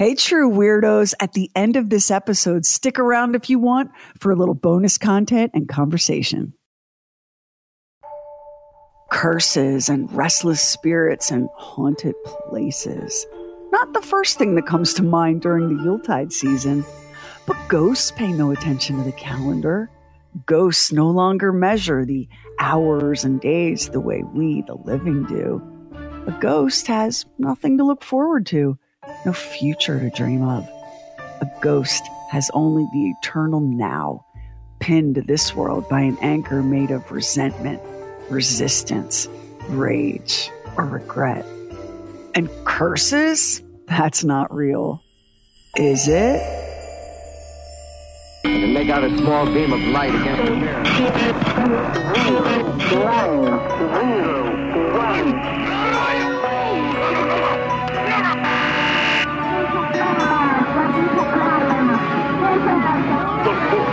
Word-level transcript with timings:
Hey, 0.00 0.14
true 0.14 0.50
weirdos, 0.50 1.12
at 1.20 1.34
the 1.34 1.50
end 1.54 1.76
of 1.76 1.90
this 1.90 2.10
episode, 2.10 2.64
stick 2.64 2.98
around 2.98 3.36
if 3.36 3.50
you 3.50 3.58
want 3.58 3.90
for 4.18 4.32
a 4.32 4.34
little 4.34 4.54
bonus 4.54 4.96
content 4.96 5.50
and 5.52 5.68
conversation. 5.68 6.54
Curses 9.10 9.90
and 9.90 10.10
restless 10.10 10.62
spirits 10.62 11.30
and 11.30 11.50
haunted 11.54 12.14
places. 12.24 13.26
Not 13.72 13.92
the 13.92 14.00
first 14.00 14.38
thing 14.38 14.54
that 14.54 14.64
comes 14.64 14.94
to 14.94 15.02
mind 15.02 15.42
during 15.42 15.68
the 15.68 15.84
Yuletide 15.84 16.32
season, 16.32 16.82
but 17.46 17.58
ghosts 17.68 18.10
pay 18.10 18.32
no 18.32 18.52
attention 18.52 18.96
to 18.96 19.04
the 19.04 19.12
calendar. 19.12 19.90
Ghosts 20.46 20.92
no 20.92 21.10
longer 21.10 21.52
measure 21.52 22.06
the 22.06 22.26
hours 22.58 23.22
and 23.22 23.38
days 23.38 23.90
the 23.90 24.00
way 24.00 24.22
we, 24.22 24.62
the 24.62 24.76
living, 24.76 25.26
do. 25.26 25.60
A 26.26 26.34
ghost 26.40 26.86
has 26.86 27.26
nothing 27.36 27.76
to 27.76 27.84
look 27.84 28.02
forward 28.02 28.46
to 28.46 28.78
no 29.24 29.32
future 29.32 29.98
to 30.00 30.10
dream 30.10 30.42
of. 30.42 30.68
A 31.40 31.50
ghost 31.60 32.02
has 32.30 32.50
only 32.54 32.86
the 32.92 33.10
eternal 33.10 33.60
now, 33.60 34.24
pinned 34.78 35.16
to 35.16 35.22
this 35.22 35.54
world 35.54 35.88
by 35.88 36.00
an 36.00 36.16
anchor 36.20 36.62
made 36.62 36.90
of 36.90 37.10
resentment, 37.10 37.80
resistance, 38.30 39.28
rage, 39.68 40.50
or 40.76 40.84
regret. 40.86 41.44
And 42.34 42.48
curses? 42.64 43.62
That's 43.86 44.22
not 44.24 44.54
real. 44.54 45.02
Is 45.76 46.06
it? 46.08 46.40
And 48.44 48.72
make 48.72 48.88
out 48.88 49.04
a 49.04 49.16
small 49.18 49.46
beam 49.46 49.72
of 49.72 49.80
light 49.80 50.14
against 50.14 50.44
the 50.44 50.56
mirror. 50.56 50.80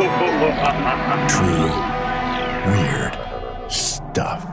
Truly 1.28 1.98
weird 2.72 3.72
stuff. 3.72 4.48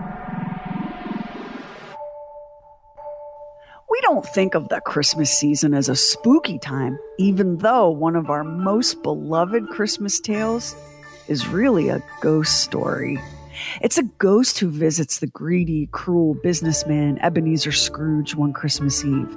We 3.89 4.01
don't 4.01 4.27
think 4.27 4.55
of 4.55 4.69
the 4.69 4.81
Christmas 4.81 5.31
season 5.31 5.73
as 5.73 5.89
a 5.89 5.95
spooky 5.95 6.59
time, 6.59 6.99
even 7.19 7.59
though 7.59 7.91
one 7.91 8.17
of 8.17 8.31
our 8.31 8.43
most 8.43 9.03
beloved 9.05 9.69
Christmas 9.69 10.19
tales 10.19 10.75
is 11.29 11.47
really 11.47 11.89
a 11.89 12.03
ghost 12.21 12.63
story. 12.63 13.21
It's 13.81 13.99
a 13.99 14.03
ghost 14.03 14.59
who 14.59 14.69
visits 14.69 15.21
the 15.21 15.29
greedy, 15.29 15.89
cruel 15.93 16.35
businessman 16.43 17.19
Ebenezer 17.21 17.71
Scrooge 17.71 18.35
one 18.35 18.53
Christmas 18.53 19.05
Eve. 19.05 19.37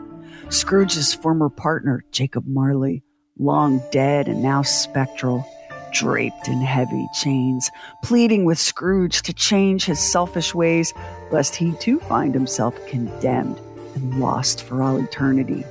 Scrooge's 0.49 1.13
former 1.13 1.49
partner, 1.49 2.03
Jacob 2.11 2.45
Marley, 2.47 3.03
long 3.37 3.81
dead 3.91 4.27
and 4.27 4.41
now 4.41 4.63
spectral, 4.63 5.45
draped 5.91 6.47
in 6.47 6.61
heavy 6.61 7.07
chains, 7.13 7.69
pleading 8.03 8.45
with 8.45 8.59
Scrooge 8.59 9.21
to 9.23 9.33
change 9.33 9.85
his 9.85 9.99
selfish 9.99 10.53
ways, 10.53 10.93
lest 11.31 11.55
he 11.55 11.73
too 11.73 11.99
find 12.01 12.33
himself 12.33 12.75
condemned 12.87 13.59
and 13.95 14.19
lost 14.19 14.63
for 14.63 14.83
all 14.83 14.97
eternity. 14.97 15.63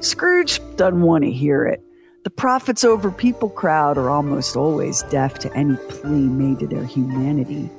Scrooge 0.00 0.60
doesn't 0.76 1.00
want 1.00 1.24
to 1.24 1.30
hear 1.30 1.66
it. 1.66 1.82
The 2.24 2.30
profits 2.30 2.84
over 2.84 3.10
people 3.10 3.48
crowd 3.48 3.96
are 3.96 4.10
almost 4.10 4.56
always 4.56 5.02
deaf 5.04 5.38
to 5.40 5.54
any 5.54 5.76
plea 5.88 6.28
made 6.28 6.58
to 6.60 6.66
their 6.66 6.84
humanity. 6.84 7.70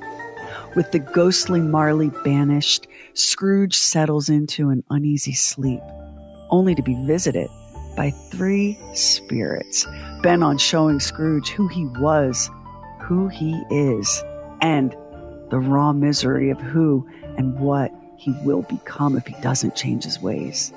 With 0.74 0.92
the 0.92 0.98
ghostly 0.98 1.60
Marley 1.60 2.10
banished, 2.24 2.86
Scrooge 3.14 3.76
settles 3.76 4.28
into 4.28 4.70
an 4.70 4.84
uneasy 4.90 5.32
sleep, 5.32 5.80
only 6.50 6.74
to 6.74 6.82
be 6.82 6.94
visited 7.06 7.48
by 7.96 8.10
three 8.10 8.78
spirits 8.94 9.86
bent 10.22 10.42
on 10.42 10.58
showing 10.58 11.00
Scrooge 11.00 11.50
who 11.50 11.68
he 11.68 11.86
was, 11.86 12.50
who 13.00 13.28
he 13.28 13.52
is, 13.70 14.22
and 14.60 14.94
the 15.50 15.58
raw 15.58 15.92
misery 15.92 16.50
of 16.50 16.60
who 16.60 17.06
and 17.36 17.58
what 17.58 17.92
he 18.16 18.32
will 18.44 18.62
become 18.62 19.16
if 19.16 19.26
he 19.26 19.34
doesn't 19.40 19.74
change 19.74 20.04
his 20.04 20.20
ways. 20.20 20.72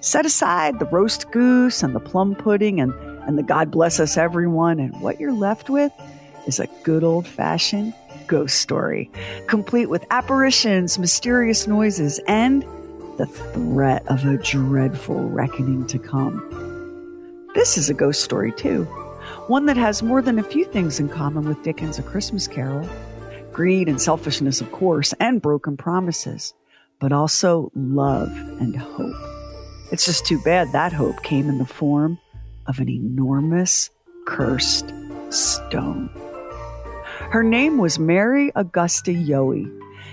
Set 0.00 0.26
aside 0.26 0.78
the 0.78 0.86
roast 0.86 1.30
goose 1.30 1.82
and 1.82 1.94
the 1.94 2.00
plum 2.00 2.34
pudding 2.34 2.80
and, 2.80 2.92
and 3.26 3.38
the 3.38 3.42
God 3.42 3.70
bless 3.70 3.98
us 3.98 4.16
everyone, 4.16 4.78
and 4.78 5.00
what 5.00 5.18
you're 5.18 5.32
left 5.32 5.70
with 5.70 5.92
is 6.46 6.60
a 6.60 6.68
good 6.82 7.02
old 7.02 7.26
fashioned 7.26 7.94
ghost 8.26 8.60
story, 8.60 9.10
complete 9.48 9.86
with 9.86 10.04
apparitions, 10.10 10.98
mysterious 10.98 11.66
noises, 11.66 12.20
and 12.26 12.62
the 13.16 13.26
threat 13.26 14.06
of 14.08 14.24
a 14.26 14.36
dreadful 14.38 15.28
reckoning 15.28 15.86
to 15.86 15.98
come. 15.98 16.63
This 17.64 17.78
is 17.78 17.88
a 17.88 17.94
ghost 17.94 18.22
story, 18.22 18.52
too. 18.52 18.84
One 19.46 19.64
that 19.64 19.78
has 19.78 20.02
more 20.02 20.20
than 20.20 20.38
a 20.38 20.42
few 20.42 20.66
things 20.66 21.00
in 21.00 21.08
common 21.08 21.48
with 21.48 21.62
Dickens' 21.62 21.98
A 21.98 22.02
Christmas 22.02 22.46
Carol 22.46 22.86
greed 23.54 23.88
and 23.88 23.98
selfishness, 23.98 24.60
of 24.60 24.70
course, 24.70 25.14
and 25.14 25.40
broken 25.40 25.74
promises, 25.78 26.52
but 27.00 27.10
also 27.10 27.72
love 27.74 28.28
and 28.60 28.76
hope. 28.76 29.16
It's 29.90 30.04
just 30.04 30.26
too 30.26 30.38
bad 30.42 30.72
that 30.72 30.92
hope 30.92 31.22
came 31.22 31.48
in 31.48 31.56
the 31.56 31.64
form 31.64 32.18
of 32.66 32.80
an 32.80 32.90
enormous 32.90 33.88
cursed 34.26 34.92
stone. 35.30 36.10
Her 37.30 37.42
name 37.42 37.78
was 37.78 37.98
Mary 37.98 38.52
Augusta 38.56 39.12
Yohe, 39.12 39.64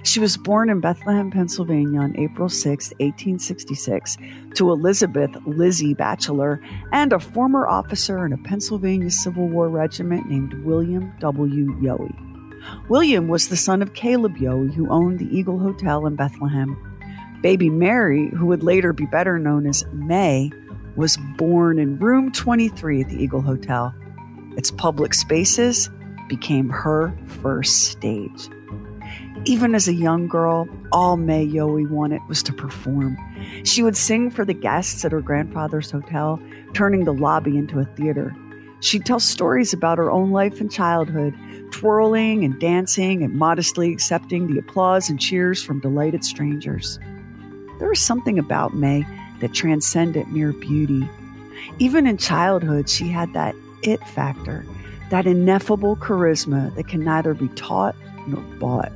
she 0.04 0.20
was 0.20 0.38
born 0.38 0.70
in 0.70 0.80
Bethlehem, 0.80 1.30
Pennsylvania 1.32 2.00
on 2.00 2.18
April 2.18 2.50
6, 2.50 2.92
1866, 3.00 4.18
to 4.56 4.72
Elizabeth 4.72 5.32
Lizzie 5.46 5.94
Batchelor 5.94 6.62
and 6.92 7.14
a 7.14 7.20
former 7.20 7.68
officer 7.68 8.26
in 8.26 8.34
a 8.34 8.38
Pennsylvania 8.38 9.12
Civil 9.12 9.48
War 9.48 9.70
regiment 9.70 10.30
named 10.30 10.54
William 10.66 11.14
W. 11.20 11.68
Yohe. 11.80 12.90
William 12.90 13.28
was 13.28 13.48
the 13.48 13.58
son 13.58 13.82
of 13.82 13.94
Caleb 13.94 14.38
Yohe, 14.38 14.74
who 14.74 14.90
owned 14.90 15.20
the 15.20 15.36
Eagle 15.36 15.60
Hotel 15.60 16.06
in 16.06 16.16
Bethlehem. 16.16 16.78
Baby 17.42 17.70
Mary, 17.70 18.30
who 18.30 18.46
would 18.48 18.64
later 18.64 18.94
be 18.94 19.06
better 19.06 19.40
known 19.40 19.66
as 19.66 19.86
May, 19.94 20.52
was 20.96 21.18
born 21.38 21.80
in 21.80 21.98
room 21.98 22.32
23 22.32 23.02
at 23.02 23.10
the 23.10 23.24
Eagle 23.24 23.42
Hotel. 23.42 23.94
Its 24.58 24.72
public 24.72 25.14
spaces 25.14 25.90
became 26.28 26.70
her 26.70 27.14
first 27.26 27.86
stage. 27.86 28.50
Even 29.46 29.74
as 29.74 29.88
a 29.88 29.94
young 29.94 30.28
girl, 30.28 30.70
all 30.92 31.18
May 31.18 31.48
Yohe 31.48 31.90
wanted 31.90 32.22
was 32.30 32.44
to 32.44 32.54
perform. 32.54 33.18
She 33.64 33.82
would 33.82 33.98
sing 33.98 34.30
for 34.30 34.46
the 34.46 34.54
guests 34.54 35.04
at 35.04 35.12
her 35.12 35.22
grandfather's 35.22 35.90
hotel, 35.90 36.40
turning 36.74 37.06
the 37.06 37.14
lobby 37.14 37.58
into 37.58 37.80
a 37.80 37.86
theater. 37.86 38.36
She'd 38.82 39.04
tell 39.04 39.20
stories 39.20 39.74
about 39.74 39.98
her 39.98 40.12
own 40.12 40.30
life 40.30 40.62
and 40.62 40.72
childhood, 40.72 41.34
twirling 41.72 42.44
and 42.44 42.60
dancing 42.60 43.24
and 43.24 43.34
modestly 43.34 43.92
accepting 43.92 44.46
the 44.46 44.60
applause 44.60 45.10
and 45.10 45.20
cheers 45.20 45.64
from 45.64 45.80
delighted 45.80 46.24
strangers. 46.24 47.00
There 47.80 47.90
was 47.90 48.00
something 48.00 48.38
about 48.38 48.76
May 48.76 49.08
that 49.40 49.56
transcended 49.56 50.28
mere 50.28 50.54
beauty. 50.54 51.10
Even 51.80 52.06
in 52.06 52.18
childhood, 52.18 52.88
she 52.90 53.08
had 53.08 53.34
that 53.34 53.56
it 53.82 54.08
factor, 54.10 54.64
that 55.10 55.26
ineffable 55.26 55.96
charisma 55.96 56.76
that 56.76 56.88
can 56.88 57.04
neither 57.04 57.34
be 57.34 57.48
taught 57.50 57.96
nor 58.28 58.42
bought 58.60 58.92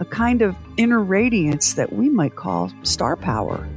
a 0.00 0.04
kind 0.04 0.42
of 0.42 0.56
inner 0.76 1.00
radiance 1.00 1.74
that 1.74 1.92
we 1.92 2.08
might 2.08 2.36
call 2.36 2.72
star 2.82 3.16
power. 3.16 3.68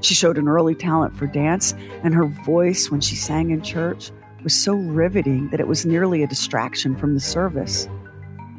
She 0.00 0.14
showed 0.14 0.38
an 0.38 0.48
early 0.48 0.74
talent 0.74 1.16
for 1.16 1.26
dance, 1.26 1.74
and 2.02 2.14
her 2.14 2.26
voice 2.26 2.90
when 2.90 3.00
she 3.00 3.16
sang 3.16 3.50
in 3.50 3.62
church 3.62 4.10
was 4.42 4.54
so 4.54 4.74
riveting 4.74 5.48
that 5.50 5.60
it 5.60 5.68
was 5.68 5.86
nearly 5.86 6.22
a 6.22 6.26
distraction 6.26 6.96
from 6.96 7.14
the 7.14 7.20
service. 7.20 7.88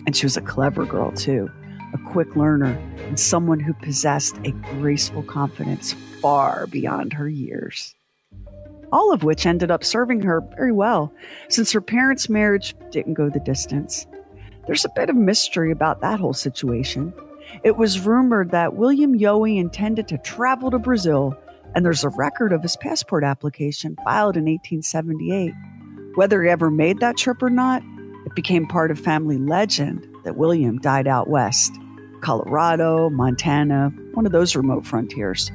And 0.05 0.15
she 0.15 0.25
was 0.25 0.37
a 0.37 0.41
clever 0.41 0.85
girl, 0.85 1.11
too, 1.11 1.51
a 1.93 1.97
quick 2.11 2.35
learner, 2.35 2.77
and 3.07 3.19
someone 3.19 3.59
who 3.59 3.73
possessed 3.73 4.37
a 4.45 4.51
graceful 4.51 5.23
confidence 5.23 5.93
far 6.21 6.67
beyond 6.67 7.13
her 7.13 7.27
years. 7.27 7.93
All 8.91 9.11
of 9.11 9.23
which 9.23 9.45
ended 9.45 9.71
up 9.71 9.83
serving 9.83 10.21
her 10.21 10.41
very 10.55 10.71
well, 10.71 11.13
since 11.49 11.71
her 11.71 11.81
parents' 11.81 12.29
marriage 12.29 12.75
didn't 12.91 13.15
go 13.15 13.29
the 13.29 13.39
distance. 13.39 14.07
There's 14.65 14.85
a 14.85 14.89
bit 14.95 15.09
of 15.09 15.15
mystery 15.15 15.71
about 15.71 16.01
that 16.01 16.19
whole 16.19 16.33
situation. 16.33 17.13
It 17.63 17.77
was 17.77 17.99
rumored 17.99 18.51
that 18.51 18.75
William 18.75 19.17
Yohe 19.17 19.59
intended 19.59 20.07
to 20.07 20.17
travel 20.19 20.71
to 20.71 20.79
Brazil, 20.79 21.37
and 21.75 21.85
there's 21.85 22.03
a 22.03 22.09
record 22.09 22.53
of 22.53 22.61
his 22.61 22.77
passport 22.77 23.23
application 23.23 23.97
filed 24.05 24.37
in 24.37 24.45
1878. 24.45 25.53
Whether 26.15 26.43
he 26.43 26.49
ever 26.49 26.71
made 26.71 26.99
that 26.99 27.17
trip 27.17 27.43
or 27.43 27.49
not, 27.49 27.83
it 28.25 28.35
became 28.35 28.65
part 28.65 28.89
of 28.89 28.99
family 28.99 29.37
legend 29.37 30.07
that 30.23 30.37
William 30.37 30.79
died 30.79 31.07
out 31.07 31.29
west 31.29 31.73
Colorado, 32.21 33.09
Montana, 33.09 33.91
one 34.13 34.25
of 34.25 34.31
those 34.31 34.55
remote 34.55 34.85
frontiers. 34.85 35.51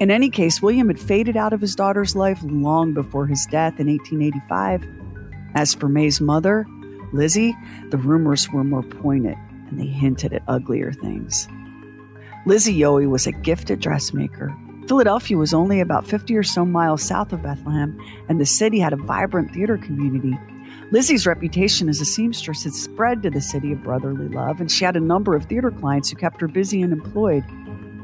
In 0.00 0.10
any 0.10 0.30
case, 0.30 0.62
William 0.62 0.88
had 0.88 0.98
faded 0.98 1.36
out 1.36 1.52
of 1.52 1.60
his 1.60 1.74
daughter's 1.74 2.16
life 2.16 2.40
long 2.44 2.94
before 2.94 3.26
his 3.26 3.44
death 3.46 3.78
in 3.78 3.88
1885. 3.88 4.88
As 5.54 5.74
for 5.74 5.88
May's 5.88 6.18
mother, 6.18 6.66
Lizzie, 7.12 7.56
the 7.90 7.98
rumors 7.98 8.50
were 8.50 8.64
more 8.64 8.82
pointed 8.82 9.36
and 9.68 9.80
they 9.80 9.86
hinted 9.86 10.32
at 10.32 10.42
uglier 10.48 10.92
things. 10.92 11.48
Lizzie 12.46 12.78
Yohe 12.78 13.08
was 13.08 13.26
a 13.26 13.32
gifted 13.32 13.80
dressmaker, 13.80 14.56
Philadelphia 14.88 15.36
was 15.36 15.52
only 15.52 15.80
about 15.80 16.06
50 16.06 16.34
or 16.34 16.42
so 16.42 16.64
miles 16.64 17.02
south 17.02 17.34
of 17.34 17.42
Bethlehem, 17.42 18.00
and 18.30 18.40
the 18.40 18.46
city 18.46 18.78
had 18.78 18.94
a 18.94 18.96
vibrant 18.96 19.52
theater 19.52 19.76
community. 19.76 20.36
Lizzie's 20.90 21.26
reputation 21.26 21.90
as 21.90 22.00
a 22.00 22.06
seamstress 22.06 22.64
had 22.64 22.72
spread 22.72 23.22
to 23.22 23.28
the 23.28 23.42
city 23.42 23.72
of 23.72 23.82
brotherly 23.82 24.28
love, 24.28 24.62
and 24.62 24.70
she 24.70 24.86
had 24.86 24.96
a 24.96 25.00
number 25.00 25.36
of 25.36 25.44
theater 25.44 25.70
clients 25.70 26.08
who 26.08 26.16
kept 26.16 26.40
her 26.40 26.48
busy 26.48 26.80
and 26.80 26.94
employed. 26.94 27.44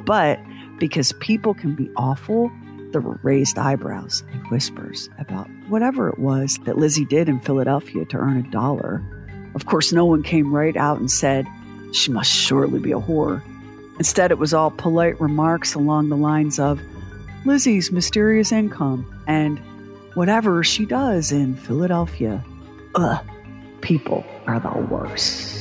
But 0.05 0.39
because 0.79 1.13
people 1.21 1.55
can 1.55 1.75
be 1.75 1.91
awful, 1.97 2.53
were 3.01 3.19
raised 3.23 3.59
eyebrows 3.59 4.23
and 4.33 4.47
whispers 4.49 5.09
about 5.19 5.49
whatever 5.69 6.09
it 6.09 6.19
was 6.19 6.59
that 6.65 6.79
Lizzie 6.79 7.05
did 7.05 7.29
in 7.29 7.41
Philadelphia 7.41 8.05
to 8.05 8.17
earn 8.17 8.39
a 8.39 8.51
dollar. 8.51 9.03
Of 9.55 9.67
course, 9.67 9.93
no 9.93 10.05
one 10.05 10.23
came 10.23 10.55
right 10.55 10.77
out 10.77 10.99
and 10.99 11.11
said, 11.11 11.47
she 11.93 12.11
must 12.11 12.31
surely 12.31 12.81
be 12.81 12.93
a 12.93 13.01
whore. 13.01 13.43
Instead, 13.99 14.31
it 14.31 14.39
was 14.39 14.53
all 14.53 14.73
polite 14.73 15.21
remarks 15.21 15.75
along 15.75 16.09
the 16.09 16.17
lines 16.17 16.59
of 16.59 16.81
Lizzie's 17.45 17.93
mysterious 17.93 18.51
income 18.51 19.07
and 19.27 19.61
whatever 20.15 20.65
she 20.65 20.85
does 20.87 21.31
in 21.31 21.55
Philadelphia. 21.55 22.45
Ugh, 22.97 23.25
people 23.81 24.25
are 24.47 24.59
the 24.59 24.87
worst. 24.91 25.54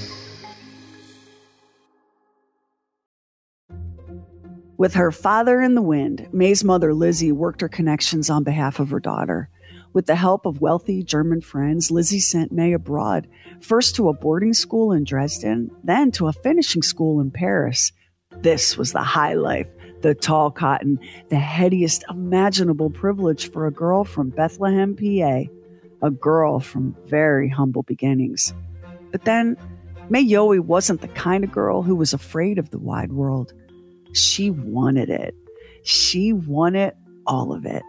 With 4.77 4.95
her 4.95 5.11
father 5.11 5.61
in 5.61 5.75
the 5.75 5.81
wind, 5.81 6.27
May's 6.31 6.63
mother 6.63 6.93
Lizzie 6.93 7.31
worked 7.31 7.61
her 7.61 7.69
connections 7.69 8.29
on 8.29 8.43
behalf 8.43 8.79
of 8.79 8.89
her 8.89 8.99
daughter. 8.99 9.49
With 9.93 10.07
the 10.07 10.15
help 10.15 10.47
of 10.47 10.61
wealthy 10.61 11.03
German 11.03 11.41
friends, 11.41 11.91
Lizzie 11.91 12.19
sent 12.19 12.51
May 12.51 12.73
abroad, 12.73 13.27
first 13.61 13.95
to 13.95 14.09
a 14.09 14.13
boarding 14.13 14.53
school 14.53 14.91
in 14.91 15.03
Dresden, 15.03 15.69
then 15.83 16.09
to 16.13 16.27
a 16.27 16.33
finishing 16.33 16.81
school 16.81 17.21
in 17.21 17.29
Paris. 17.29 17.91
This 18.41 18.75
was 18.75 18.91
the 18.91 19.03
high 19.03 19.35
life, 19.35 19.67
the 20.01 20.15
tall 20.15 20.49
cotton, 20.49 20.99
the 21.29 21.35
headiest 21.35 22.01
imaginable 22.09 22.89
privilege 22.89 23.51
for 23.51 23.67
a 23.67 23.71
girl 23.71 24.03
from 24.03 24.31
Bethlehem, 24.31 24.95
PA, 24.95 25.43
a 26.01 26.09
girl 26.09 26.59
from 26.59 26.97
very 27.05 27.47
humble 27.47 27.83
beginnings. 27.83 28.55
But 29.11 29.25
then, 29.25 29.55
May 30.09 30.25
Yohe 30.25 30.59
wasn't 30.59 31.01
the 31.01 31.07
kind 31.09 31.43
of 31.43 31.51
girl 31.51 31.83
who 31.83 31.95
was 31.95 32.13
afraid 32.13 32.57
of 32.57 32.71
the 32.71 32.79
wide 32.79 33.13
world. 33.13 33.53
She 34.13 34.50
wanted 34.50 35.10
it. 35.10 35.36
She 35.83 36.33
wanted 36.33 36.94
all 37.25 37.54
of 37.54 37.65
it. 37.65 37.83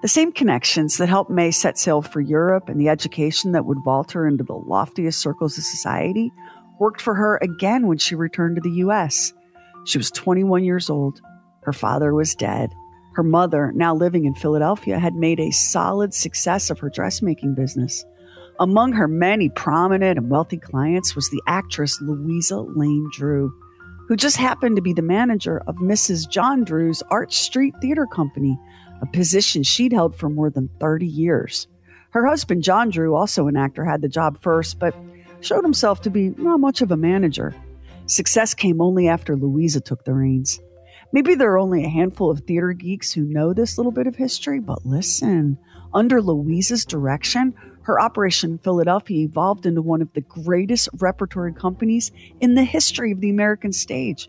The 0.00 0.08
same 0.08 0.30
connections 0.30 0.96
that 0.98 1.08
helped 1.08 1.30
May 1.30 1.50
set 1.50 1.76
sail 1.76 2.02
for 2.02 2.20
Europe 2.20 2.68
and 2.68 2.80
the 2.80 2.88
education 2.88 3.50
that 3.52 3.64
would 3.64 3.82
vault 3.84 4.12
her 4.12 4.28
into 4.28 4.44
the 4.44 4.54
loftiest 4.54 5.20
circles 5.20 5.58
of 5.58 5.64
society 5.64 6.32
worked 6.78 7.00
for 7.00 7.14
her 7.14 7.36
again 7.42 7.88
when 7.88 7.98
she 7.98 8.14
returned 8.14 8.56
to 8.56 8.62
the 8.62 8.76
U.S. 8.76 9.32
She 9.84 9.98
was 9.98 10.12
21 10.12 10.62
years 10.62 10.88
old. 10.88 11.20
Her 11.62 11.72
father 11.72 12.14
was 12.14 12.36
dead. 12.36 12.72
Her 13.14 13.24
mother, 13.24 13.72
now 13.74 13.92
living 13.92 14.24
in 14.24 14.34
Philadelphia, 14.34 15.00
had 15.00 15.16
made 15.16 15.40
a 15.40 15.50
solid 15.50 16.14
success 16.14 16.70
of 16.70 16.78
her 16.78 16.90
dressmaking 16.90 17.56
business. 17.56 18.04
Among 18.60 18.92
her 18.92 19.08
many 19.08 19.48
prominent 19.48 20.16
and 20.16 20.30
wealthy 20.30 20.58
clients 20.58 21.16
was 21.16 21.28
the 21.30 21.42
actress 21.48 22.00
Louisa 22.00 22.60
Lane 22.60 23.08
Drew 23.12 23.52
who 24.08 24.16
just 24.16 24.38
happened 24.38 24.74
to 24.74 24.82
be 24.82 24.94
the 24.94 25.02
manager 25.02 25.62
of 25.66 25.76
Mrs. 25.76 26.28
John 26.28 26.64
Drew's 26.64 27.02
Arch 27.10 27.36
Street 27.36 27.74
Theater 27.82 28.06
Company, 28.06 28.58
a 29.02 29.06
position 29.06 29.62
she'd 29.62 29.92
held 29.92 30.16
for 30.16 30.30
more 30.30 30.48
than 30.48 30.70
30 30.80 31.06
years. 31.06 31.68
Her 32.10 32.26
husband, 32.26 32.62
John 32.62 32.88
Drew, 32.88 33.14
also 33.14 33.48
an 33.48 33.56
actor, 33.56 33.84
had 33.84 34.00
the 34.00 34.08
job 34.08 34.40
first, 34.40 34.78
but 34.78 34.94
showed 35.42 35.62
himself 35.62 36.00
to 36.02 36.10
be 36.10 36.30
not 36.38 36.58
much 36.58 36.80
of 36.80 36.90
a 36.90 36.96
manager. 36.96 37.54
Success 38.06 38.54
came 38.54 38.80
only 38.80 39.08
after 39.08 39.36
Louisa 39.36 39.80
took 39.80 40.04
the 40.04 40.14
reins. 40.14 40.58
Maybe 41.12 41.34
there 41.34 41.52
are 41.52 41.58
only 41.58 41.84
a 41.84 41.90
handful 41.90 42.30
of 42.30 42.40
theater 42.40 42.72
geeks 42.72 43.12
who 43.12 43.24
know 43.24 43.52
this 43.52 43.76
little 43.76 43.92
bit 43.92 44.06
of 44.06 44.16
history, 44.16 44.58
but 44.58 44.86
listen. 44.86 45.58
Under 45.92 46.22
Louisa's 46.22 46.86
direction, 46.86 47.54
her 47.88 47.98
operation 47.98 48.52
in 48.52 48.58
Philadelphia 48.58 49.24
evolved 49.24 49.64
into 49.64 49.80
one 49.80 50.02
of 50.02 50.12
the 50.12 50.20
greatest 50.20 50.90
repertory 50.98 51.54
companies 51.54 52.12
in 52.38 52.54
the 52.54 52.62
history 52.62 53.10
of 53.10 53.20
the 53.22 53.30
American 53.30 53.72
stage. 53.72 54.28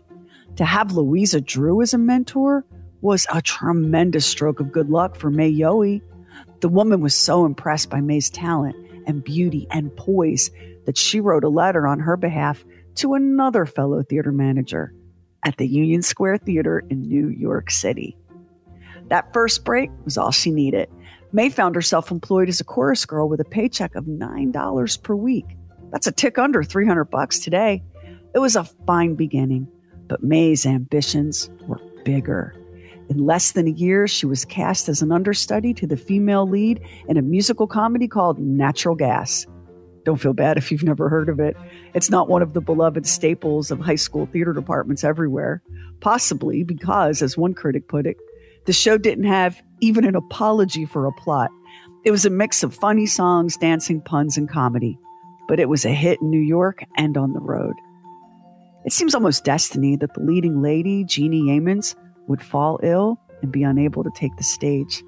To 0.56 0.64
have 0.64 0.92
Louisa 0.92 1.42
Drew 1.42 1.82
as 1.82 1.92
a 1.92 1.98
mentor 1.98 2.64
was 3.02 3.26
a 3.30 3.42
tremendous 3.42 4.24
stroke 4.24 4.60
of 4.60 4.72
good 4.72 4.88
luck 4.88 5.14
for 5.14 5.30
May 5.30 5.52
Yohe. 5.52 6.00
The 6.60 6.70
woman 6.70 7.02
was 7.02 7.14
so 7.14 7.44
impressed 7.44 7.90
by 7.90 8.00
May's 8.00 8.30
talent 8.30 8.76
and 9.06 9.22
beauty 9.22 9.66
and 9.70 9.94
poise 9.94 10.50
that 10.86 10.96
she 10.96 11.20
wrote 11.20 11.44
a 11.44 11.50
letter 11.50 11.86
on 11.86 12.00
her 12.00 12.16
behalf 12.16 12.64
to 12.94 13.12
another 13.12 13.66
fellow 13.66 14.02
theater 14.02 14.32
manager 14.32 14.94
at 15.44 15.58
the 15.58 15.68
Union 15.68 16.00
Square 16.00 16.38
Theater 16.38 16.82
in 16.88 17.02
New 17.02 17.28
York 17.28 17.70
City. 17.70 18.16
That 19.08 19.34
first 19.34 19.66
break 19.66 19.90
was 20.04 20.16
all 20.16 20.30
she 20.30 20.50
needed. 20.50 20.88
May 21.32 21.48
found 21.48 21.74
herself 21.74 22.10
employed 22.10 22.48
as 22.48 22.60
a 22.60 22.64
chorus 22.64 23.06
girl 23.06 23.28
with 23.28 23.40
a 23.40 23.44
paycheck 23.44 23.94
of 23.94 24.04
$9 24.04 25.02
per 25.02 25.14
week. 25.14 25.46
That's 25.92 26.06
a 26.06 26.12
tick 26.12 26.38
under 26.38 26.62
300 26.62 27.04
bucks 27.04 27.38
today. 27.38 27.82
It 28.34 28.40
was 28.40 28.56
a 28.56 28.64
fine 28.86 29.14
beginning, 29.14 29.68
but 30.08 30.22
May's 30.22 30.66
ambitions 30.66 31.50
were 31.66 31.80
bigger. 32.04 32.54
In 33.08 33.26
less 33.26 33.52
than 33.52 33.66
a 33.66 33.72
year, 33.72 34.06
she 34.06 34.26
was 34.26 34.44
cast 34.44 34.88
as 34.88 35.02
an 35.02 35.10
understudy 35.10 35.74
to 35.74 35.86
the 35.86 35.96
female 35.96 36.48
lead 36.48 36.80
in 37.08 37.16
a 37.16 37.22
musical 37.22 37.66
comedy 37.66 38.06
called 38.06 38.38
Natural 38.38 38.94
Gas. 38.94 39.46
Don't 40.04 40.20
feel 40.20 40.32
bad 40.32 40.56
if 40.56 40.70
you've 40.70 40.82
never 40.82 41.08
heard 41.08 41.28
of 41.28 41.40
it. 41.40 41.56
It's 41.94 42.10
not 42.10 42.28
one 42.28 42.42
of 42.42 42.54
the 42.54 42.60
beloved 42.60 43.06
staples 43.06 43.70
of 43.70 43.80
high 43.80 43.96
school 43.96 44.26
theater 44.26 44.52
departments 44.52 45.04
everywhere, 45.04 45.62
possibly 46.00 46.62
because, 46.62 47.20
as 47.20 47.36
one 47.36 47.52
critic 47.52 47.88
put 47.88 48.06
it, 48.06 48.16
the 48.66 48.72
show 48.72 48.98
didn't 48.98 49.24
have 49.24 49.60
even 49.80 50.04
an 50.04 50.14
apology 50.14 50.84
for 50.84 51.06
a 51.06 51.12
plot. 51.12 51.50
It 52.04 52.10
was 52.10 52.24
a 52.24 52.30
mix 52.30 52.62
of 52.62 52.74
funny 52.74 53.06
songs, 53.06 53.56
dancing, 53.56 54.00
puns, 54.00 54.36
and 54.36 54.48
comedy, 54.48 54.98
but 55.48 55.60
it 55.60 55.68
was 55.68 55.84
a 55.84 55.90
hit 55.90 56.20
in 56.20 56.30
New 56.30 56.40
York 56.40 56.84
and 56.96 57.16
on 57.16 57.32
the 57.32 57.40
road. 57.40 57.74
It 58.84 58.92
seems 58.92 59.14
almost 59.14 59.44
destiny 59.44 59.96
that 59.96 60.14
the 60.14 60.22
leading 60.22 60.62
lady, 60.62 61.04
Jeannie 61.04 61.42
Yeamans, 61.42 61.94
would 62.28 62.42
fall 62.42 62.80
ill 62.82 63.20
and 63.42 63.52
be 63.52 63.62
unable 63.62 64.02
to 64.04 64.10
take 64.14 64.36
the 64.36 64.44
stage. 64.44 65.02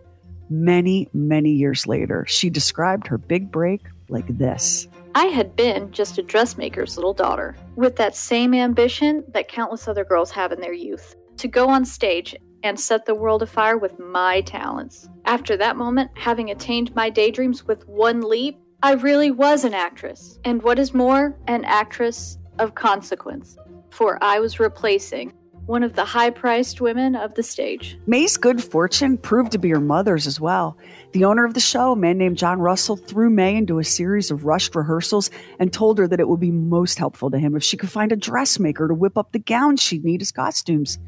Many, 0.48 1.10
many 1.12 1.50
years 1.50 1.86
later, 1.86 2.24
she 2.26 2.48
described 2.50 3.06
her 3.06 3.18
big 3.18 3.52
break 3.52 3.82
like 4.08 4.38
this. 4.38 4.88
I 5.14 5.26
had 5.26 5.54
been 5.54 5.92
just 5.92 6.16
a 6.18 6.22
dressmaker's 6.22 6.96
little 6.96 7.12
daughter, 7.12 7.56
with 7.76 7.96
that 7.96 8.16
same 8.16 8.54
ambition 8.54 9.22
that 9.34 9.48
countless 9.48 9.86
other 9.86 10.04
girls 10.04 10.30
have 10.30 10.50
in 10.50 10.60
their 10.60 10.72
youth 10.72 11.14
to 11.36 11.46
go 11.46 11.68
on 11.68 11.84
stage 11.84 12.34
and 12.62 12.80
set 12.80 13.06
the 13.06 13.14
world 13.14 13.42
afire 13.42 13.76
with 13.76 13.98
my 13.98 14.40
talents. 14.42 15.08
After 15.26 15.58
that 15.58 15.76
moment, 15.76 16.10
having 16.14 16.50
attained 16.50 16.94
my 16.94 17.10
daydreams 17.10 17.66
with 17.66 17.86
one 17.86 18.22
leap, 18.22 18.58
I 18.82 18.92
really 18.92 19.30
was 19.30 19.64
an 19.64 19.74
actress. 19.74 20.38
And 20.44 20.62
what 20.62 20.78
is 20.78 20.94
more, 20.94 21.36
an 21.48 21.64
actress 21.64 22.38
of 22.58 22.74
consequence 22.74 23.58
for 23.90 24.22
I 24.22 24.40
was 24.40 24.60
replacing 24.60 25.32
one 25.66 25.84
of 25.84 25.94
the 25.94 26.04
high 26.04 26.30
priced 26.30 26.80
women 26.80 27.14
of 27.14 27.34
the 27.34 27.44
stage. 27.44 27.96
May's 28.06 28.36
good 28.36 28.60
fortune 28.62 29.16
proved 29.16 29.52
to 29.52 29.58
be 29.58 29.70
her 29.70 29.80
mother's 29.80 30.26
as 30.26 30.40
well. 30.40 30.76
The 31.12 31.24
owner 31.24 31.44
of 31.44 31.54
the 31.54 31.60
show, 31.60 31.92
a 31.92 31.96
man 31.96 32.18
named 32.18 32.38
John 32.38 32.58
Russell, 32.58 32.96
threw 32.96 33.30
May 33.30 33.54
into 33.54 33.78
a 33.78 33.84
series 33.84 34.32
of 34.32 34.44
rushed 34.44 34.74
rehearsals 34.74 35.30
and 35.60 35.72
told 35.72 35.98
her 35.98 36.08
that 36.08 36.18
it 36.18 36.28
would 36.28 36.40
be 36.40 36.50
most 36.50 36.98
helpful 36.98 37.30
to 37.30 37.38
him 37.38 37.54
if 37.54 37.62
she 37.62 37.76
could 37.76 37.88
find 37.88 38.10
a 38.10 38.16
dressmaker 38.16 38.88
to 38.88 38.94
whip 38.94 39.16
up 39.16 39.30
the 39.30 39.38
gowns 39.38 39.80
she'd 39.80 40.04
need 40.04 40.22
as 40.22 40.32
costumes. 40.32 40.98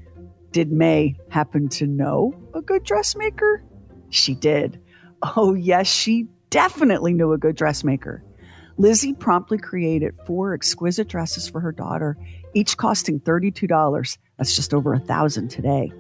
Did 0.53 0.71
May 0.71 1.17
happen 1.29 1.69
to 1.71 1.87
know 1.87 2.33
a 2.55 2.63
good 2.63 2.85
dressmaker? 2.85 3.65
She 4.11 4.35
did. 4.37 4.81
Oh, 5.37 5.55
yes, 5.55 5.89
she 5.89 6.29
definitely 6.51 7.15
knew 7.15 7.33
a 7.33 7.39
good 7.39 7.57
dressmaker. 7.57 8.23
Lizzie 8.77 9.15
promptly 9.15 9.59
created 9.59 10.15
four 10.27 10.55
exquisite 10.55 11.09
dresses 11.09 11.49
for 11.49 11.61
her 11.61 11.73
daughter 11.73 12.17
each 12.55 12.77
costing 12.77 13.21
$32. 13.21 14.19
That's 14.39 14.57
just 14.57 14.75
over 14.75 14.95
a 14.95 15.01
thousand 15.01 15.49
today. 15.49 15.93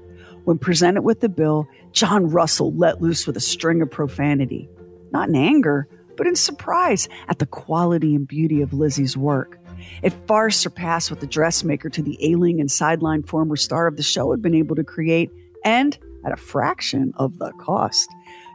When 0.44 0.58
presented 0.58 1.02
with 1.02 1.20
the 1.20 1.28
bill, 1.28 1.68
John 1.92 2.30
Russell 2.30 2.72
let 2.74 3.00
loose 3.00 3.26
with 3.26 3.36
a 3.36 3.40
string 3.40 3.80
of 3.80 3.90
profanity, 3.90 4.68
not 5.12 5.28
in 5.28 5.36
anger, 5.36 5.88
but 6.16 6.26
in 6.26 6.34
surprise 6.34 7.08
at 7.28 7.38
the 7.38 7.46
quality 7.46 8.14
and 8.14 8.26
beauty 8.26 8.60
of 8.60 8.72
Lizzie's 8.72 9.16
work. 9.16 9.58
It 10.02 10.12
far 10.26 10.50
surpassed 10.50 11.10
what 11.10 11.20
the 11.20 11.26
dressmaker 11.26 11.88
to 11.90 12.02
the 12.02 12.18
ailing 12.20 12.60
and 12.60 12.68
sidelined 12.68 13.28
former 13.28 13.56
star 13.56 13.86
of 13.86 13.96
the 13.96 14.02
show 14.02 14.30
had 14.30 14.42
been 14.42 14.54
able 14.54 14.76
to 14.76 14.84
create, 14.84 15.30
and 15.64 15.96
at 16.24 16.32
a 16.32 16.36
fraction 16.36 17.12
of 17.16 17.38
the 17.38 17.52
cost. 17.52 18.08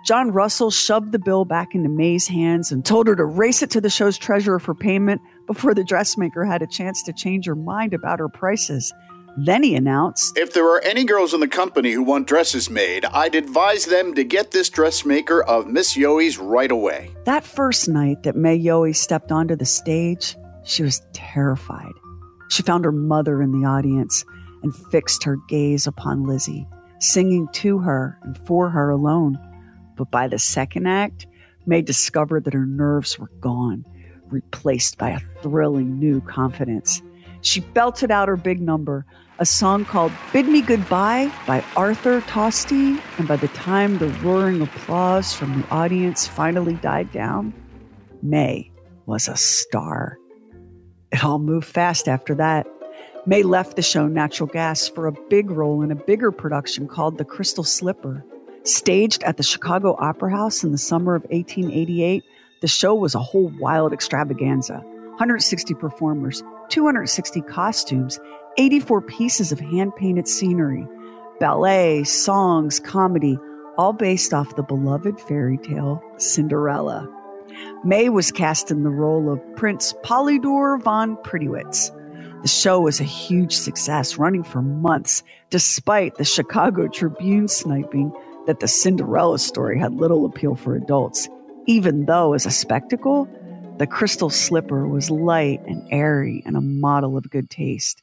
John 0.06 0.32
Russell 0.32 0.72
shoved 0.72 1.12
the 1.12 1.20
bill 1.20 1.44
back 1.44 1.76
into 1.76 1.90
May's 1.90 2.28
hands 2.28 2.72
and 2.72 2.86
told 2.86 3.08
her 3.08 3.16
to 3.16 3.26
race 3.26 3.62
it 3.62 3.72
to 3.72 3.82
the 3.82 3.90
show's 3.90 4.18
treasurer 4.18 4.60
for 4.60 4.74
payment 4.74 5.22
before 5.48 5.74
the 5.74 5.84
dressmaker 5.84 6.46
had 6.46 6.62
a 6.62 6.68
chance 6.68 7.02
to 7.04 7.14
change 7.14 7.46
her 7.48 7.56
mind 7.56 7.94
about 7.94 8.20
her 8.20 8.30
prices. 8.30 8.94
Then 9.40 9.64
he 9.64 9.76
announced 9.76 10.38
If 10.38 10.54
there 10.54 10.66
are 10.66 10.82
any 10.82 11.04
girls 11.04 11.34
in 11.34 11.40
the 11.40 11.48
company 11.48 11.92
who 11.92 12.04
want 12.04 12.28
dresses 12.28 12.70
made, 12.70 13.06
I'd 13.06 13.36
advise 13.36 13.86
them 13.86 14.14
to 14.16 14.24
get 14.24 14.52
this 14.52 14.70
dressmaker 14.70 15.44
of 15.44 15.68
Miss 15.68 15.96
Yohe's 15.96 16.38
right 16.38 16.72
away. 16.72 17.12
that 17.26 17.44
first 17.44 17.88
night 17.88 18.24
that 18.24 18.36
May 18.36 18.60
Yoey 18.60 18.96
stepped 18.96 19.32
onto 19.32 19.56
the 19.56 19.66
stage, 19.66 20.36
she 20.64 20.84
was 20.84 21.02
terrified. 21.14 21.94
She 22.50 22.64
found 22.64 22.84
her 22.86 22.92
mother 22.92 23.42
in 23.42 23.52
the 23.52 23.68
audience 23.68 24.26
and 24.64 24.76
fixed 24.92 25.24
her 25.24 25.38
gaze 25.48 25.86
upon 25.86 26.24
Lizzie, 26.24 26.68
singing 27.00 27.48
to 27.54 27.78
her 27.78 28.18
and 28.24 28.38
for 28.48 28.70
her 28.70 28.90
alone. 28.90 29.38
But 29.96 30.10
by 30.10 30.28
the 30.28 30.40
second 30.40 30.88
act, 30.88 31.28
May 31.68 31.82
discovered 31.84 32.46
that 32.46 32.54
her 32.54 32.66
nerves 32.66 33.20
were 33.20 33.32
gone, 33.40 33.86
replaced 34.32 34.98
by 34.98 35.10
a 35.10 35.20
thrilling 35.42 36.00
new 36.00 36.22
confidence. 36.22 37.02
She 37.42 37.60
belted 37.60 38.12
out 38.12 38.28
her 38.28 38.38
big 38.38 38.62
number, 38.62 39.06
a 39.40 39.46
song 39.46 39.86
called 39.86 40.12
Bid 40.34 40.48
Me 40.48 40.62
Goodbye 40.62 41.32
by 41.46 41.64
Arthur 41.76 42.22
Tosti, 42.22 43.00
and 43.18 43.28
by 43.28 43.36
the 43.36 43.48
time 43.50 43.98
the 43.98 44.10
roaring 44.24 44.62
applause 44.62 45.34
from 45.34 45.62
the 45.62 45.68
audience 45.70 46.28
finally 46.28 46.74
died 46.76 47.12
down, 47.12 47.54
May 48.24 48.72
was 49.06 49.28
a 49.28 49.38
star. 49.38 50.18
It 51.12 51.24
all 51.24 51.40
moved 51.40 51.68
fast 51.68 52.08
after 52.08 52.36
that. 52.36 52.68
May 53.26 53.44
left 53.44 53.76
the 53.76 53.82
show 53.82 54.08
Natural 54.08 54.48
Gas 54.48 54.88
for 54.88 55.06
a 55.06 55.12
big 55.30 55.52
role 55.52 55.82
in 55.82 55.92
a 55.92 55.96
bigger 55.96 56.32
production 56.32 56.88
called 56.88 57.18
The 57.18 57.26
Crystal 57.26 57.64
Slipper. 57.64 58.26
Staged 58.64 59.24
at 59.24 59.38
the 59.38 59.44
Chicago 59.44 59.96
Opera 60.00 60.32
House 60.32 60.64
in 60.64 60.72
the 60.72 60.78
summer 60.78 61.16
of 61.16 61.24
1888, 61.24 62.24
the 62.62 62.68
show 62.68 62.96
was 62.96 63.16
a 63.16 63.20
whole 63.20 63.52
wild 63.60 63.94
extravaganza 63.94 64.80
160 65.18 65.74
performers, 65.74 66.44
260 66.70 67.42
costumes, 67.42 68.20
84 68.58 69.02
pieces 69.02 69.52
of 69.52 69.60
hand 69.60 69.96
painted 69.96 70.28
scenery, 70.28 70.88
ballet, 71.40 72.04
songs, 72.04 72.80
comedy, 72.80 73.40
all 73.78 73.94
based 73.94 74.34
off 74.34 74.56
the 74.56 74.64
beloved 74.64 75.20
fairy 75.22 75.58
tale 75.58 76.02
Cinderella. 76.18 77.08
May 77.84 78.10
was 78.10 78.32
cast 78.32 78.70
in 78.70 78.84
the 78.84 78.90
role 78.90 79.32
of 79.32 79.42
Prince 79.56 79.94
Polydor 80.04 80.82
von 80.82 81.18
Prettywitz. 81.18 81.92
The 82.42 82.48
show 82.48 82.82
was 82.82 83.00
a 83.00 83.06
huge 83.06 83.56
success, 83.56 84.18
running 84.18 84.44
for 84.44 84.62
months, 84.62 85.24
despite 85.50 86.16
the 86.16 86.26
Chicago 86.26 86.88
Tribune 86.88 87.48
sniping 87.48 88.14
that 88.46 88.60
the 88.60 88.68
Cinderella 88.68 89.40
story 89.40 89.80
had 89.80 89.96
little 89.96 90.26
appeal 90.26 90.56
for 90.56 90.76
adults, 90.76 91.28
even 91.68 92.06
though, 92.06 92.34
as 92.34 92.46
a 92.46 92.52
spectacle, 92.52 93.28
the 93.78 93.86
crystal 93.86 94.30
slipper 94.30 94.88
was 94.88 95.12
light 95.12 95.62
and 95.68 95.88
airy 95.92 96.42
and 96.46 96.58
a 96.58 96.62
model 96.62 97.18
of 97.18 97.30
good 97.30 97.50
taste. 97.50 98.02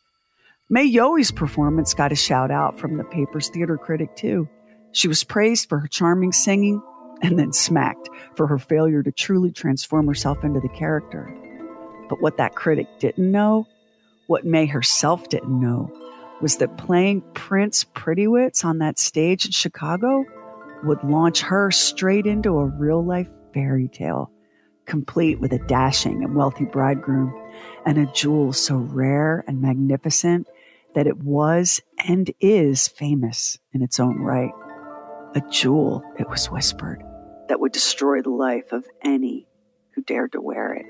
May 0.70 0.84
Yohe's 0.84 1.32
performance 1.32 1.94
got 1.94 2.12
a 2.12 2.16
shout 2.16 2.50
out 2.50 2.78
from 2.78 2.96
the 2.96 3.04
paper's 3.04 3.48
theater 3.48 3.76
critic, 3.76 4.14
too. 4.14 4.48
She 4.92 5.08
was 5.08 5.24
praised 5.24 5.68
for 5.68 5.78
her 5.80 5.88
charming 5.88 6.32
singing 6.32 6.80
and 7.22 7.38
then 7.38 7.52
smacked 7.52 8.08
for 8.36 8.46
her 8.46 8.58
failure 8.58 9.02
to 9.02 9.10
truly 9.10 9.50
transform 9.50 10.06
herself 10.06 10.44
into 10.44 10.60
the 10.60 10.68
character. 10.68 11.34
But 12.08 12.20
what 12.20 12.36
that 12.36 12.54
critic 12.54 12.86
didn't 12.98 13.30
know, 13.30 13.66
what 14.26 14.44
May 14.44 14.66
herself 14.66 15.28
didn't 15.28 15.60
know, 15.60 15.90
was 16.40 16.58
that 16.58 16.76
playing 16.76 17.22
Prince 17.32 17.84
Prettywitz 17.84 18.64
on 18.64 18.78
that 18.78 18.98
stage 18.98 19.46
in 19.46 19.52
Chicago 19.52 20.24
would 20.84 21.02
launch 21.02 21.40
her 21.40 21.70
straight 21.70 22.26
into 22.26 22.58
a 22.58 22.66
real 22.66 23.02
life 23.04 23.28
fairy 23.54 23.88
tale, 23.88 24.30
complete 24.84 25.40
with 25.40 25.52
a 25.52 25.66
dashing 25.66 26.22
and 26.22 26.34
wealthy 26.34 26.64
bridegroom 26.66 27.32
and 27.86 27.96
a 27.96 28.06
jewel 28.12 28.52
so 28.52 28.76
rare 28.76 29.44
and 29.46 29.62
magnificent 29.62 30.46
that 30.94 31.06
it 31.06 31.18
was 31.18 31.80
and 32.06 32.30
is 32.40 32.88
famous 32.88 33.56
in 33.72 33.82
its 33.82 33.98
own 33.98 34.18
right. 34.20 34.52
A 35.34 35.40
jewel, 35.50 36.02
it 36.18 36.28
was 36.28 36.50
whispered, 36.50 37.02
that 37.48 37.60
would 37.60 37.72
destroy 37.72 38.20
the 38.20 38.30
life 38.30 38.72
of 38.72 38.84
any 39.02 39.46
who 39.94 40.02
dared 40.02 40.32
to 40.32 40.40
wear 40.40 40.74
it. 40.74 40.86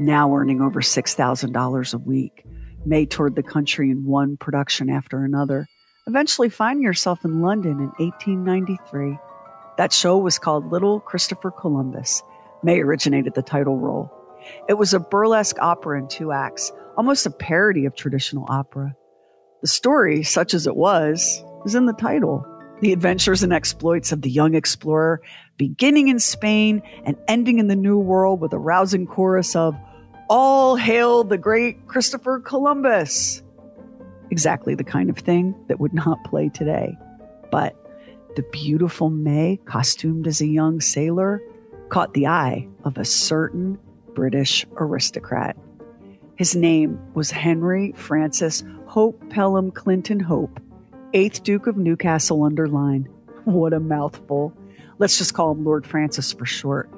Now 0.00 0.34
earning 0.34 0.60
over 0.60 0.80
$6,000 0.80 1.94
a 1.94 1.98
week, 1.98 2.44
May 2.84 3.06
toured 3.06 3.34
the 3.34 3.42
country 3.42 3.90
in 3.90 4.04
one 4.04 4.36
production 4.36 4.88
after 4.88 5.24
another, 5.24 5.66
eventually 6.06 6.48
finding 6.48 6.84
herself 6.86 7.24
in 7.24 7.40
London 7.40 7.72
in 7.72 7.92
1893. 7.98 9.18
That 9.78 9.92
show 9.92 10.18
was 10.18 10.40
called 10.40 10.72
Little 10.72 10.98
Christopher 10.98 11.52
Columbus. 11.52 12.20
May 12.64 12.80
originated 12.80 13.34
the 13.34 13.42
title 13.42 13.78
role. 13.78 14.12
It 14.68 14.74
was 14.74 14.92
a 14.92 14.98
burlesque 14.98 15.56
opera 15.60 16.00
in 16.00 16.08
two 16.08 16.32
acts, 16.32 16.72
almost 16.96 17.26
a 17.26 17.30
parody 17.30 17.84
of 17.84 17.94
traditional 17.94 18.44
opera. 18.48 18.96
The 19.62 19.68
story, 19.68 20.24
such 20.24 20.52
as 20.52 20.66
it 20.66 20.74
was, 20.74 21.44
was 21.62 21.76
in 21.76 21.86
the 21.86 21.92
title. 21.92 22.44
The 22.80 22.92
adventures 22.92 23.44
and 23.44 23.52
exploits 23.52 24.10
of 24.10 24.22
the 24.22 24.30
young 24.30 24.56
explorer, 24.56 25.22
beginning 25.58 26.08
in 26.08 26.18
Spain 26.18 26.82
and 27.04 27.16
ending 27.28 27.60
in 27.60 27.68
the 27.68 27.76
New 27.76 27.98
World 27.98 28.40
with 28.40 28.52
a 28.52 28.58
rousing 28.58 29.06
chorus 29.06 29.54
of 29.54 29.76
All 30.28 30.74
Hail 30.74 31.22
the 31.22 31.38
Great 31.38 31.86
Christopher 31.86 32.40
Columbus! 32.40 33.44
Exactly 34.32 34.74
the 34.74 34.82
kind 34.82 35.08
of 35.08 35.18
thing 35.18 35.54
that 35.68 35.78
would 35.78 35.94
not 35.94 36.22
play 36.24 36.48
today. 36.48 36.98
But 37.52 37.76
the 38.38 38.42
beautiful 38.52 39.10
May, 39.10 39.58
costumed 39.64 40.28
as 40.28 40.40
a 40.40 40.46
young 40.46 40.80
sailor, 40.80 41.42
caught 41.88 42.14
the 42.14 42.28
eye 42.28 42.68
of 42.84 42.96
a 42.96 43.04
certain 43.04 43.76
British 44.14 44.64
aristocrat. 44.76 45.56
His 46.36 46.54
name 46.54 47.00
was 47.14 47.32
Henry 47.32 47.94
Francis 47.96 48.62
Hope 48.86 49.28
Pelham 49.28 49.72
Clinton 49.72 50.20
Hope, 50.20 50.60
8th 51.14 51.42
Duke 51.42 51.66
of 51.66 51.76
Newcastle 51.76 52.44
under 52.44 52.68
Lyne. 52.68 53.08
What 53.42 53.72
a 53.72 53.80
mouthful. 53.80 54.56
Let's 54.98 55.18
just 55.18 55.34
call 55.34 55.50
him 55.50 55.64
Lord 55.64 55.84
Francis 55.84 56.32
for 56.32 56.46
short. 56.46 56.88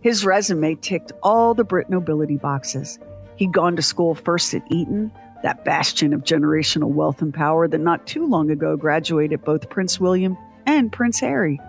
His 0.00 0.26
resume 0.26 0.74
ticked 0.74 1.12
all 1.22 1.54
the 1.54 1.62
Brit 1.62 1.90
nobility 1.90 2.38
boxes. 2.38 2.98
He'd 3.36 3.52
gone 3.52 3.76
to 3.76 3.82
school 3.82 4.16
first 4.16 4.52
at 4.52 4.64
Eton, 4.68 5.12
that 5.44 5.64
bastion 5.64 6.12
of 6.12 6.24
generational 6.24 6.90
wealth 6.90 7.22
and 7.22 7.32
power 7.32 7.68
that 7.68 7.78
not 7.78 8.08
too 8.08 8.26
long 8.26 8.50
ago 8.50 8.76
graduated 8.76 9.44
both 9.44 9.70
Prince 9.70 10.00
William 10.00 10.36
and 10.66 10.92
Prince 10.92 11.20
Harry. 11.20 11.60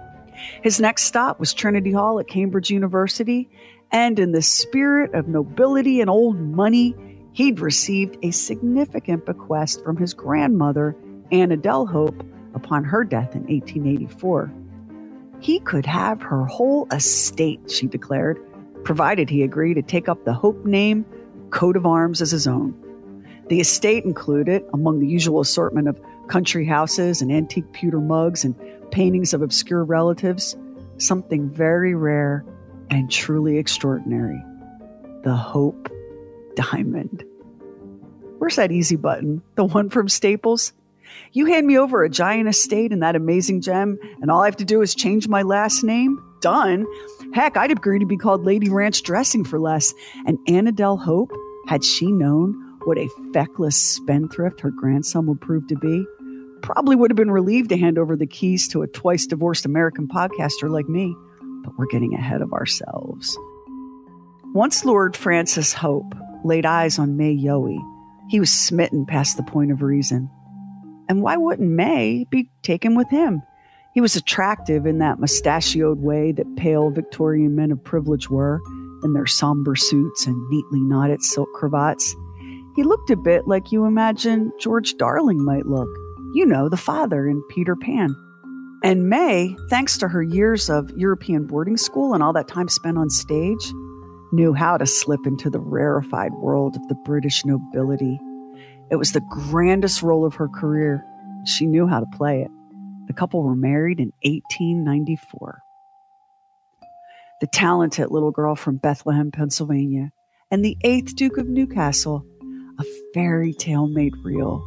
His 0.62 0.80
next 0.80 1.04
stop 1.04 1.40
was 1.40 1.54
Trinity 1.54 1.92
Hall 1.92 2.20
at 2.20 2.28
Cambridge 2.28 2.70
University, 2.70 3.50
and 3.92 4.18
in 4.20 4.32
the 4.32 4.42
spirit 4.42 5.14
of 5.14 5.28
nobility 5.28 6.02
and 6.02 6.10
old 6.10 6.40
money, 6.40 6.96
he'd 7.34 7.60
received 7.60 8.18
a 8.24 8.32
significant 8.32 9.26
bequest 9.26 9.84
from 9.84 9.98
his 9.98 10.14
grandmother, 10.14 10.96
Anne 11.32 11.52
Adele 11.52 11.86
Hope, 11.86 12.26
upon 12.56 12.84
her 12.84 13.04
death 13.04 13.36
in 13.36 13.42
1884. 13.42 14.52
He 15.40 15.60
could 15.60 15.86
have 15.86 16.22
her 16.22 16.46
whole 16.46 16.88
estate, 16.92 17.70
she 17.70 17.88
declared, 17.88 18.40
provided 18.84 19.30
he 19.30 19.44
agreed 19.44 19.76
to 19.76 19.82
take 19.82 20.08
up 20.08 20.24
the 20.24 20.34
Hope 20.34 20.66
name, 20.66 21.06
coat 21.50 21.76
of 21.76 21.86
arms 21.86 22.22
as 22.22 22.32
his 22.32 22.48
own. 22.48 22.74
The 23.50 23.60
estate 23.60 24.06
included, 24.06 24.64
among 24.74 25.00
the 25.00 25.08
usual 25.08 25.42
assortment 25.42 25.88
of 25.88 26.00
country 26.28 26.66
houses 26.66 27.22
and 27.22 27.32
antique 27.32 27.72
pewter 27.74 28.00
mugs 28.00 28.44
and 28.44 28.56
paintings 28.92 29.34
of 29.34 29.42
obscure 29.42 29.84
relatives, 29.84 30.56
something 30.98 31.50
very 31.50 31.96
rare 31.96 32.46
and 32.90 33.10
truly 33.12 33.58
extraordinary 33.58 34.42
the 35.24 35.36
Hope 35.36 35.90
Diamond. 36.56 37.24
Where's 38.40 38.58
that 38.58 38.74
easy 38.74 38.98
button? 38.98 39.42
The 39.56 39.64
one 39.64 39.90
from 39.90 40.10
Staples? 40.10 40.74
You 41.32 41.46
hand 41.46 41.66
me 41.66 41.78
over 41.78 42.04
a 42.04 42.10
giant 42.10 42.50
estate 42.50 42.92
and 42.92 43.02
that 43.04 43.16
amazing 43.16 43.62
gem, 43.62 43.98
and 44.22 44.30
all 44.30 44.42
I 44.42 44.46
have 44.46 44.58
to 44.58 44.66
do 44.66 44.82
is 44.82 44.94
change 44.94 45.28
my 45.28 45.44
last 45.44 45.84
name? 45.84 46.22
Done. 46.42 46.86
Heck, 47.34 47.56
I'd 47.56 47.72
agree 47.72 48.00
to 48.00 48.06
be 48.06 48.18
called 48.18 48.44
Lady 48.44 48.70
Ranch 48.70 49.02
Dressing 49.04 49.46
for 49.46 49.60
less. 49.60 49.94
And 50.28 50.38
Anne 50.48 50.68
Adele 50.68 50.98
Hope, 50.98 51.32
had 51.68 51.86
she 51.86 52.12
known 52.12 52.73
what 52.86 52.98
a 52.98 53.10
feckless 53.34 53.76
spendthrift 53.76 54.62
her 54.62 54.72
grandson 54.72 55.26
would 55.28 55.42
prove 55.42 55.68
to 55.68 55.76
be, 55.76 56.06
probably 56.62 56.96
would 56.96 57.12
have 57.12 57.18
been 57.18 57.32
relieved 57.32 57.70
to 57.70 57.78
hand 57.78 57.98
over 57.98 58.16
the 58.16 58.28
keys 58.28 58.68
to 58.70 58.82
a 58.82 58.88
twice 58.88 59.26
divorced 59.26 59.66
American 59.66 60.08
podcaster 60.08 60.70
like 60.70 60.88
me. 60.88 61.16
But 61.64 61.78
we're 61.78 61.88
getting 61.88 62.14
ahead 62.14 62.42
of 62.42 62.54
ourselves. 62.54 63.38
Once 64.54 64.86
Lord 64.86 65.16
Francis 65.16 65.74
Hope 65.74 66.14
laid 66.44 66.66
eyes 66.66 67.00
on 67.00 67.18
May 67.18 67.36
Yohe, 67.36 67.80
he 68.30 68.40
was 68.40 68.52
smitten 68.52 69.06
past 69.06 69.38
the 69.38 69.44
point 69.44 69.72
of 69.72 69.82
reason. 69.82 70.30
And 71.10 71.22
why 71.22 71.38
wouldn't 71.38 71.70
May 71.70 72.26
be 72.30 72.50
taken 72.62 72.96
with 72.96 73.10
him? 73.10 73.42
He 73.94 74.02
was 74.02 74.16
attractive 74.16 74.86
in 74.86 75.00
that 75.00 75.20
mustachioed 75.20 76.00
way 76.00 76.32
that 76.32 76.56
pale 76.56 76.90
Victorian 76.90 77.56
men 77.56 77.72
of 77.72 77.84
privilege 77.84 78.30
were, 78.30 78.60
in 79.04 79.14
their 79.14 79.28
somber 79.28 79.76
suits 79.76 80.26
and 80.26 80.50
neatly 80.50 80.82
knotted 80.82 81.22
silk 81.22 81.50
cravats. 81.54 82.16
He 82.76 82.84
looked 82.84 83.12
a 83.12 83.16
bit 83.16 83.48
like 83.48 83.72
you 83.72 83.86
imagine 83.86 84.52
George 84.60 84.96
Darling 84.98 85.44
might 85.44 85.68
look. 85.68 85.90
You 86.34 86.46
know, 86.46 86.70
the 86.70 86.78
father 86.78 87.28
in 87.28 87.44
Peter 87.50 87.76
Pan. 87.76 88.16
And 88.84 89.10
May, 89.10 89.56
thanks 89.70 89.98
to 90.00 90.08
her 90.08 90.24
years 90.24 90.70
of 90.70 90.90
European 90.98 91.46
boarding 91.46 91.78
school 91.78 92.14
and 92.14 92.24
all 92.24 92.34
that 92.34 92.48
time 92.48 92.68
spent 92.68 92.98
on 92.98 93.10
stage, 93.10 93.72
knew 94.32 94.54
how 94.54 94.78
to 94.78 94.86
slip 94.88 95.26
into 95.26 95.50
the 95.50 95.60
rarefied 95.60 96.34
world 96.34 96.76
of 96.76 96.88
the 96.88 96.96
British 97.06 97.46
nobility. 97.46 98.20
It 98.90 98.96
was 98.96 99.12
the 99.12 99.22
grandest 99.30 100.02
role 100.02 100.26
of 100.26 100.36
her 100.36 100.50
career. 100.50 101.06
She 101.46 101.68
knew 101.68 101.88
how 101.88 102.00
to 102.00 102.18
play 102.18 102.42
it. 102.42 102.52
The 103.08 103.14
couple 103.14 103.44
were 103.44 103.56
married 103.56 104.00
in 104.00 104.12
1894. 104.24 105.62
The 107.40 107.48
talented 107.48 108.10
little 108.10 108.32
girl 108.32 108.56
from 108.56 108.78
Bethlehem, 108.78 109.32
Pennsylvania, 109.32 110.12
and 110.50 110.64
the 110.64 110.78
eighth 110.84 111.16
Duke 111.16 111.38
of 111.38 111.48
Newcastle, 111.48 112.26
a 112.80 112.84
fairy 113.14 113.54
tale 113.54 113.88
made 113.88 114.14
real. 114.24 114.66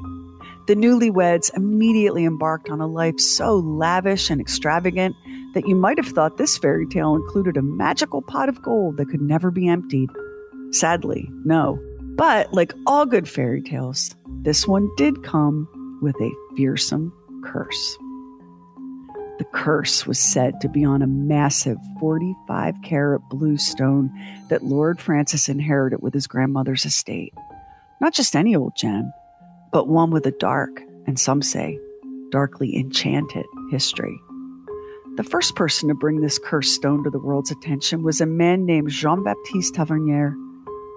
The 0.66 0.74
newlyweds 0.74 1.56
immediately 1.56 2.24
embarked 2.24 2.70
on 2.70 2.80
a 2.80 2.86
life 2.86 3.20
so 3.20 3.56
lavish 3.56 4.30
and 4.30 4.40
extravagant 4.40 5.14
that 5.54 5.68
you 5.68 5.76
might 5.76 5.96
have 5.96 6.08
thought 6.08 6.36
this 6.36 6.58
fairy 6.58 6.86
tale 6.86 7.14
included 7.14 7.56
a 7.56 7.62
magical 7.62 8.20
pot 8.20 8.48
of 8.48 8.60
gold 8.62 8.96
that 8.96 9.08
could 9.08 9.22
never 9.22 9.50
be 9.50 9.68
emptied. 9.68 10.10
Sadly, 10.72 11.30
no. 11.44 11.78
But 12.16 12.52
like 12.52 12.72
all 12.86 13.06
good 13.06 13.28
fairy 13.28 13.62
tales, 13.62 14.14
this 14.42 14.66
one 14.66 14.90
did 14.96 15.22
come 15.22 15.68
with 16.02 16.16
a 16.20 16.30
fearsome 16.56 17.12
curse. 17.44 17.98
The 19.38 19.44
curse 19.52 20.06
was 20.06 20.18
said 20.18 20.60
to 20.62 20.68
be 20.68 20.84
on 20.84 21.02
a 21.02 21.06
massive 21.06 21.76
45 22.00 22.74
carat 22.82 23.22
blue 23.28 23.58
stone 23.58 24.10
that 24.48 24.64
Lord 24.64 24.98
Francis 24.98 25.48
inherited 25.48 26.00
with 26.02 26.14
his 26.14 26.26
grandmother's 26.26 26.86
estate. 26.86 27.34
Not 28.00 28.12
just 28.12 28.36
any 28.36 28.54
old 28.54 28.76
gem, 28.76 29.12
but 29.72 29.88
one 29.88 30.10
with 30.10 30.26
a 30.26 30.32
dark, 30.32 30.82
and 31.06 31.18
some 31.18 31.40
say, 31.40 31.78
darkly 32.30 32.76
enchanted 32.76 33.46
history. 33.70 34.20
The 35.16 35.24
first 35.24 35.56
person 35.56 35.88
to 35.88 35.94
bring 35.94 36.20
this 36.20 36.38
cursed 36.38 36.74
stone 36.74 37.02
to 37.04 37.10
the 37.10 37.18
world's 37.18 37.50
attention 37.50 38.02
was 38.02 38.20
a 38.20 38.26
man 38.26 38.66
named 38.66 38.90
Jean 38.90 39.24
Baptiste 39.24 39.74
Tavernier. 39.74 40.34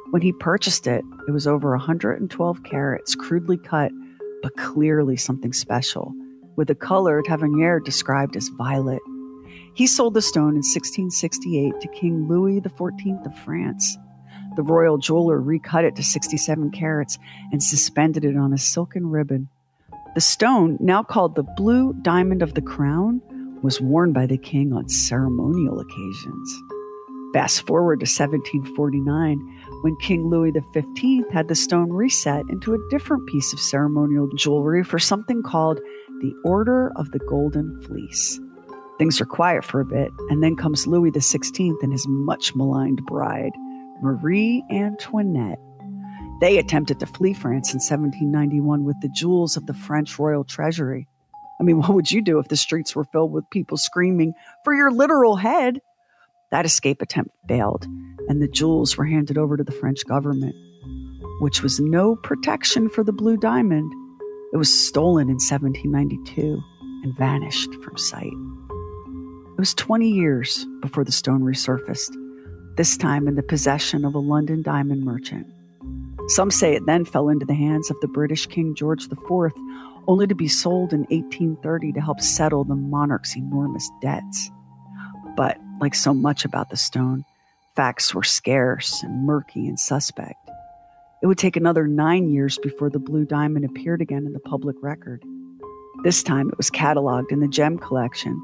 When 0.10 0.22
he 0.22 0.34
purchased 0.34 0.88
it, 0.88 1.06
it 1.26 1.32
was 1.32 1.48
over 1.48 1.72
112 1.72 2.64
carats, 2.64 3.16
crudely 3.16 3.58
cut, 3.58 3.94
but 4.42 4.58
clearly 4.58 5.16
something 5.16 5.54
special, 5.54 6.14
with 6.58 6.70
a 6.70 6.76
color 6.76 7.22
Tavernier 7.22 7.80
described 7.80 8.36
as 8.36 8.50
violet. 8.58 9.02
He 9.74 9.88
sold 9.88 10.16
the 10.16 10.22
stone 10.22 10.50
in 10.50 10.64
1668 10.64 11.80
to 11.80 11.88
King 11.98 12.28
Louis 12.28 12.60
XIV 12.60 13.26
of 13.26 13.38
France. 13.40 13.98
The 14.56 14.64
royal 14.64 14.98
jeweler 14.98 15.40
recut 15.40 15.86
it 15.86 15.96
to 15.96 16.04
67 16.04 16.72
carats 16.72 17.18
and 17.52 17.64
suspended 17.64 18.26
it 18.26 18.36
on 18.36 18.54
a 18.54 18.58
silken 18.58 19.10
ribbon. 19.10 19.50
The 20.16 20.22
stone, 20.22 20.78
now 20.80 21.04
called 21.04 21.36
the 21.36 21.44
Blue 21.44 21.94
Diamond 22.02 22.42
of 22.42 22.56
the 22.56 22.62
Crown, 22.62 23.22
was 23.62 23.80
worn 23.80 24.12
by 24.12 24.26
the 24.26 24.38
king 24.38 24.74
on 24.74 24.90
ceremonial 24.90 25.80
occasions. 25.80 26.62
Fast 27.34 27.68
forward 27.68 28.00
to 28.00 28.06
1749, 28.06 29.38
when 29.82 29.96
King 29.98 30.28
Louis 30.28 30.52
XV 30.52 31.32
had 31.32 31.48
the 31.48 31.56
stone 31.56 31.92
reset 31.92 32.44
into 32.50 32.74
a 32.74 32.90
different 32.90 33.28
piece 33.28 33.54
of 33.54 33.60
ceremonial 33.60 34.28
jewelry 34.36 34.84
for 34.84 34.98
something 34.98 35.44
called 35.44 35.80
the 36.22 36.34
Order 36.44 36.92
of 36.96 37.12
the 37.12 37.20
Golden 37.20 37.80
Fleece. 37.84 38.40
Things 38.98 39.22
are 39.22 39.26
quiet 39.26 39.64
for 39.64 39.80
a 39.80 39.86
bit, 39.86 40.12
and 40.30 40.44
then 40.44 40.56
comes 40.56 40.88
Louis 40.88 41.12
XVI 41.12 41.74
and 41.82 41.92
his 41.92 42.06
much 42.08 42.56
maligned 42.56 43.06
bride. 43.06 43.54
Marie 44.02 44.64
Antoinette. 44.72 45.60
They 46.40 46.58
attempted 46.58 47.00
to 47.00 47.06
flee 47.06 47.34
France 47.34 47.74
in 47.74 47.80
1791 47.80 48.86
with 48.86 49.00
the 49.02 49.10
jewels 49.10 49.58
of 49.58 49.66
the 49.66 49.74
French 49.74 50.18
royal 50.18 50.44
treasury. 50.44 51.08
I 51.60 51.64
mean, 51.64 51.78
what 51.80 51.94
would 51.94 52.12
you 52.12 52.22
do 52.22 52.40
if 52.40 52.48
the 52.48 52.58
streets 52.58 52.96
were 52.96 53.06
filled 53.06 53.32
with 53.32 53.50
people 53.50 53.78
screaming, 53.78 54.34
For 54.64 54.74
your 54.74 54.92
literal 54.92 55.36
head? 55.36 55.82
That 56.52 56.66
escape 56.66 57.02
attempt 57.02 57.32
failed, 57.48 57.86
and 58.28 58.42
the 58.42 58.48
jewels 58.48 58.98
were 58.98 59.06
handed 59.06 59.38
over 59.38 59.56
to 59.58 59.64
the 59.64 59.72
French 59.72 60.06
government, 60.08 60.56
which 61.42 61.62
was 61.62 61.80
no 61.80 62.16
protection 62.16 62.90
for 62.90 63.04
the 63.04 63.14
blue 63.14 63.38
diamond. 63.38 63.92
It 64.52 64.58
was 64.58 64.74
stolen 64.74 65.30
in 65.30 65.36
1792 65.36 66.60
and 67.04 67.16
vanished 67.18 67.72
from 67.84 67.98
sight. 67.98 68.34
It 68.34 69.60
was 69.60 69.76
20 69.76 70.10
years 70.10 70.66
before 70.82 71.04
the 71.04 71.12
stone 71.12 71.42
resurfaced 71.42 72.16
this 72.80 72.96
time 72.96 73.28
in 73.28 73.36
the 73.36 73.44
possession 73.44 74.06
of 74.06 74.16
a 74.16 74.20
London 74.20 74.62
diamond 74.62 75.04
merchant. 75.04 75.46
Some 76.30 76.50
say 76.50 76.76
it 76.76 76.86
then 76.86 77.04
fell 77.04 77.28
into 77.28 77.46
the 77.46 77.54
hands 77.54 77.92
of 77.92 78.00
the 78.00 78.08
British 78.08 78.48
King 78.48 78.74
George 78.74 79.04
IV, 79.12 79.52
only 80.08 80.26
to 80.28 80.34
be 80.34 80.48
sold 80.48 80.94
in 80.94 81.02
1830 81.10 81.92
to 81.92 82.00
help 82.00 82.22
settle 82.22 82.64
the 82.64 82.76
monarch's 82.76 83.36
enormous 83.36 83.92
debts. 84.02 84.50
But, 85.36 85.58
like 85.82 85.94
so 85.94 86.14
much 86.14 86.46
about 86.46 86.70
the 86.70 86.78
stone, 86.78 87.26
facts 87.76 88.16
were 88.16 88.24
scarce 88.24 89.04
and 89.04 89.26
murky 89.26 89.68
and 89.68 89.78
suspect. 89.78 90.50
It 91.22 91.28
would 91.28 91.38
take 91.38 91.58
another 91.58 91.86
nine 91.86 92.30
years 92.30 92.58
before 92.60 92.90
the 92.90 92.98
blue 92.98 93.26
diamond 93.26 93.66
appeared 93.66 94.02
again 94.02 94.26
in 94.26 94.32
the 94.32 94.40
public 94.40 94.78
record. 94.82 95.22
This 96.06 96.24
time 96.24 96.48
it 96.48 96.56
was 96.56 96.72
cataloged 96.72 97.34
in 97.34 97.42
the 97.42 97.50
gem 97.50 97.78
collection 97.78 98.42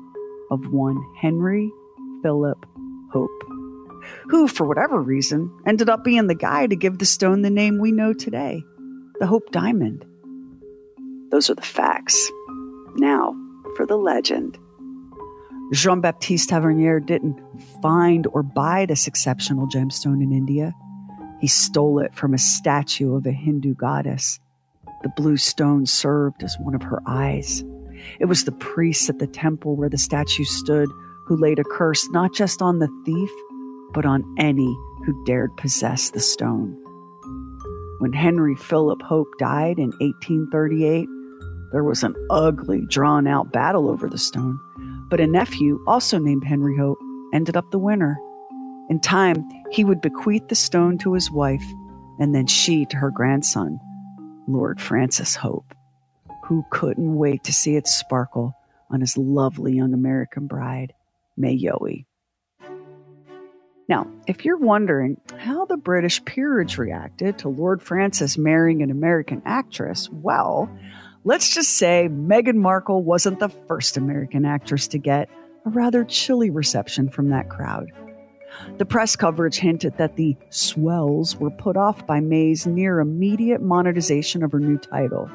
of 0.51 0.73
one 0.73 1.01
Henry 1.21 1.71
Philip 2.21 2.65
Hope 3.13 3.31
who, 4.29 4.47
for 4.47 4.65
whatever 4.65 5.01
reason, 5.01 5.51
ended 5.65 5.89
up 5.89 6.03
being 6.03 6.27
the 6.27 6.35
guy 6.35 6.67
to 6.67 6.75
give 6.75 6.97
the 6.97 7.05
stone 7.05 7.41
the 7.41 7.49
name 7.49 7.79
we 7.79 7.91
know 7.91 8.13
today 8.13 8.63
the 9.19 9.27
Hope 9.27 9.51
Diamond. 9.51 10.05
Those 11.31 11.49
are 11.49 11.55
the 11.55 11.61
facts. 11.61 12.31
Now, 12.95 13.33
for 13.75 13.85
the 13.85 13.97
legend. 13.97 14.57
Jean 15.73 16.01
Baptiste 16.01 16.49
Tavernier 16.49 16.99
didn't 16.99 17.39
find 17.81 18.27
or 18.27 18.43
buy 18.43 18.85
this 18.85 19.07
exceptional 19.07 19.67
gemstone 19.67 20.21
in 20.21 20.31
India. 20.31 20.73
He 21.39 21.47
stole 21.47 21.99
it 21.99 22.13
from 22.13 22.33
a 22.33 22.37
statue 22.37 23.15
of 23.15 23.25
a 23.25 23.31
Hindu 23.31 23.73
goddess. 23.73 24.39
The 25.03 25.09
blue 25.09 25.37
stone 25.37 25.85
served 25.85 26.43
as 26.43 26.55
one 26.59 26.75
of 26.75 26.83
her 26.83 27.01
eyes. 27.07 27.63
It 28.19 28.25
was 28.25 28.43
the 28.43 28.51
priests 28.51 29.09
at 29.09 29.19
the 29.19 29.27
temple 29.27 29.75
where 29.75 29.89
the 29.89 29.97
statue 29.97 30.43
stood 30.43 30.89
who 31.25 31.35
laid 31.35 31.59
a 31.59 31.63
curse 31.63 32.07
not 32.09 32.33
just 32.33 32.61
on 32.61 32.79
the 32.79 32.89
thief, 33.05 33.29
but 33.95 34.05
on 34.05 34.35
any 34.37 34.77
who 35.05 35.23
dared 35.23 35.55
possess 35.55 36.11
the 36.11 36.19
stone. 36.19 36.77
When 37.99 38.11
Henry 38.11 38.55
Philip 38.55 39.01
Hope 39.01 39.29
died 39.39 39.79
in 39.79 39.91
1838, 40.01 41.07
there 41.71 41.83
was 41.83 42.03
an 42.03 42.13
ugly, 42.29 42.85
drawn 42.89 43.25
out 43.25 43.53
battle 43.53 43.89
over 43.89 44.09
the 44.09 44.17
stone, 44.17 44.59
but 45.09 45.21
a 45.21 45.27
nephew, 45.27 45.81
also 45.87 46.19
named 46.19 46.43
Henry 46.43 46.77
Hope, 46.77 46.99
ended 47.33 47.55
up 47.55 47.71
the 47.71 47.79
winner. 47.79 48.17
In 48.89 48.99
time, 48.99 49.47
he 49.71 49.85
would 49.85 50.01
bequeath 50.01 50.49
the 50.49 50.55
stone 50.55 50.97
to 50.99 51.13
his 51.13 51.31
wife, 51.31 51.63
and 52.19 52.35
then 52.35 52.47
she 52.47 52.85
to 52.87 52.97
her 52.97 53.11
grandson, 53.11 53.79
Lord 54.47 54.81
Francis 54.81 55.35
Hope, 55.35 55.73
who 56.43 56.65
couldn't 56.69 57.15
wait 57.15 57.45
to 57.45 57.53
see 57.53 57.77
it 57.77 57.87
sparkle 57.87 58.53
on 58.91 58.99
his 58.99 59.17
lovely 59.17 59.73
young 59.73 59.93
American 59.93 60.47
bride, 60.47 60.93
May 61.37 61.57
Yohe. 61.57 62.05
Now, 63.87 64.07
if 64.25 64.43
you're 64.43 64.57
wondering 64.57 65.17
how 65.37 65.65
the 65.65 65.77
British 65.77 66.23
peerage 66.25 66.77
reacted 66.77 67.37
to 67.39 67.49
Lord 67.49 67.81
Francis 67.83 68.37
marrying 68.37 68.81
an 68.81 68.89
American 68.89 69.43
actress, 69.45 70.09
well, 70.09 70.69
let's 71.23 71.53
just 71.53 71.77
say 71.77 72.09
Meghan 72.11 72.55
Markle 72.55 73.03
wasn't 73.03 73.39
the 73.39 73.49
first 73.49 73.95
American 73.95 74.43
actress 74.43 74.87
to 74.87 74.97
get 74.97 75.29
a 75.65 75.69
rather 75.69 76.03
chilly 76.03 76.49
reception 76.49 77.09
from 77.09 77.29
that 77.29 77.49
crowd. 77.49 77.91
The 78.77 78.85
press 78.85 79.15
coverage 79.15 79.57
hinted 79.57 79.97
that 79.97 80.15
the 80.15 80.35
swells 80.49 81.35
were 81.35 81.51
put 81.51 81.77
off 81.77 82.07
by 82.07 82.21
May's 82.21 82.65
near 82.65 82.99
immediate 82.99 83.61
monetization 83.61 84.43
of 84.43 84.51
her 84.51 84.59
new 84.59 84.77
title. 84.77 85.29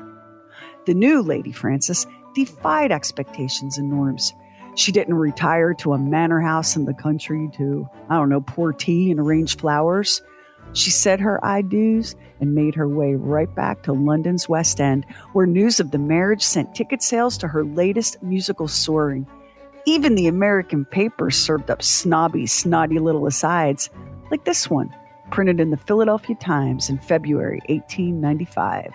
The 0.87 0.95
new 0.95 1.23
Lady 1.23 1.53
Francis 1.53 2.07
defied 2.35 2.91
expectations 2.91 3.79
and 3.79 3.91
norms 3.91 4.33
she 4.81 4.93
didn't 4.93 5.15
retire 5.15 5.75
to 5.75 5.93
a 5.93 5.99
manor 5.99 6.41
house 6.41 6.75
in 6.75 6.87
the 6.87 6.95
country 6.95 7.51
to, 7.55 7.89
I 8.09 8.17
don't 8.17 8.29
know, 8.29 8.41
pour 8.41 8.73
tea 8.73 9.11
and 9.11 9.21
arrange 9.21 9.57
flowers. 9.57 10.23
She 10.73 10.91
said 10.91 11.21
her 11.21 11.45
I 11.45 11.63
do's 11.63 12.15
and 12.41 12.55
made 12.55 12.75
her 12.75 12.89
way 12.89 13.15
right 13.15 13.53
back 13.55 13.83
to 13.83 13.93
London's 13.93 14.49
West 14.49 14.81
End, 14.81 15.05
where 15.33 15.47
news 15.47 15.81
of 15.81 15.91
the 15.91 15.99
marriage 15.99 16.43
sent 16.43 16.75
ticket 16.75 17.03
sales 17.03 17.37
to 17.39 17.49
her 17.49 17.65
latest 17.65 18.23
musical 18.23 18.69
soaring. 18.69 19.27
Even 19.85 20.15
the 20.15 20.29
American 20.29 20.85
papers 20.85 21.37
served 21.37 21.71
up 21.71 21.83
snobby, 21.83 22.47
snotty 22.47 22.99
little 22.99 23.27
asides, 23.27 23.91
like 24.31 24.45
this 24.45 24.71
one, 24.71 24.95
printed 25.31 25.61
in 25.61 25.71
the 25.71 25.77
Philadelphia 25.77 26.37
Times 26.37 26.89
in 26.89 26.99
February 26.99 27.61
1895. 27.69 28.93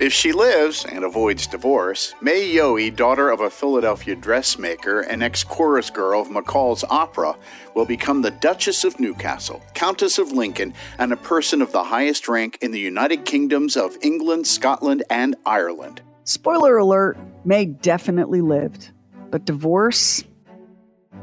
If 0.00 0.12
she 0.12 0.32
lives 0.32 0.84
and 0.84 1.04
avoids 1.04 1.46
divorce, 1.46 2.16
May 2.20 2.52
Yohe, 2.52 2.94
daughter 2.94 3.30
of 3.30 3.40
a 3.40 3.48
Philadelphia 3.48 4.16
dressmaker 4.16 5.02
and 5.02 5.22
ex 5.22 5.44
chorus 5.44 5.88
girl 5.88 6.20
of 6.20 6.28
McCall's 6.28 6.84
opera, 6.90 7.36
will 7.76 7.84
become 7.84 8.20
the 8.20 8.32
Duchess 8.32 8.82
of 8.82 8.98
Newcastle, 8.98 9.62
Countess 9.74 10.18
of 10.18 10.32
Lincoln, 10.32 10.74
and 10.98 11.12
a 11.12 11.16
person 11.16 11.62
of 11.62 11.70
the 11.70 11.84
highest 11.84 12.26
rank 12.26 12.58
in 12.60 12.72
the 12.72 12.80
United 12.80 13.24
Kingdoms 13.24 13.76
of 13.76 13.96
England, 14.02 14.48
Scotland, 14.48 15.04
and 15.10 15.36
Ireland. 15.46 16.02
Spoiler 16.24 16.76
alert 16.76 17.16
May 17.44 17.66
definitely 17.66 18.40
lived, 18.40 18.90
but 19.30 19.44
divorce, 19.44 20.24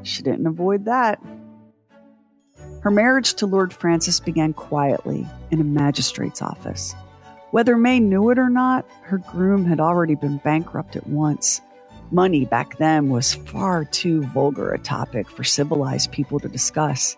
she 0.04 0.24
didn't 0.24 0.48
avoid 0.48 0.86
that. 0.86 1.22
Her 2.84 2.92
marriage 2.92 3.34
to 3.36 3.48
Lord 3.48 3.74
Francis 3.74 4.22
began 4.22 4.54
quietly 4.54 5.28
in 5.52 5.60
a 5.60 5.66
magistrate's 5.66 6.42
office. 6.42 6.96
Whether 7.52 7.76
May 7.76 8.00
knew 8.00 8.30
it 8.30 8.40
or 8.40 8.50
not, 8.50 8.86
her 9.04 9.18
groom 9.18 9.66
had 9.66 9.82
already 9.82 10.16
been 10.16 10.38
bankrupted 10.38 11.06
once. 11.06 11.60
Money 12.10 12.46
back 12.46 12.78
then 12.78 13.10
was 13.10 13.36
far 13.36 13.84
too 13.84 14.24
vulgar 14.28 14.74
a 14.74 14.80
topic 14.80 15.30
for 15.30 15.44
civilized 15.44 16.14
people 16.14 16.40
to 16.40 16.48
discuss. 16.48 17.18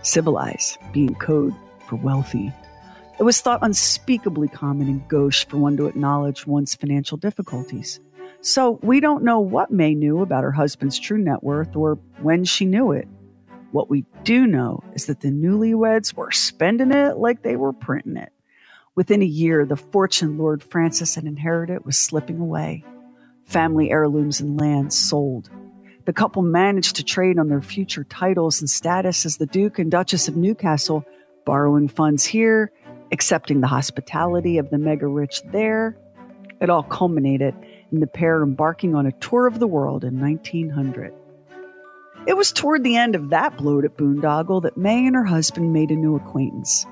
Civilized 0.00 0.78
being 0.92 1.14
code 1.16 1.54
for 1.88 1.96
wealthy. 1.96 2.52
It 3.18 3.22
was 3.22 3.40
thought 3.42 3.60
unspeakably 3.62 4.48
common 4.48 4.88
and 4.88 5.06
gauche 5.08 5.46
for 5.46 5.58
one 5.58 5.76
to 5.76 5.86
acknowledge 5.86 6.46
one's 6.46 6.74
financial 6.74 7.18
difficulties. 7.18 8.00
So 8.40 8.78
we 8.82 9.00
don't 9.00 9.24
know 9.24 9.40
what 9.40 9.70
May 9.70 9.94
knew 9.94 10.20
about 10.20 10.44
her 10.44 10.52
husband's 10.52 10.98
true 10.98 11.18
net 11.18 11.42
worth 11.42 11.76
or 11.76 11.98
when 12.22 12.44
she 12.44 12.64
knew 12.64 12.92
it. 12.92 13.08
What 13.72 13.90
we 13.90 14.06
do 14.24 14.46
know 14.46 14.82
is 14.94 15.04
that 15.06 15.20
the 15.20 15.28
newlyweds 15.30 16.14
were 16.14 16.30
spending 16.30 16.92
it 16.92 17.18
like 17.18 17.42
they 17.42 17.56
were 17.56 17.72
printing 17.74 18.16
it. 18.16 18.32
Within 18.96 19.20
a 19.20 19.26
year, 19.26 19.66
the 19.66 19.76
fortune 19.76 20.38
Lord 20.38 20.62
Francis 20.62 21.16
had 21.16 21.24
inherited 21.24 21.84
was 21.84 21.98
slipping 21.98 22.40
away. 22.40 22.82
Family 23.44 23.90
heirlooms 23.90 24.40
and 24.40 24.58
land 24.58 24.90
sold. 24.90 25.50
The 26.06 26.14
couple 26.14 26.40
managed 26.40 26.96
to 26.96 27.04
trade 27.04 27.38
on 27.38 27.48
their 27.48 27.60
future 27.60 28.04
titles 28.04 28.60
and 28.60 28.70
status 28.70 29.26
as 29.26 29.36
the 29.36 29.44
Duke 29.44 29.78
and 29.78 29.90
Duchess 29.90 30.28
of 30.28 30.36
Newcastle, 30.36 31.04
borrowing 31.44 31.88
funds 31.88 32.24
here, 32.24 32.72
accepting 33.12 33.60
the 33.60 33.66
hospitality 33.66 34.56
of 34.56 34.70
the 34.70 34.78
mega 34.78 35.06
rich 35.06 35.42
there. 35.52 35.98
It 36.62 36.70
all 36.70 36.82
culminated 36.82 37.54
in 37.92 38.00
the 38.00 38.06
pair 38.06 38.42
embarking 38.42 38.94
on 38.94 39.04
a 39.04 39.12
tour 39.12 39.46
of 39.46 39.58
the 39.58 39.66
world 39.66 40.04
in 40.04 40.18
1900. 40.18 41.12
It 42.26 42.36
was 42.36 42.50
toward 42.50 42.82
the 42.82 42.96
end 42.96 43.14
of 43.14 43.28
that 43.28 43.58
bloated 43.58 43.94
boondoggle 43.98 44.62
that 44.62 44.78
May 44.78 45.06
and 45.06 45.14
her 45.14 45.24
husband 45.24 45.74
made 45.74 45.90
a 45.90 45.96
new 45.96 46.16
acquaintance. 46.16 46.86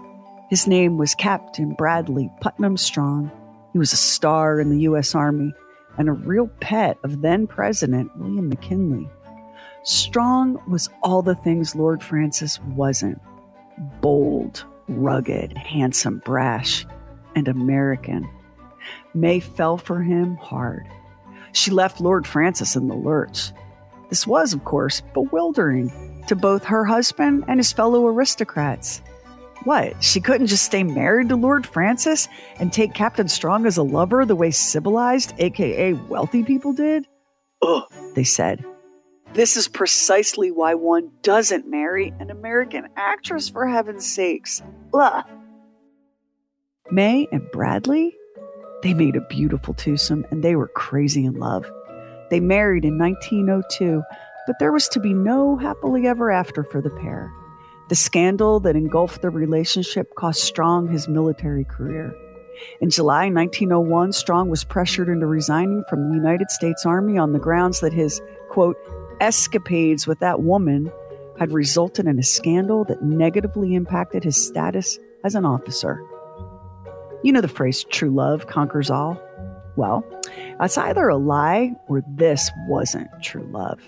His 0.55 0.69
name 0.69 0.99
was 0.99 1.17
Captain 1.17 1.73
Bradley 1.73 2.31
Putnam 2.41 2.77
Strong. 2.77 3.29
He 3.73 3.79
was 3.81 3.93
a 3.93 3.97
star 3.97 4.61
in 4.61 4.71
the 4.71 4.83
U.S. 4.83 5.13
Army 5.13 5.53
and 5.99 6.09
a 6.09 6.13
real 6.13 6.47
pet 6.61 6.97
of 7.03 7.23
then 7.23 7.49
President 7.49 8.17
William 8.17 8.51
McKinley. 8.51 9.11
Strong 9.83 10.63
was 10.69 10.89
all 11.03 11.23
the 11.23 11.35
things 11.35 11.75
Lord 11.75 12.05
Francis 12.05 12.61
wasn't 12.77 13.21
bold, 14.01 14.65
rugged, 14.87 15.59
handsome, 15.59 16.23
brash, 16.25 16.87
and 17.35 17.49
American. 17.49 18.31
May 19.13 19.41
fell 19.41 19.77
for 19.77 20.03
him 20.03 20.37
hard. 20.37 20.87
She 21.51 21.73
left 21.73 22.01
Lord 22.01 22.29
Francis 22.29 22.77
in 22.77 22.87
the 22.87 22.95
lurch. 22.95 23.51
This 24.09 24.25
was, 24.25 24.53
of 24.53 24.63
course, 24.63 25.03
bewildering 25.15 26.25
to 26.29 26.37
both 26.37 26.63
her 26.63 26.85
husband 26.85 27.45
and 27.49 27.59
his 27.59 27.73
fellow 27.73 28.07
aristocrats. 28.07 29.03
What? 29.65 30.03
She 30.03 30.21
couldn't 30.21 30.47
just 30.47 30.65
stay 30.65 30.85
married 30.85 31.31
to 31.31 31.37
Lord 31.37 31.67
Francis 31.67 32.29
and 32.59 32.73
take 32.73 32.93
Captain 32.93 33.29
Strong 33.29 33.67
as 33.67 33.79
a 33.79 33.83
lover 33.83 34.25
the 34.27 34.37
way 34.37 34.51
civilized, 34.51 35.35
aka 35.39 35.95
wealthy 35.95 36.43
people 36.43 36.73
did? 36.73 37.07
Ugh, 37.63 37.83
they 38.15 38.25
said. 38.25 38.65
This 39.33 39.57
is 39.57 39.67
precisely 39.67 40.51
why 40.51 40.75
one 40.75 41.11
doesn't 41.23 41.69
marry 41.69 42.13
an 42.21 42.31
American 42.31 42.89
actress, 42.97 43.49
for 43.49 43.67
heaven's 43.67 44.07
sakes. 44.07 44.63
Ugh. 44.93 45.25
May 46.91 47.27
and 47.33 47.51
Bradley? 47.51 48.15
They 48.83 48.93
made 48.95 49.17
a 49.17 49.23
beautiful 49.23 49.73
twosome 49.73 50.27
and 50.31 50.45
they 50.45 50.55
were 50.57 50.69
crazy 50.69 51.25
in 51.25 51.35
love. 51.35 51.65
They 52.31 52.39
married 52.39 52.85
in 52.85 52.99
1902, 52.99 54.03
but 54.47 54.59
there 54.59 54.73
was 54.73 54.89
to 54.91 55.01
be 55.01 55.15
no 55.15 55.57
happily 55.57 56.07
ever 56.07 56.31
after 56.31 56.63
for 56.65 56.83
the 56.83 56.91
pair. 56.91 57.33
The 57.89 57.95
scandal 57.95 58.61
that 58.61 58.77
engulfed 58.77 59.21
their 59.21 59.31
relationship 59.31 60.15
cost 60.15 60.43
Strong 60.43 60.89
his 60.89 61.07
military 61.07 61.65
career. 61.65 62.15
In 62.81 62.89
July 62.89 63.29
1901, 63.29 64.13
Strong 64.13 64.49
was 64.49 64.65
pressured 64.65 65.09
into 65.09 65.27
resigning 65.27 65.85
from 65.89 66.09
the 66.09 66.15
United 66.15 66.51
States 66.51 66.87
Army 66.87 67.19
on 67.19 67.33
the 67.33 67.39
grounds 67.39 67.81
that 67.81 67.93
his, 67.93 68.23
quote, 68.49 68.77
escapades 69.21 70.07
with 70.07 70.19
that 70.21 70.41
woman 70.41 70.91
had 71.39 71.53
resulted 71.53 72.07
in 72.07 72.19
a 72.19 72.23
scandal 72.23 72.85
that 72.85 73.03
negatively 73.03 73.75
impacted 73.75 74.25
his 74.25 74.43
status 74.43 74.99
as 75.25 75.35
an 75.35 75.45
officer. 75.45 76.03
You 77.23 77.33
know 77.33 77.41
the 77.41 77.49
phrase 77.49 77.85
true 77.85 78.11
love 78.11 78.47
conquers 78.47 78.91
all? 78.91 79.21
Well, 79.77 80.05
it's 80.61 80.79
either 80.79 81.09
a 81.09 81.17
lie 81.17 81.75
or 81.89 82.03
this 82.07 82.51
wasn't 82.69 83.09
true 83.23 83.49
love. 83.51 83.81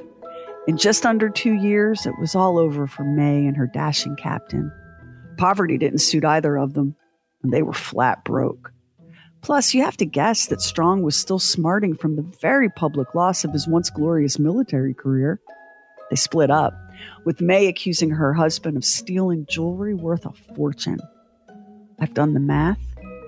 In 0.67 0.77
just 0.77 1.07
under 1.07 1.29
two 1.29 1.55
years, 1.55 2.07
it 2.07 2.19
was 2.19 2.35
all 2.35 2.59
over 2.59 2.89
for 2.89 3.05
May 3.05 3.47
and 3.47 3.57
her 3.57 3.69
dashing 3.69 4.17
captain. 4.17 4.73
Poverty 5.39 5.79
didn't 5.79 6.01
suit 6.01 6.25
either 6.25 6.57
of 6.59 6.75
them, 6.75 6.97
and 7.43 7.53
they 7.53 7.63
were 7.63 7.73
flat 7.73 8.25
broke. 8.25 8.73
Plus, 9.43 9.75
you 9.75 9.85
have 9.85 9.97
to 9.99 10.05
guess 10.05 10.47
that 10.47 10.61
Strong 10.61 11.03
was 11.03 11.15
still 11.15 11.39
smarting 11.39 11.95
from 11.95 12.17
the 12.17 12.27
very 12.41 12.69
public 12.69 13.15
loss 13.15 13.45
of 13.45 13.53
his 13.53 13.69
once 13.69 13.91
glorious 13.91 14.41
military 14.41 14.93
career. 14.93 15.41
They 16.11 16.17
split 16.17 16.51
up, 16.51 16.75
with 17.25 17.41
May 17.41 17.69
accusing 17.69 18.11
her 18.11 18.35
husband 18.35 18.77
of 18.77 18.85
stealing 18.85 19.47
jewelry 19.49 19.95
worth 19.95 20.27
a 20.27 20.33
fortune. 20.57 20.99
I've 22.01 22.15
done 22.15 22.35
the 22.35 22.41
math, 22.41 22.81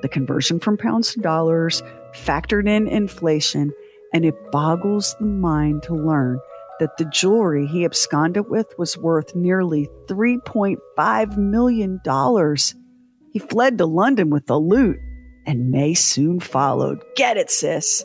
the 0.03 0.09
conversion 0.09 0.59
from 0.59 0.77
pounds 0.77 1.12
to 1.12 1.20
dollars, 1.20 1.85
factored 2.14 2.68
in 2.68 2.88
inflation, 2.88 3.72
and 4.12 4.24
it 4.24 4.35
boggles 4.51 5.14
the 5.20 5.27
mind 5.27 5.85
to 5.85 5.94
learn 5.94 6.40
that 6.81 6.97
the 6.97 7.05
jewelry 7.07 7.67
he 7.67 7.85
absconded 7.85 8.49
with 8.49 8.73
was 8.79 8.97
worth 8.97 9.35
nearly 9.35 9.88
$3.5 10.07 11.37
million. 11.37 12.01
He 13.33 13.38
fled 13.38 13.79
to 13.79 13.87
London 13.87 14.31
with 14.31 14.47
the 14.47 14.59
loot, 14.59 14.99
and 15.47 15.71
May 15.71 15.95
soon 15.95 16.41
followed. 16.41 17.03
Get 17.17 17.37
it, 17.37 17.51
sis. 17.51 18.05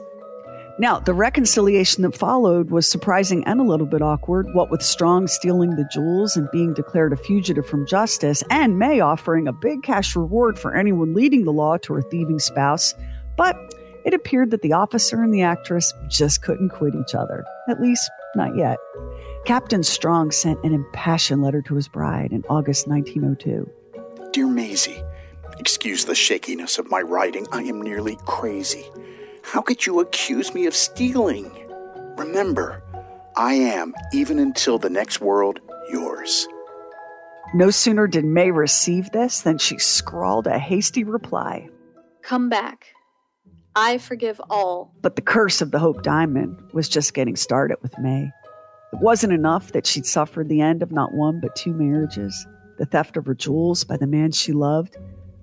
Now, 0.79 0.97
the 0.99 1.13
reconciliation 1.13 2.01
that 2.01 2.17
followed 2.17 2.71
was 2.71 2.89
surprising 2.89 3.43
and 3.45 3.59
a 3.59 3.63
little 3.63 3.85
bit 3.85 4.01
awkward, 4.01 4.47
what 4.53 4.71
with 4.71 4.81
Strong 4.81 5.27
stealing 5.27 5.75
the 5.75 5.87
jewels 5.91 6.35
and 6.35 6.49
being 6.51 6.73
declared 6.73 7.13
a 7.13 7.17
fugitive 7.17 7.67
from 7.67 7.85
justice, 7.85 8.43
and 8.49 8.79
May 8.79 8.99
offering 8.99 9.47
a 9.47 9.53
big 9.53 9.83
cash 9.83 10.15
reward 10.15 10.57
for 10.57 10.75
anyone 10.75 11.13
leading 11.13 11.43
the 11.43 11.53
law 11.53 11.77
to 11.77 11.93
her 11.93 12.01
thieving 12.01 12.39
spouse. 12.39 12.95
But 13.37 13.55
it 14.03 14.15
appeared 14.15 14.49
that 14.49 14.63
the 14.63 14.73
officer 14.73 15.21
and 15.21 15.31
the 15.31 15.43
actress 15.43 15.93
just 16.09 16.41
couldn't 16.41 16.69
quit 16.69 16.95
each 16.95 17.13
other, 17.13 17.45
at 17.69 17.79
least 17.79 18.09
not 18.35 18.55
yet. 18.55 18.77
Captain 19.45 19.83
Strong 19.83 20.31
sent 20.31 20.63
an 20.63 20.73
impassioned 20.73 21.41
letter 21.41 21.61
to 21.63 21.75
his 21.75 21.87
bride 21.87 22.31
in 22.31 22.43
August 22.49 22.87
1902. 22.87 23.69
Dear 24.31 24.47
Maisie, 24.47 25.03
excuse 25.59 26.05
the 26.05 26.15
shakiness 26.15 26.77
of 26.77 26.89
my 26.89 27.01
writing. 27.01 27.47
I 27.51 27.63
am 27.63 27.81
nearly 27.81 28.17
crazy. 28.25 28.85
How 29.43 29.61
could 29.61 29.85
you 29.85 29.99
accuse 29.99 30.53
me 30.53 30.65
of 30.65 30.75
stealing? 30.75 31.51
Remember, 32.17 32.81
I 33.35 33.55
am, 33.55 33.93
even 34.13 34.39
until 34.39 34.77
the 34.77 34.89
next 34.89 35.19
world, 35.21 35.59
yours. 35.91 36.47
No 37.53 37.69
sooner 37.69 38.07
did 38.07 38.25
May 38.25 38.51
receive 38.51 39.11
this 39.11 39.41
than 39.41 39.57
she 39.57 39.77
scrawled 39.77 40.47
a 40.47 40.57
hasty 40.57 41.03
reply. 41.03 41.69
Come 42.21 42.49
back. 42.49 42.92
I 43.75 43.97
forgive 43.97 44.39
all. 44.49 44.93
But 45.01 45.15
the 45.15 45.21
curse 45.21 45.61
of 45.61 45.71
the 45.71 45.79
Hope 45.79 46.03
Diamond 46.03 46.61
was 46.73 46.87
just 46.87 47.13
getting 47.13 47.35
started 47.35 47.77
with 47.81 47.97
May. 47.97 48.29
It 48.91 48.99
wasn't 48.99 49.33
enough 49.33 49.71
that 49.71 49.87
she'd 49.87 50.05
suffered 50.05 50.47
the 50.47 50.61
end 50.61 50.83
of 50.83 50.91
not 50.91 51.13
one 51.13 51.39
but 51.39 51.55
two 51.55 51.73
marriages, 51.73 52.47
the 52.77 52.85
theft 52.85 53.17
of 53.17 53.25
her 53.25 53.33
jewels 53.33 53.83
by 53.83 53.97
the 53.97 54.05
man 54.05 54.31
she 54.31 54.51
loved, 54.51 54.95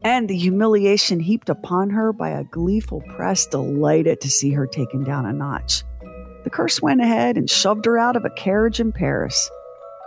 and 0.03 0.29
the 0.29 0.37
humiliation 0.37 1.19
heaped 1.19 1.49
upon 1.49 1.91
her 1.91 2.13
by 2.13 2.31
a 2.31 2.45
gleeful 2.45 3.03
press 3.17 3.47
delighted 3.47 4.21
to 4.21 4.31
see 4.31 4.53
her 4.53 4.67
taken 4.67 5.03
down 5.03 5.27
a 5.27 5.33
notch. 5.33 5.83
The 6.45 6.51
curse 6.51 6.81
went 6.81 7.01
ahead 7.01 7.37
and 7.37 7.51
shoved 7.51 7.85
her 7.85 7.99
out 7.99 8.17
of 8.17 8.25
a 8.25 8.31
carriage 8.31 8.79
in 8.79 8.93
Paris. 8.93 9.51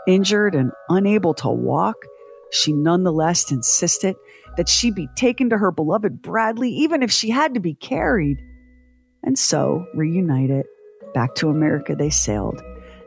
Injured 0.07 0.55
and 0.55 0.71
unable 0.89 1.33
to 1.35 1.49
walk, 1.49 1.97
she 2.51 2.71
nonetheless 2.71 3.51
insisted 3.51 4.15
that 4.57 4.69
she 4.69 4.91
be 4.91 5.07
taken 5.15 5.49
to 5.49 5.57
her 5.57 5.71
beloved 5.71 6.21
Bradley, 6.21 6.69
even 6.69 7.03
if 7.03 7.11
she 7.11 7.29
had 7.29 7.53
to 7.53 7.59
be 7.59 7.73
carried. 7.73 8.37
And 9.23 9.37
so, 9.37 9.85
reunited, 9.93 10.65
back 11.13 11.35
to 11.35 11.49
America 11.49 11.95
they 11.95 12.09
sailed, 12.09 12.61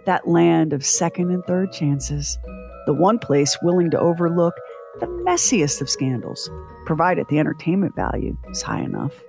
that 0.06 0.28
land 0.28 0.72
of 0.72 0.84
second 0.84 1.30
and 1.30 1.44
third 1.44 1.72
chances, 1.72 2.38
the 2.86 2.94
one 2.94 3.18
place 3.18 3.58
willing 3.62 3.90
to 3.90 3.98
overlook 3.98 4.54
the 5.00 5.06
messiest 5.06 5.80
of 5.80 5.90
scandals, 5.90 6.48
provided 6.86 7.26
the 7.28 7.38
entertainment 7.38 7.94
value 7.96 8.36
is 8.50 8.62
high 8.62 8.80
enough. 8.80 9.22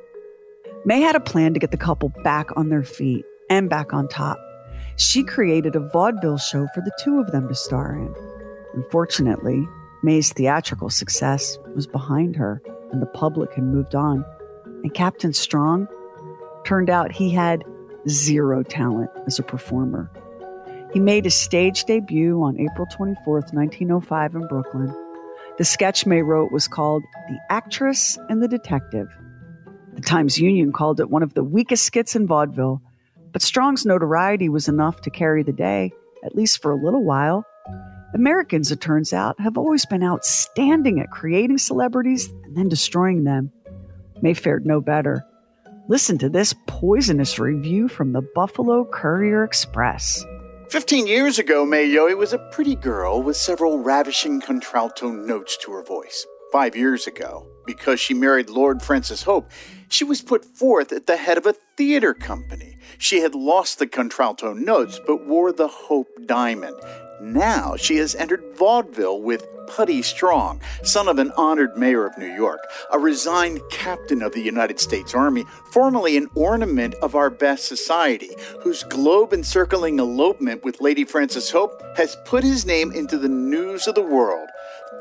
May 0.85 1.01
had 1.01 1.15
a 1.15 1.19
plan 1.19 1.53
to 1.53 1.59
get 1.59 1.71
the 1.71 1.77
couple 1.77 2.13
back 2.23 2.49
on 2.55 2.69
their 2.69 2.83
feet 2.83 3.25
and 3.49 3.69
back 3.69 3.93
on 3.93 4.07
top. 4.07 4.37
She 4.95 5.23
created 5.23 5.75
a 5.75 5.89
vaudeville 5.89 6.37
show 6.37 6.67
for 6.73 6.81
the 6.81 6.91
two 7.03 7.19
of 7.19 7.31
them 7.31 7.47
to 7.49 7.55
star 7.55 7.95
in. 7.97 8.13
Unfortunately, 8.73 9.67
May's 10.07 10.31
theatrical 10.31 10.89
success 10.89 11.59
was 11.75 11.85
behind 11.85 12.37
her, 12.37 12.61
and 12.93 13.01
the 13.01 13.07
public 13.07 13.53
had 13.55 13.65
moved 13.65 13.93
on. 13.93 14.23
And 14.63 14.93
Captain 14.93 15.33
Strong 15.33 15.89
turned 16.63 16.89
out 16.89 17.11
he 17.11 17.29
had 17.29 17.65
zero 18.07 18.63
talent 18.63 19.11
as 19.25 19.37
a 19.37 19.43
performer. 19.43 20.09
He 20.93 21.01
made 21.01 21.25
his 21.25 21.35
stage 21.35 21.83
debut 21.83 22.41
on 22.41 22.57
April 22.57 22.87
24th, 22.87 23.53
1905, 23.53 24.35
in 24.35 24.47
Brooklyn. 24.47 24.95
The 25.57 25.65
sketch 25.65 26.05
May 26.05 26.21
wrote 26.21 26.53
was 26.53 26.69
called 26.69 27.03
The 27.27 27.39
Actress 27.49 28.17
and 28.29 28.41
the 28.41 28.47
Detective. 28.47 29.09
The 29.95 29.99
Times 29.99 30.39
Union 30.39 30.71
called 30.71 31.01
it 31.01 31.09
one 31.09 31.21
of 31.21 31.33
the 31.33 31.43
weakest 31.43 31.83
skits 31.83 32.15
in 32.15 32.27
vaudeville, 32.27 32.81
but 33.33 33.41
Strong's 33.41 33.85
notoriety 33.85 34.47
was 34.47 34.69
enough 34.69 35.01
to 35.01 35.09
carry 35.09 35.43
the 35.43 35.51
day, 35.51 35.91
at 36.23 36.33
least 36.33 36.61
for 36.61 36.71
a 36.71 36.81
little 36.81 37.03
while. 37.03 37.43
Americans, 38.13 38.71
it 38.71 38.81
turns 38.81 39.13
out, 39.13 39.39
have 39.39 39.57
always 39.57 39.85
been 39.85 40.03
outstanding 40.03 40.99
at 40.99 41.11
creating 41.11 41.57
celebrities 41.57 42.29
and 42.45 42.55
then 42.55 42.69
destroying 42.69 43.23
them. 43.23 43.51
May 44.21 44.33
fared 44.33 44.65
no 44.65 44.81
better. 44.81 45.23
Listen 45.89 46.17
to 46.17 46.29
this 46.29 46.53
poisonous 46.67 47.39
review 47.39 47.87
from 47.87 48.13
the 48.13 48.21
Buffalo 48.21 48.85
Courier 48.85 49.43
Express. 49.43 50.25
Fifteen 50.69 51.07
years 51.07 51.39
ago, 51.39 51.65
May 51.65 51.87
Yohe 51.87 52.17
was 52.17 52.33
a 52.33 52.49
pretty 52.51 52.75
girl 52.75 53.21
with 53.21 53.37
several 53.37 53.79
ravishing 53.79 54.41
contralto 54.41 55.09
notes 55.11 55.55
to 55.61 55.71
her 55.71 55.83
voice. 55.83 56.25
Five 56.51 56.75
years 56.75 57.07
ago, 57.07 57.47
because 57.65 57.99
she 57.99 58.13
married 58.13 58.49
Lord 58.49 58.81
Francis 58.81 59.23
Hope, 59.23 59.49
she 59.89 60.03
was 60.03 60.21
put 60.21 60.43
forth 60.43 60.91
at 60.91 61.05
the 61.05 61.17
head 61.17 61.37
of 61.37 61.45
a 61.45 61.55
theater 61.77 62.13
company. 62.13 62.77
She 62.97 63.19
had 63.19 63.35
lost 63.35 63.79
the 63.79 63.87
contralto 63.87 64.53
notes 64.53 64.99
but 65.05 65.25
wore 65.25 65.51
the 65.51 65.67
Hope 65.67 66.07
diamond. 66.25 66.75
Now 67.21 67.75
she 67.75 67.97
has 67.97 68.15
entered 68.15 68.43
vaudeville 68.55 69.21
with 69.21 69.47
Putty 69.67 70.01
Strong, 70.01 70.61
son 70.83 71.07
of 71.07 71.19
an 71.19 71.31
honored 71.35 71.77
mayor 71.77 72.05
of 72.05 72.17
New 72.17 72.33
York, 72.33 72.59
a 72.91 72.99
resigned 72.99 73.61
captain 73.69 74.21
of 74.21 74.33
the 74.33 74.41
United 74.41 74.79
States 74.79 75.13
Army, 75.13 75.43
formerly 75.71 76.15
an 76.15 76.27
ornament 76.35 76.95
of 76.95 77.15
our 77.15 77.29
best 77.29 77.65
society, 77.65 78.29
whose 78.61 78.83
globe 78.83 79.33
encircling 79.33 79.99
elopement 79.99 80.63
with 80.63 80.81
Lady 80.81 81.03
Francis 81.03 81.51
Hope 81.51 81.81
has 81.97 82.17
put 82.25 82.43
his 82.43 82.65
name 82.65 82.91
into 82.91 83.17
the 83.17 83.29
news 83.29 83.87
of 83.87 83.95
the 83.95 84.01
world. 84.01 84.47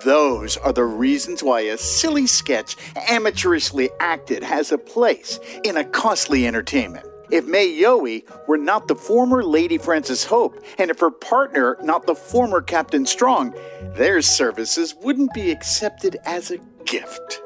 Those 0.04 0.56
are 0.56 0.72
the 0.72 0.84
reasons 0.84 1.42
why 1.42 1.60
a 1.60 1.78
silly 1.78 2.26
sketch, 2.26 2.76
amateurishly 3.08 3.90
acted, 4.00 4.42
has 4.42 4.72
a 4.72 4.78
place 4.78 5.38
in 5.64 5.76
a 5.76 5.84
costly 5.84 6.46
entertainment. 6.46 7.06
If 7.30 7.46
May 7.46 7.68
Yohe 7.68 8.22
were 8.46 8.58
not 8.58 8.86
the 8.86 8.94
former 8.94 9.42
Lady 9.42 9.78
Francis 9.78 10.24
Hope, 10.24 10.62
and 10.78 10.90
if 10.90 11.00
her 11.00 11.10
partner 11.10 11.76
not 11.82 12.06
the 12.06 12.14
former 12.14 12.60
Captain 12.60 13.04
Strong, 13.04 13.54
their 13.96 14.22
services 14.22 14.94
wouldn't 15.02 15.34
be 15.34 15.50
accepted 15.50 16.18
as 16.24 16.50
a 16.50 16.58
gift. 16.84 17.40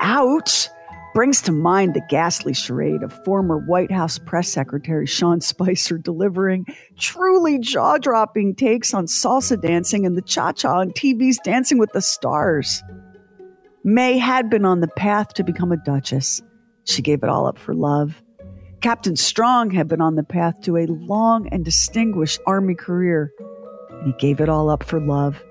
Ouch! 0.00 0.68
Brings 1.14 1.40
to 1.42 1.52
mind 1.52 1.94
the 1.94 2.06
ghastly 2.10 2.52
charade 2.52 3.02
of 3.02 3.24
former 3.24 3.56
White 3.56 3.90
House 3.90 4.18
press 4.18 4.50
secretary 4.50 5.06
Sean 5.06 5.40
Spicer 5.40 5.96
delivering 5.96 6.66
truly 6.98 7.58
jaw 7.58 7.96
dropping 7.96 8.54
takes 8.54 8.92
on 8.92 9.06
salsa 9.06 9.58
dancing 9.58 10.04
and 10.04 10.16
the 10.16 10.22
cha 10.22 10.52
cha 10.52 10.78
on 10.78 10.90
TV's 10.90 11.38
Dancing 11.42 11.78
with 11.78 11.90
the 11.92 12.02
Stars. 12.02 12.82
May 13.82 14.18
had 14.18 14.50
been 14.50 14.66
on 14.66 14.80
the 14.80 14.88
path 14.88 15.32
to 15.34 15.44
become 15.44 15.72
a 15.72 15.78
duchess. 15.78 16.42
She 16.84 17.00
gave 17.00 17.22
it 17.22 17.30
all 17.30 17.46
up 17.46 17.58
for 17.58 17.74
love. 17.74 18.22
Captain 18.86 19.16
Strong 19.16 19.72
had 19.72 19.88
been 19.88 20.00
on 20.00 20.14
the 20.14 20.22
path 20.22 20.60
to 20.60 20.76
a 20.76 20.86
long 20.86 21.48
and 21.48 21.64
distinguished 21.64 22.40
Army 22.46 22.76
career, 22.76 23.32
and 23.90 24.06
he 24.06 24.12
gave 24.20 24.40
it 24.40 24.48
all 24.48 24.70
up 24.70 24.84
for 24.84 25.00
love. 25.00 25.42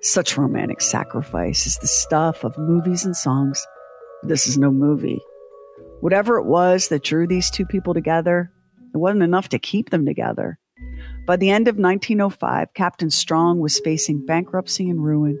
Such 0.00 0.36
romantic 0.36 0.80
sacrifice 0.80 1.68
is 1.68 1.78
the 1.78 1.86
stuff 1.86 2.42
of 2.42 2.58
movies 2.58 3.04
and 3.04 3.16
songs. 3.16 3.64
This 4.24 4.48
is 4.48 4.58
no 4.58 4.72
movie. 4.72 5.20
Whatever 6.00 6.36
it 6.36 6.46
was 6.46 6.88
that 6.88 7.04
drew 7.04 7.28
these 7.28 7.48
two 7.48 7.64
people 7.64 7.94
together, 7.94 8.50
it 8.92 8.98
wasn't 8.98 9.22
enough 9.22 9.50
to 9.50 9.58
keep 9.60 9.90
them 9.90 10.04
together. 10.04 10.58
By 11.28 11.36
the 11.36 11.50
end 11.50 11.68
of 11.68 11.76
1905, 11.76 12.74
Captain 12.74 13.10
Strong 13.10 13.60
was 13.60 13.78
facing 13.84 14.26
bankruptcy 14.26 14.90
and 14.90 15.00
ruin. 15.00 15.38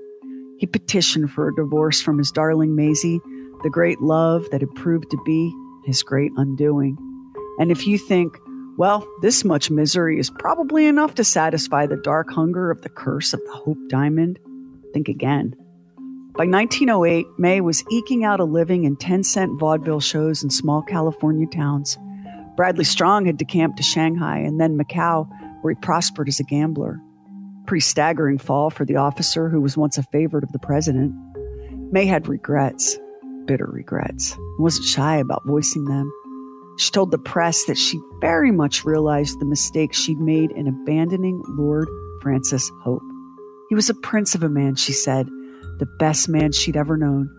He 0.58 0.68
petitioned 0.68 1.32
for 1.32 1.48
a 1.48 1.54
divorce 1.56 2.00
from 2.00 2.16
his 2.16 2.30
darling 2.30 2.76
Maisie, 2.76 3.18
the 3.64 3.70
great 3.70 4.00
love 4.00 4.48
that 4.52 4.60
had 4.60 4.72
proved 4.76 5.10
to 5.10 5.18
be 5.26 5.52
his 5.84 6.04
great 6.04 6.30
undoing. 6.36 6.96
And 7.58 7.70
if 7.70 7.86
you 7.86 7.98
think, 7.98 8.38
well, 8.76 9.06
this 9.22 9.44
much 9.44 9.70
misery 9.70 10.18
is 10.18 10.30
probably 10.30 10.86
enough 10.86 11.14
to 11.14 11.24
satisfy 11.24 11.86
the 11.86 11.96
dark 11.96 12.30
hunger 12.30 12.70
of 12.70 12.82
the 12.82 12.88
curse 12.88 13.32
of 13.32 13.40
the 13.44 13.52
Hope 13.52 13.78
Diamond, 13.88 14.38
think 14.92 15.08
again. 15.08 15.54
By 16.36 16.46
1908, 16.46 17.26
May 17.38 17.60
was 17.60 17.84
eking 17.92 18.24
out 18.24 18.40
a 18.40 18.44
living 18.44 18.82
in 18.82 18.96
10 18.96 19.22
cent 19.22 19.60
vaudeville 19.60 20.00
shows 20.00 20.42
in 20.42 20.50
small 20.50 20.82
California 20.82 21.46
towns. 21.46 21.96
Bradley 22.56 22.84
Strong 22.84 23.26
had 23.26 23.36
decamped 23.36 23.76
to 23.76 23.84
Shanghai 23.84 24.38
and 24.38 24.60
then 24.60 24.76
Macau, 24.76 25.28
where 25.62 25.74
he 25.74 25.80
prospered 25.80 26.28
as 26.28 26.40
a 26.40 26.44
gambler. 26.44 27.00
Pretty 27.66 27.82
staggering 27.82 28.38
fall 28.38 28.70
for 28.70 28.84
the 28.84 28.96
officer 28.96 29.48
who 29.48 29.60
was 29.60 29.76
once 29.76 29.96
a 29.96 30.02
favorite 30.02 30.42
of 30.42 30.50
the 30.50 30.58
president. 30.58 31.14
May 31.92 32.04
had 32.04 32.26
regrets, 32.26 32.98
bitter 33.44 33.66
regrets, 33.66 34.32
and 34.32 34.58
wasn't 34.58 34.86
shy 34.86 35.16
about 35.16 35.46
voicing 35.46 35.84
them. 35.84 36.12
She 36.76 36.90
told 36.90 37.10
the 37.10 37.18
press 37.18 37.64
that 37.66 37.78
she 37.78 38.00
very 38.20 38.50
much 38.50 38.84
realized 38.84 39.38
the 39.38 39.46
mistake 39.46 39.92
she'd 39.92 40.18
made 40.18 40.50
in 40.52 40.66
abandoning 40.66 41.42
Lord 41.48 41.88
Francis 42.20 42.70
Hope. 42.82 43.02
He 43.68 43.74
was 43.74 43.88
a 43.88 43.94
prince 43.94 44.34
of 44.34 44.42
a 44.42 44.48
man, 44.48 44.74
she 44.74 44.92
said, 44.92 45.28
the 45.78 45.88
best 45.98 46.28
man 46.28 46.52
she'd 46.52 46.76
ever 46.76 46.96
known, 46.96 47.30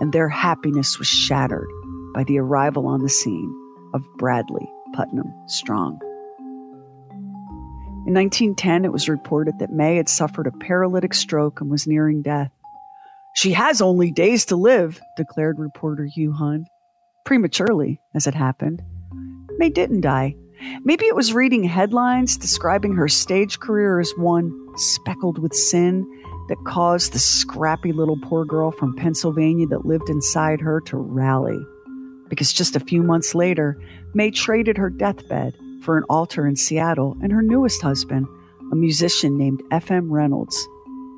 and 0.00 0.12
their 0.12 0.28
happiness 0.28 0.98
was 0.98 1.08
shattered 1.08 1.68
by 2.14 2.24
the 2.24 2.38
arrival 2.38 2.86
on 2.86 3.02
the 3.02 3.08
scene 3.08 3.54
of 3.92 4.02
Bradley 4.16 4.68
Putnam 4.94 5.32
Strong. 5.48 5.98
In 8.06 8.14
1910, 8.14 8.86
it 8.86 8.92
was 8.92 9.08
reported 9.08 9.58
that 9.58 9.72
May 9.72 9.96
had 9.96 10.08
suffered 10.08 10.46
a 10.46 10.58
paralytic 10.64 11.12
stroke 11.12 11.60
and 11.60 11.70
was 11.70 11.86
nearing 11.86 12.22
death. 12.22 12.50
She 13.34 13.52
has 13.52 13.82
only 13.82 14.10
days 14.10 14.46
to 14.46 14.56
live, 14.56 14.98
declared 15.16 15.58
reporter 15.58 16.06
Hugh 16.06 16.32
Hunn 16.32 16.66
prematurely, 17.28 18.00
as 18.14 18.26
it 18.26 18.32
happened. 18.32 18.82
May 19.58 19.68
didn't 19.68 20.00
die. 20.00 20.34
Maybe 20.82 21.04
it 21.04 21.14
was 21.14 21.34
reading 21.34 21.62
headlines 21.62 22.38
describing 22.38 22.94
her 22.94 23.06
stage 23.06 23.60
career 23.60 24.00
as 24.00 24.10
one 24.16 24.50
speckled 24.76 25.38
with 25.38 25.52
sin 25.52 26.06
that 26.48 26.56
caused 26.66 27.12
the 27.12 27.18
scrappy 27.18 27.92
little 27.92 28.18
poor 28.22 28.46
girl 28.46 28.70
from 28.70 28.96
Pennsylvania 28.96 29.66
that 29.66 29.84
lived 29.84 30.08
inside 30.08 30.62
her 30.62 30.80
to 30.86 30.96
rally. 30.96 31.62
Because 32.30 32.50
just 32.50 32.76
a 32.76 32.80
few 32.80 33.02
months 33.02 33.34
later, 33.34 33.78
May 34.14 34.30
traded 34.30 34.78
her 34.78 34.88
deathbed 34.88 35.54
for 35.82 35.98
an 35.98 36.04
altar 36.08 36.46
in 36.46 36.56
Seattle 36.56 37.14
and 37.22 37.30
her 37.30 37.42
newest 37.42 37.82
husband, 37.82 38.26
a 38.72 38.74
musician 38.74 39.36
named 39.36 39.62
F.M. 39.70 40.10
Reynolds. 40.10 40.56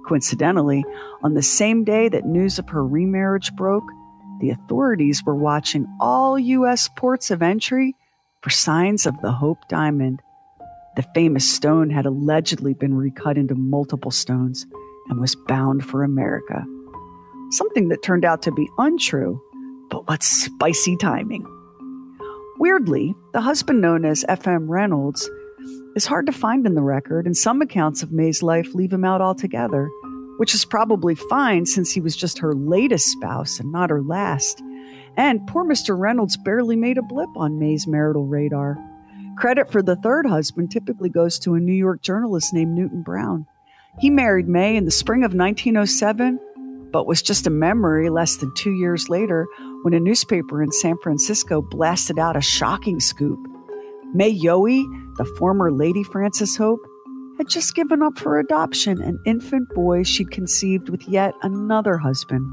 Coincidentally, 0.09 0.85
on 1.23 1.35
the 1.35 1.43
same 1.43 1.85
day 1.85 2.09
that 2.09 2.27
news 2.27 2.59
of 2.59 2.69
her 2.71 2.85
remarriage 2.85 3.55
broke, 3.55 3.85
the 4.41 4.51
authorities 4.51 5.23
were 5.25 5.35
watching 5.35 5.87
all 6.01 6.39
U.S. 6.39 6.89
ports 6.97 7.31
of 7.31 7.43
entry 7.43 7.95
for 8.43 8.51
signs 8.51 9.07
of 9.07 9.21
the 9.21 9.33
Hope 9.33 9.59
Diamond. 9.69 10.21
The 10.97 11.07
famous 11.15 11.49
stone 11.49 11.91
had 11.91 12.07
allegedly 12.07 12.75
been 12.75 12.95
recut 12.95 13.39
into 13.39 13.55
multiple 13.55 14.11
stones 14.11 14.67
and 15.09 15.21
was 15.21 15.37
bound 15.47 15.85
for 15.85 16.03
America. 16.03 16.65
Something 17.51 17.89
that 17.89 18.03
turned 18.03 18.25
out 18.25 18.43
to 18.43 18.53
be 18.53 18.69
untrue, 18.79 19.41
but 19.91 20.09
what 20.09 20.23
spicy 20.23 20.97
timing. 20.97 21.47
Weirdly, 22.59 23.15
the 23.33 23.41
husband 23.41 23.81
known 23.81 24.05
as 24.05 24.25
F.M. 24.29 24.71
Reynolds 24.71 25.29
is 25.97 26.07
hard 26.07 26.27
to 26.27 26.33
find 26.33 26.67
in 26.67 26.75
the 26.75 26.83
record, 26.83 27.27
and 27.27 27.37
some 27.37 27.61
accounts 27.63 28.03
of 28.03 28.13
May's 28.13 28.43
life 28.43 28.75
leave 28.75 28.93
him 28.93 29.05
out 29.05 29.21
altogether 29.21 29.91
which 30.41 30.55
is 30.55 30.65
probably 30.65 31.15
fine 31.15 31.67
since 31.67 31.93
he 31.93 32.01
was 32.01 32.17
just 32.17 32.39
her 32.39 32.55
latest 32.55 33.05
spouse 33.09 33.61
and 33.61 33.71
not 33.71 33.91
her 33.91 34.01
last. 34.01 34.63
And 35.19 35.47
poor 35.47 35.67
Mr. 35.67 35.95
Reynolds 35.99 36.39
barely 36.39 36.77
made 36.77 36.97
a 36.97 37.03
blip 37.03 37.29
on 37.37 37.59
May's 37.59 37.87
marital 37.87 38.25
radar. 38.25 38.79
Credit 39.37 39.71
for 39.71 39.83
the 39.83 39.97
third 39.97 40.25
husband 40.25 40.71
typically 40.71 41.11
goes 41.11 41.39
to 41.41 41.57
a 41.57 41.61
New 41.61 41.75
York 41.75 42.01
journalist 42.01 42.55
named 42.55 42.75
Newton 42.75 43.03
Brown. 43.03 43.45
He 43.99 44.09
married 44.09 44.49
May 44.49 44.77
in 44.77 44.87
the 44.87 44.91
spring 44.91 45.25
of 45.25 45.35
1907, 45.35 46.41
but 46.91 47.07
was 47.07 47.21
just 47.21 47.47
a 47.47 47.51
memory 47.51 48.09
less 48.09 48.37
than 48.37 48.51
two 48.55 48.73
years 48.73 49.11
later 49.11 49.47
when 49.83 49.93
a 49.93 50.01
newspaper 50.01 50.63
in 50.63 50.73
San 50.73 50.97
Francisco 51.03 51.61
blasted 51.61 52.19
out 52.19 52.35
a 52.35 52.41
shocking 52.41 52.99
scoop. 52.99 53.47
May 54.15 54.35
Yohe, 54.35 54.83
the 55.19 55.27
former 55.37 55.71
Lady 55.71 56.03
Francis 56.03 56.57
Hope, 56.57 56.81
had 57.41 57.49
just 57.49 57.75
given 57.75 58.03
up 58.03 58.19
for 58.19 58.39
adoption 58.39 59.01
an 59.01 59.19
infant 59.25 59.67
boy 59.71 60.03
she'd 60.03 60.31
conceived 60.31 60.91
with 60.91 61.09
yet 61.09 61.33
another 61.41 61.97
husband, 61.97 62.47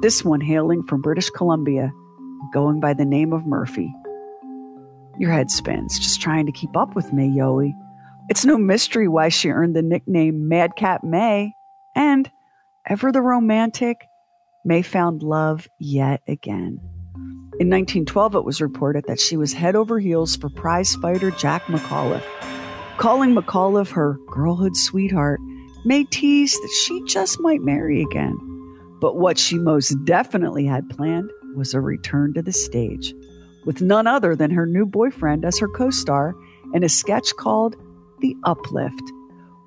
this 0.00 0.24
one 0.24 0.40
hailing 0.40 0.82
from 0.84 1.02
British 1.02 1.28
Columbia, 1.28 1.92
going 2.54 2.80
by 2.80 2.94
the 2.94 3.04
name 3.04 3.34
of 3.34 3.44
Murphy. 3.44 3.92
Your 5.18 5.30
head 5.30 5.50
spins 5.50 5.98
just 5.98 6.22
trying 6.22 6.46
to 6.46 6.52
keep 6.52 6.74
up 6.74 6.96
with 6.96 7.12
May 7.12 7.28
Yohe. 7.28 7.72
It's 8.30 8.46
no 8.46 8.56
mystery 8.56 9.08
why 9.08 9.28
she 9.28 9.50
earned 9.50 9.76
the 9.76 9.82
nickname 9.82 10.48
Madcap 10.48 11.04
May, 11.04 11.52
and, 11.94 12.30
ever 12.88 13.12
the 13.12 13.20
romantic, 13.20 14.06
May 14.64 14.80
found 14.80 15.22
love 15.22 15.68
yet 15.78 16.22
again. 16.26 16.80
In 17.60 17.68
1912, 17.68 18.36
it 18.36 18.44
was 18.46 18.62
reported 18.62 19.04
that 19.06 19.20
she 19.20 19.36
was 19.36 19.52
head 19.52 19.76
over 19.76 19.98
heels 19.98 20.34
for 20.34 20.48
prize 20.48 20.94
fighter 20.94 21.30
Jack 21.30 21.64
McAuliffe 21.64 22.53
Calling 22.96 23.34
McAuliffe 23.34 23.92
her 23.92 24.18
girlhood 24.26 24.76
sweetheart 24.76 25.40
May 25.84 26.04
teased 26.04 26.62
that 26.62 26.70
she 26.86 27.02
just 27.04 27.38
might 27.40 27.60
marry 27.60 28.00
again. 28.00 28.38
But 29.00 29.16
what 29.16 29.38
she 29.38 29.58
most 29.58 29.90
definitely 30.06 30.64
had 30.64 30.88
planned 30.88 31.30
was 31.54 31.74
a 31.74 31.80
return 31.80 32.32
to 32.34 32.42
the 32.42 32.52
stage. 32.52 33.14
with 33.64 33.80
none 33.80 34.06
other 34.06 34.36
than 34.36 34.50
her 34.50 34.66
new 34.66 34.84
boyfriend 34.84 35.44
as 35.44 35.58
her 35.58 35.68
co 35.68 35.88
star 35.90 36.34
in 36.74 36.84
a 36.84 36.88
sketch 36.88 37.34
called 37.36 37.76
The 38.20 38.36
Uplift, 38.44 39.02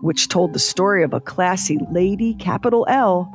which 0.02 0.28
told 0.28 0.54
the 0.54 0.60
story 0.60 1.04
of 1.04 1.13
a 1.13 1.20
classy 1.20 1.80
lady, 1.92 2.36
capital 2.36 2.86
L, 2.90 3.32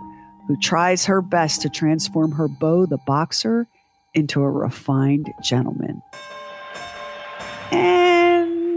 who 0.47 0.57
tries 0.59 1.05
her 1.07 1.21
best 1.21 1.63
to 1.63 1.69
transform 1.69 2.33
her 2.33 2.47
beau, 2.49 2.87
the 2.87 2.99
boxer, 3.07 3.67
into 4.15 4.41
a 4.43 4.51
refined 4.51 5.33
gentleman. 5.43 6.01
And 7.73 8.12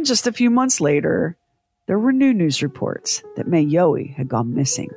just 0.06 0.28
a 0.28 0.32
few 0.32 0.50
months 0.50 0.80
later, 0.80 1.38
there 1.88 2.00
were 2.00 2.14
new 2.14 2.34
news 2.34 2.64
reports 2.64 3.24
that 3.36 3.48
May 3.48 3.66
Yohe 3.66 4.16
had 4.16 4.28
gone 4.28 4.54
missing. 4.54 4.90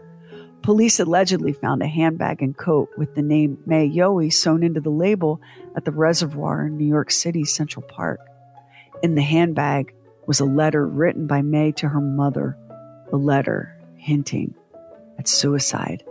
Police 0.63 1.01
allegedly 1.01 1.53
found 1.53 1.83
a 1.83 1.87
handbag 1.87 2.43
and 2.43 2.57
coat 2.57 2.91
with 2.99 3.15
the 3.15 3.23
name 3.23 3.59
May 3.65 3.89
Yohe 3.89 4.33
sewn 4.33 4.63
into 4.63 4.81
the 4.81 4.91
label 4.91 5.41
at 5.77 5.85
the 5.85 5.93
reservoir 5.93 6.67
in 6.67 6.77
New 6.77 6.87
York 6.87 7.11
City's 7.11 7.55
Central 7.55 7.85
Park. 7.87 8.21
In 9.03 9.15
the 9.15 9.23
handbag 9.23 9.95
was 10.27 10.41
a 10.41 10.45
letter 10.45 10.87
written 10.87 11.27
by 11.27 11.41
May 11.43 11.73
to 11.73 11.89
her 11.89 12.01
mother, 12.01 12.57
a 13.13 13.17
letter 13.17 13.75
hinting 13.97 14.55
at 15.19 15.29
suicide. 15.29 16.03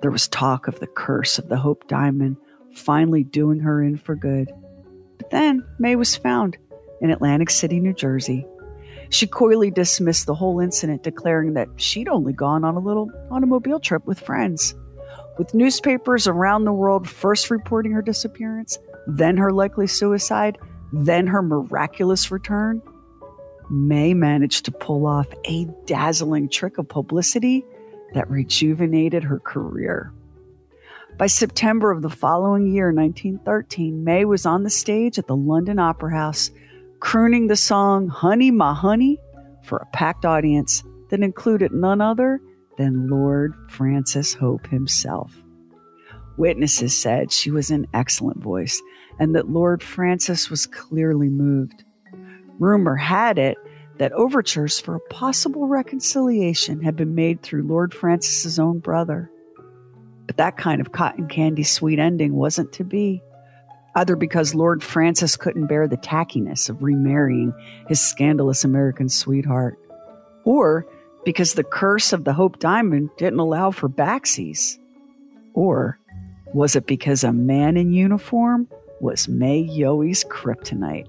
There 0.00 0.10
was 0.10 0.28
talk 0.28 0.66
of 0.66 0.80
the 0.80 0.86
curse 0.86 1.38
of 1.38 1.48
the 1.48 1.58
Hope 1.58 1.88
Diamond 1.88 2.36
finally 2.74 3.24
doing 3.24 3.60
her 3.60 3.82
in 3.82 3.96
for 3.96 4.14
good. 4.14 4.50
But 5.18 5.30
then 5.30 5.64
May 5.78 5.96
was 5.96 6.16
found 6.16 6.56
in 7.00 7.10
Atlantic 7.10 7.50
City, 7.50 7.80
New 7.80 7.92
Jersey. 7.92 8.46
She 9.10 9.26
coyly 9.26 9.70
dismissed 9.70 10.26
the 10.26 10.34
whole 10.34 10.60
incident, 10.60 11.02
declaring 11.02 11.54
that 11.54 11.68
she'd 11.76 12.08
only 12.08 12.32
gone 12.32 12.64
on 12.64 12.74
a 12.74 12.80
little 12.80 13.10
automobile 13.30 13.80
trip 13.80 14.06
with 14.06 14.20
friends. 14.20 14.74
With 15.38 15.54
newspapers 15.54 16.26
around 16.26 16.64
the 16.64 16.72
world 16.72 17.08
first 17.08 17.50
reporting 17.50 17.92
her 17.92 18.02
disappearance, 18.02 18.78
then 19.06 19.36
her 19.36 19.52
likely 19.52 19.86
suicide, 19.86 20.58
then 20.92 21.26
her 21.26 21.42
miraculous 21.42 22.30
return, 22.30 22.80
May 23.70 24.14
managed 24.14 24.66
to 24.66 24.72
pull 24.72 25.06
off 25.06 25.26
a 25.44 25.66
dazzling 25.86 26.48
trick 26.48 26.78
of 26.78 26.88
publicity 26.88 27.64
that 28.12 28.30
rejuvenated 28.30 29.24
her 29.24 29.40
career. 29.40 30.12
By 31.16 31.28
September 31.28 31.90
of 31.90 32.02
the 32.02 32.10
following 32.10 32.66
year, 32.66 32.92
1913, 32.92 34.04
May 34.04 34.24
was 34.24 34.46
on 34.46 34.64
the 34.64 34.70
stage 34.70 35.18
at 35.18 35.26
the 35.26 35.36
London 35.36 35.78
Opera 35.78 36.12
House, 36.12 36.50
crooning 37.04 37.48
the 37.48 37.54
song 37.54 38.08
Honey 38.08 38.50
My 38.50 38.72
Honey 38.72 39.20
for 39.62 39.76
a 39.76 39.86
packed 39.94 40.24
audience 40.24 40.82
that 41.10 41.20
included 41.20 41.70
none 41.70 42.00
other 42.00 42.40
than 42.78 43.08
Lord 43.08 43.54
Francis 43.68 44.32
Hope 44.32 44.66
himself. 44.68 45.30
Witnesses 46.38 46.96
said 46.96 47.30
she 47.30 47.50
was 47.50 47.70
in 47.70 47.86
excellent 47.92 48.42
voice 48.42 48.80
and 49.18 49.36
that 49.36 49.50
Lord 49.50 49.82
Francis 49.82 50.48
was 50.48 50.66
clearly 50.66 51.28
moved. 51.28 51.84
Rumor 52.58 52.96
had 52.96 53.38
it 53.38 53.58
that 53.98 54.12
overtures 54.12 54.80
for 54.80 54.96
a 54.96 55.08
possible 55.10 55.68
reconciliation 55.68 56.80
had 56.80 56.96
been 56.96 57.14
made 57.14 57.42
through 57.42 57.64
Lord 57.64 57.92
Francis's 57.92 58.58
own 58.58 58.78
brother. 58.78 59.30
But 60.26 60.38
that 60.38 60.56
kind 60.56 60.80
of 60.80 60.92
cotton 60.92 61.28
candy 61.28 61.64
sweet 61.64 61.98
ending 61.98 62.34
wasn't 62.34 62.72
to 62.72 62.82
be, 62.82 63.22
either 63.96 64.16
because 64.16 64.54
Lord 64.54 64.82
Francis 64.82 65.36
couldn't 65.36 65.66
bear 65.66 65.86
the 65.86 65.96
tackiness 65.96 66.68
of 66.68 66.82
remarrying 66.82 67.54
his 67.88 68.00
scandalous 68.00 68.64
American 68.64 69.08
sweetheart, 69.08 69.78
or 70.44 70.86
because 71.24 71.54
the 71.54 71.64
curse 71.64 72.12
of 72.12 72.24
the 72.24 72.32
Hope 72.32 72.58
Diamond 72.58 73.10
didn't 73.16 73.38
allow 73.38 73.70
for 73.70 73.88
backsies, 73.88 74.78
or 75.54 75.98
was 76.52 76.76
it 76.76 76.86
because 76.86 77.24
a 77.24 77.32
man 77.32 77.76
in 77.76 77.92
uniform 77.92 78.68
was 79.00 79.28
May 79.28 79.58
Yohe's 79.58 80.24
kryptonite? 80.24 81.08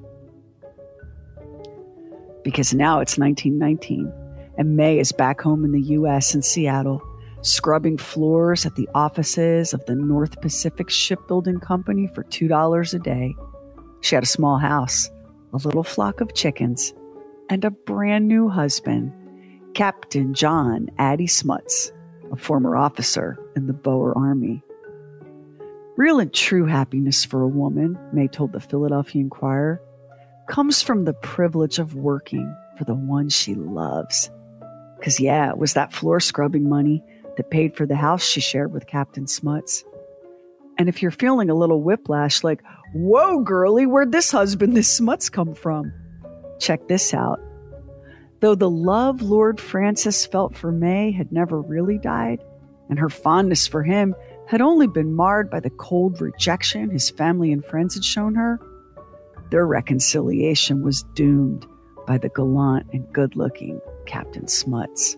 Because 2.44 2.74
now 2.74 3.00
it's 3.00 3.18
1919, 3.18 4.12
and 4.58 4.78
May 4.78 5.00
is 5.00 5.12
back 5.12 5.42
home 5.42 5.66
in 5.66 5.72
the 5.72 5.82
U.S. 5.82 6.36
in 6.36 6.42
Seattle 6.42 7.02
scrubbing 7.46 7.96
floors 7.98 8.66
at 8.66 8.76
the 8.76 8.90
offices 8.96 9.74
of 9.74 9.86
the 9.86 9.94
North 9.94 10.42
Pacific 10.42 10.90
Shipbuilding 10.90 11.60
Company 11.60 12.08
for 12.08 12.24
$2 12.24 12.94
a 12.94 13.00
day. 13.00 13.36
She 14.02 14.16
had 14.16 14.24
a 14.24 14.28
small 14.28 14.58
house, 14.58 15.10
a 15.54 15.58
little 15.58 15.84
flock 15.84 16.22
of 16.22 16.34
chickens, 16.34 16.94
and 17.50 17.64
a 17.64 17.70
brand 17.70 18.28
new 18.28 18.50
husband, 18.50 19.14
Captain 19.76 20.34
John 20.34 20.90
Addie 20.98 21.28
Smuts, 21.28 21.92
a 22.32 22.36
former 22.36 22.76
officer 22.76 23.38
in 23.56 23.68
the 23.68 23.74
Boer 23.74 24.18
Army. 24.18 24.64
Real 25.98 26.20
and 26.20 26.34
true 26.34 26.66
happiness 26.66 27.24
for 27.24 27.44
a 27.44 27.48
woman, 27.48 27.98
May 28.12 28.28
told 28.28 28.54
the 28.54 28.60
Philadelphia 28.60 29.22
Inquirer, 29.22 29.80
comes 30.50 30.82
from 30.82 31.06
the 31.06 31.14
privilege 31.14 31.78
of 31.78 31.94
working 31.94 32.56
for 32.78 32.86
the 32.86 32.96
one 32.96 33.30
she 33.30 33.54
loves. 33.54 34.32
Because, 34.98 35.20
yeah, 35.20 35.50
it 35.50 35.60
was 35.60 35.74
that 35.74 35.94
floor 35.94 36.20
scrubbing 36.20 36.68
money 36.68 37.04
that 37.38 37.50
paid 37.50 37.76
for 37.76 37.86
the 37.86 37.96
house 37.96 38.24
she 38.24 38.42
shared 38.42 38.74
with 38.74 38.88
Captain 38.88 39.28
Smuts. 39.28 39.84
And 40.78 40.90
if 40.90 41.02
you're 41.02 41.12
feeling 41.12 41.50
a 41.50 41.56
little 41.56 41.82
whiplash, 41.82 42.44
like, 42.44 42.62
whoa, 42.94 43.40
girlie, 43.40 43.86
where'd 43.86 44.12
this 44.12 44.32
husband, 44.32 44.76
this 44.76 44.94
Smuts, 44.94 45.30
come 45.30 45.54
from? 45.54 45.94
Check 46.60 46.88
this 46.88 47.14
out. 47.14 47.40
Though 48.42 48.56
the 48.56 48.70
love 48.70 49.22
Lord 49.22 49.60
Francis 49.60 50.26
felt 50.26 50.56
for 50.56 50.72
May 50.72 51.12
had 51.12 51.32
never 51.32 51.62
really 51.62 51.98
died, 51.98 52.44
and 52.90 53.00
her 53.00 53.10
fondness 53.10 53.66
for 53.66 53.84
him 53.84 54.14
had 54.48 54.62
only 54.62 54.88
been 54.88 55.16
marred 55.16 55.50
by 55.50 55.60
the 55.60 55.70
cold 55.72 56.22
rejection 56.22 56.90
his 56.92 57.10
family 57.10 57.52
and 57.52 57.66
friends 57.66 57.96
had 57.96 58.06
shown 58.06 58.36
her, 58.36 58.60
their 59.52 59.66
reconciliation 59.66 60.84
was 60.84 61.04
doomed 61.14 61.66
by 62.06 62.18
the 62.18 62.30
gallant 62.30 62.88
and 62.94 63.12
good 63.14 63.36
looking 63.36 63.80
Captain 64.06 64.48
Smuts. 64.48 65.18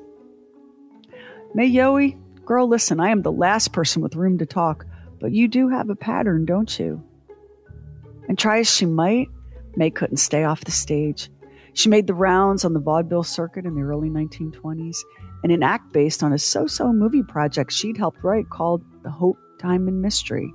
May 1.58 1.72
Yohe, 1.72 2.15
girl, 2.46 2.67
listen, 2.67 3.00
I 3.00 3.10
am 3.10 3.24
the 3.24 3.32
last 3.32 3.74
person 3.74 4.04
with 4.04 4.15
room 4.15 4.38
to 4.38 4.46
talk, 4.46 4.86
but 5.20 5.32
you 5.32 5.48
do 5.48 5.70
have 5.70 5.89
a 5.89 5.96
pattern, 5.96 6.46
don't 6.46 6.78
you? 6.78 7.04
And 8.30 8.38
try 8.38 8.60
as 8.60 8.72
she 8.72 8.86
might, 8.86 9.30
May 9.76 9.89
couldn't 9.89 10.17
stay 10.17 10.43
off 10.43 10.65
the 10.65 10.72
stage. 10.72 11.32
She 11.74 11.89
made 11.89 12.06
the 12.06 12.13
rounds 12.13 12.63
on 12.63 12.74
the 12.74 12.80
vaudeville 12.80 13.24
circuit 13.24 13.65
in 13.65 13.74
the 13.74 13.82
early 13.82 14.08
1920s, 14.08 14.98
and 15.41 15.52
an 15.52 15.63
act 15.63 15.91
based 15.91 16.22
on 16.22 16.32
a 16.32 16.38
so 16.38 16.67
so 16.67 16.93
movie 16.93 17.24
project 17.24 17.72
she'd 17.72 17.98
helped 17.98 18.24
write 18.24 18.52
called 18.52 18.84
The 19.02 19.10
Hope 19.10 19.39
Diamond 19.58 20.00
Mystery. 20.00 20.54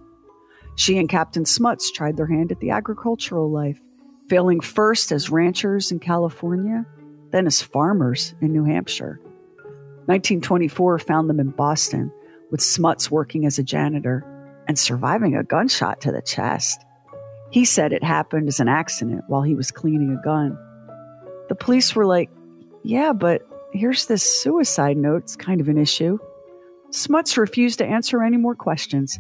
She 0.77 0.99
and 0.99 1.09
Captain 1.09 1.45
Smuts 1.45 1.91
tried 1.91 2.17
their 2.17 2.29
hand 2.29 2.53
at 2.53 2.61
the 2.61 2.71
agricultural 2.71 3.51
life, 3.51 3.81
failing 4.29 4.61
first 4.61 5.11
as 5.11 5.31
ranchers 5.31 5.91
in 5.91 5.99
California, 5.99 6.87
then 7.33 7.49
as 7.49 7.61
farmers 7.61 8.37
in 8.41 8.53
New 8.53 8.63
Hampshire. 8.63 9.21
1924 10.07 10.99
found 10.99 11.31
them 11.31 11.41
in 11.41 11.51
Boston, 11.51 12.13
with 12.51 12.61
Smuts 12.61 13.11
working 13.11 13.47
as 13.47 13.59
a 13.59 13.63
janitor 13.63 14.25
and 14.69 14.79
surviving 14.79 15.37
a 15.37 15.45
gunshot 15.45 16.01
to 16.01 16.13
the 16.13 16.23
chest. 16.23 16.85
He 17.51 17.65
said 17.65 17.93
it 17.93 18.03
happened 18.03 18.49
as 18.49 18.61
an 18.61 18.69
accident 18.69 19.25
while 19.29 19.43
he 19.43 19.55
was 19.55 19.71
cleaning 19.71 20.17
a 20.19 20.25
gun. 20.25 20.59
The 21.49 21.55
police 21.55 21.95
were 21.95 22.07
like, 22.07 22.31
Yeah, 22.83 23.13
but 23.13 23.43
here's 23.73 24.07
this 24.07 24.23
suicide 24.43 24.97
note. 24.97 25.25
It's 25.25 25.37
kind 25.37 25.61
of 25.61 25.69
an 25.69 25.79
issue. 25.79 26.19
Smuts 26.91 27.39
refused 27.39 27.79
to 27.79 27.87
answer 27.87 28.23
any 28.23 28.37
more 28.37 28.55
questions, 28.55 29.19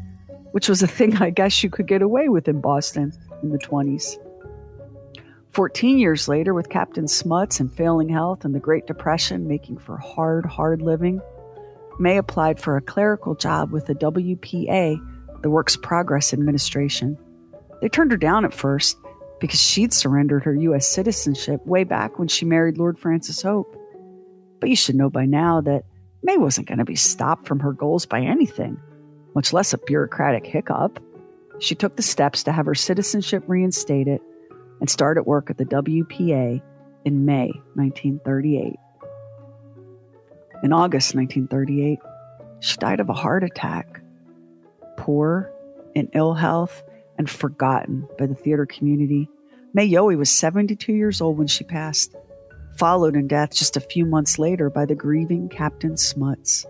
which 0.52 0.68
was 0.68 0.82
a 0.82 0.86
thing 0.86 1.16
I 1.16 1.30
guess 1.30 1.62
you 1.62 1.70
could 1.70 1.86
get 1.86 2.02
away 2.02 2.28
with 2.28 2.48
in 2.48 2.60
Boston 2.60 3.12
in 3.42 3.50
the 3.50 3.58
20s. 3.58 4.16
14 5.52 5.98
years 5.98 6.28
later, 6.28 6.54
with 6.54 6.70
Captain 6.70 7.06
Smuts 7.06 7.60
and 7.60 7.72
failing 7.72 8.08
health 8.08 8.44
and 8.44 8.54
the 8.54 8.60
Great 8.60 8.86
Depression 8.86 9.46
making 9.46 9.76
for 9.78 9.98
hard, 9.98 10.46
hard 10.46 10.80
living, 10.80 11.20
May 11.98 12.16
applied 12.16 12.58
for 12.58 12.76
a 12.76 12.82
clerical 12.82 13.34
job 13.34 13.70
with 13.70 13.84
the 13.84 13.94
WPA, 13.94 14.96
the 15.42 15.50
Works 15.50 15.76
Progress 15.76 16.32
Administration. 16.32 17.18
They 17.82 17.90
turned 17.90 18.12
her 18.12 18.16
down 18.16 18.46
at 18.46 18.54
first 18.54 18.96
because 19.40 19.60
she'd 19.60 19.92
surrendered 19.92 20.44
her 20.44 20.54
U.S. 20.54 20.86
citizenship 20.86 21.64
way 21.66 21.84
back 21.84 22.18
when 22.18 22.28
she 22.28 22.46
married 22.46 22.78
Lord 22.78 22.98
Francis 22.98 23.42
Hope. 23.42 23.76
But 24.58 24.70
you 24.70 24.76
should 24.76 24.94
know 24.94 25.10
by 25.10 25.26
now 25.26 25.60
that 25.60 25.84
May 26.22 26.38
wasn't 26.38 26.68
going 26.68 26.78
to 26.78 26.84
be 26.84 26.96
stopped 26.96 27.46
from 27.46 27.60
her 27.60 27.72
goals 27.72 28.06
by 28.06 28.22
anything, 28.22 28.80
much 29.34 29.52
less 29.52 29.74
a 29.74 29.78
bureaucratic 29.78 30.46
hiccup. 30.46 30.98
She 31.58 31.74
took 31.74 31.96
the 31.96 32.02
steps 32.02 32.42
to 32.44 32.52
have 32.52 32.64
her 32.64 32.74
citizenship 32.74 33.44
reinstated 33.46 34.20
and 34.82 34.90
started 34.90 35.22
work 35.22 35.48
at 35.48 35.58
the 35.58 35.64
WPA 35.64 36.60
in 37.04 37.24
May 37.24 37.52
1938. 37.74 38.74
In 40.64 40.72
August 40.72 41.14
1938, 41.14 42.00
she 42.58 42.76
died 42.78 42.98
of 42.98 43.08
a 43.08 43.12
heart 43.12 43.44
attack. 43.44 44.02
Poor, 44.96 45.52
in 45.94 46.08
ill 46.14 46.34
health, 46.34 46.82
and 47.16 47.30
forgotten 47.30 48.08
by 48.18 48.26
the 48.26 48.34
theater 48.34 48.66
community, 48.66 49.30
May 49.72 49.88
Yohe 49.88 50.18
was 50.18 50.32
72 50.32 50.92
years 50.92 51.20
old 51.20 51.38
when 51.38 51.46
she 51.46 51.62
passed, 51.62 52.16
followed 52.76 53.14
in 53.14 53.28
death 53.28 53.54
just 53.54 53.76
a 53.76 53.80
few 53.80 54.04
months 54.04 54.36
later 54.36 54.68
by 54.68 54.84
the 54.84 54.96
grieving 54.96 55.48
Captain 55.48 55.96
Smuts. 55.96 56.66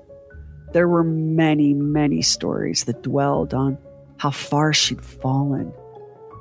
There 0.75 0.87
were 0.87 1.03
many, 1.03 1.73
many 1.73 2.21
stories 2.21 2.85
that 2.85 3.03
dwelled 3.03 3.55
on 3.55 3.79
how 4.19 4.33
far 4.33 4.75
she'd 4.75 5.03
fallen 5.03 5.73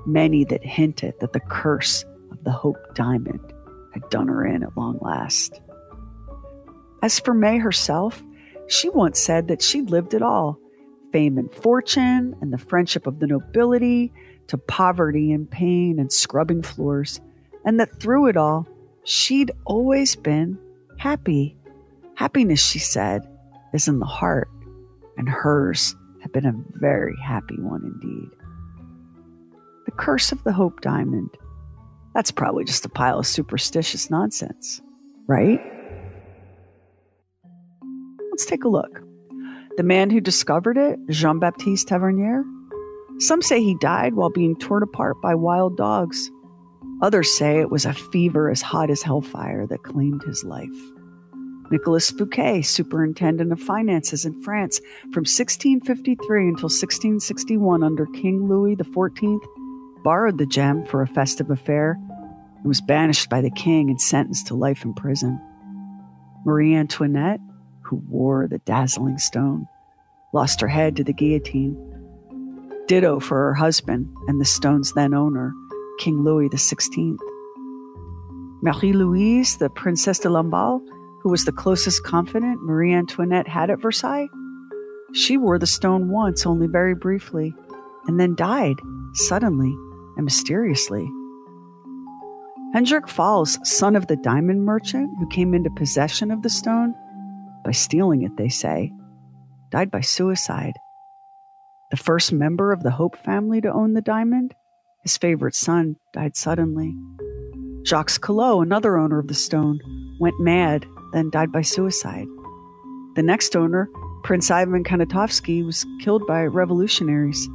many 0.06 0.44
that 0.46 0.64
hinted 0.64 1.16
that 1.20 1.34
the 1.34 1.40
curse 1.40 2.04
of 2.32 2.44
the 2.44 2.52
Hope 2.52 2.78
Diamond 2.96 3.54
had 3.94 4.10
done 4.10 4.28
her 4.28 4.46
in 4.46 4.64
at 4.64 4.78
long 4.78 4.98
last. 5.02 5.62
As 7.02 7.20
for 7.20 7.34
May 7.34 7.58
herself, 7.58 8.24
she 8.68 8.90
once 8.90 9.20
said 9.20 9.48
that 9.48 9.62
she'd 9.62 9.90
lived 9.90 10.14
it 10.14 10.22
all 10.22 10.60
fame 11.12 11.38
and 11.38 11.54
fortune, 11.54 12.36
and 12.42 12.54
the 12.54 12.58
friendship 12.58 13.06
of 13.06 13.20
the 13.20 13.28
nobility, 13.28 14.14
to 14.48 14.58
poverty 14.58 15.32
and 15.32 15.50
pain 15.50 16.00
and 16.00 16.12
scrubbing 16.12 16.62
floors, 16.62 17.20
and 17.66 17.80
that 17.80 18.00
through 18.00 18.28
it 18.28 18.38
all, 18.38 18.68
she'd 19.04 19.52
always 19.66 20.16
been 20.16 20.58
happy. 20.98 21.56
Happiness, 22.16 22.64
she 22.64 22.80
said, 22.80 23.28
is 23.74 23.88
in 23.88 24.00
the 24.00 24.06
heart, 24.06 24.50
and 25.18 25.28
hers 25.28 25.96
had 26.22 26.32
been 26.32 26.46
a 26.46 26.54
very 26.80 27.16
happy 27.24 27.60
one 27.60 27.84
indeed. 27.84 28.30
The 29.92 29.98
curse 29.98 30.32
of 30.32 30.42
the 30.46 30.54
Hope 30.54 30.80
Diamond. 30.80 31.30
That's 32.14 32.32
probably 32.32 32.64
just 32.64 32.86
a 32.86 32.90
pile 32.90 33.20
of 33.20 33.28
superstitious 33.28 34.10
nonsense, 34.10 34.82
right? 35.28 35.60
Let's 38.30 38.46
take 38.46 38.64
a 38.64 38.70
look. 38.70 39.02
The 39.76 39.84
man 39.84 40.10
who 40.10 40.22
discovered 40.22 40.78
it, 40.78 40.98
Jean 41.10 41.40
Baptiste 41.40 41.90
Tavernier, 41.90 42.44
some 43.20 43.42
say 43.42 43.62
he 43.62 43.76
died 43.76 44.14
while 44.14 44.30
being 44.30 44.58
torn 44.58 44.82
apart 44.82 45.22
by 45.22 45.36
wild 45.36 45.76
dogs. 45.76 46.32
Others 47.02 47.38
say 47.38 47.60
it 47.60 47.70
was 47.70 47.86
a 47.86 47.94
fever 47.94 48.50
as 48.50 48.62
hot 48.62 48.90
as 48.90 49.02
hellfire 49.02 49.68
that 49.68 49.84
claimed 49.84 50.24
his 50.24 50.44
life. 50.46 50.70
Nicolas 51.70 52.12
Fouquet, 52.12 52.62
superintendent 52.62 53.52
of 53.52 53.60
finances 53.60 54.24
in 54.26 54.42
France 54.42 54.80
from 55.12 55.24
1653 55.24 56.48
until 56.48 56.70
1661 56.70 57.84
under 57.84 58.06
King 58.08 58.48
Louis 58.48 58.76
XIV, 58.78 59.40
borrowed 60.04 60.38
the 60.38 60.46
gem 60.46 60.86
for 60.86 61.02
a 61.02 61.08
festive 61.08 61.50
affair 61.50 61.98
and 62.58 62.66
was 62.66 62.82
banished 62.82 63.30
by 63.30 63.42
the 63.42 63.52
king 63.52 63.90
and 63.90 64.02
sentenced 64.02 64.48
to 64.48 64.56
life 64.56 64.84
in 64.84 64.94
prison. 64.94 65.40
Marie 66.46 66.76
Antoinette, 66.76 67.40
who 67.82 67.98
wore 68.08 68.48
the 68.48 68.60
dazzling 68.60 69.18
stone, 69.18 69.68
lost 70.34 70.62
her 70.62 70.68
head 70.68 70.96
to 70.96 71.04
the 71.04 71.14
guillotine. 71.14 71.78
Ditto 72.88 73.20
for 73.20 73.38
her 73.38 73.54
husband 73.54 74.14
and 74.28 74.40
the 74.40 74.46
stone's 74.46 74.94
then 74.94 75.14
owner, 75.14 75.54
King 76.00 76.24
Louis 76.24 76.50
XVI. 76.50 77.18
Marie 78.64 78.94
Louise, 78.94 79.58
the 79.58 79.70
Princesse 79.70 80.20
de 80.20 80.30
Lamballe, 80.30 80.82
who 81.22 81.30
was 81.30 81.46
the 81.46 81.52
closest 81.52 82.04
confidant 82.04 82.62
Marie 82.64 82.94
Antoinette 82.94 83.48
had 83.48 83.70
at 83.70 83.82
Versailles? 83.82 84.28
She 85.14 85.38
wore 85.38 85.60
the 85.60 85.68
stone 85.68 86.10
once, 86.10 86.46
only 86.46 86.68
very 86.68 86.96
briefly, 86.96 87.54
and 88.08 88.20
then 88.20 88.36
died 88.36 88.78
suddenly 89.14 89.76
and 90.22 90.26
mysteriously. 90.26 91.10
Hendrik 92.74 93.08
Fals, 93.08 93.58
son 93.64 93.96
of 93.96 94.06
the 94.06 94.16
diamond 94.16 94.64
merchant 94.64 95.10
who 95.18 95.28
came 95.28 95.56
into 95.56 95.72
possession 95.72 96.30
of 96.30 96.44
the 96.44 96.50
stone, 96.50 96.94
by 97.66 97.72
stealing 97.72 98.22
it, 98.22 98.38
they 98.38 98.48
say, 98.48 98.94
died 99.72 99.90
by 99.90 100.02
suicide. 100.02 100.74
The 101.90 101.98
first 101.98 102.32
member 102.32 102.72
of 102.72 102.84
the 102.84 102.92
Hope 102.92 103.18
family 103.18 103.62
to 103.62 103.74
own 103.74 103.94
the 103.94 104.02
diamond, 104.02 104.54
his 105.02 105.18
favorite 105.18 105.56
son, 105.56 105.96
died 106.14 106.38
suddenly. 106.38 106.96
Jacques 107.84 108.22
Collot, 108.22 108.62
another 108.62 108.98
owner 108.98 109.18
of 109.18 109.28
the 109.28 109.34
stone, 109.34 109.80
went 110.20 110.40
mad 110.40 110.86
then 111.14 111.32
died 111.32 111.52
by 111.52 111.64
suicide. 111.64 112.28
The 113.16 113.24
next 113.24 113.56
owner, 113.56 113.90
Prince 114.24 114.52
Ivan 114.52 114.84
Kanatovsky, 114.84 115.66
was 115.66 115.84
killed 116.00 116.28
by 116.28 116.44
revolutionaries. 116.44 117.50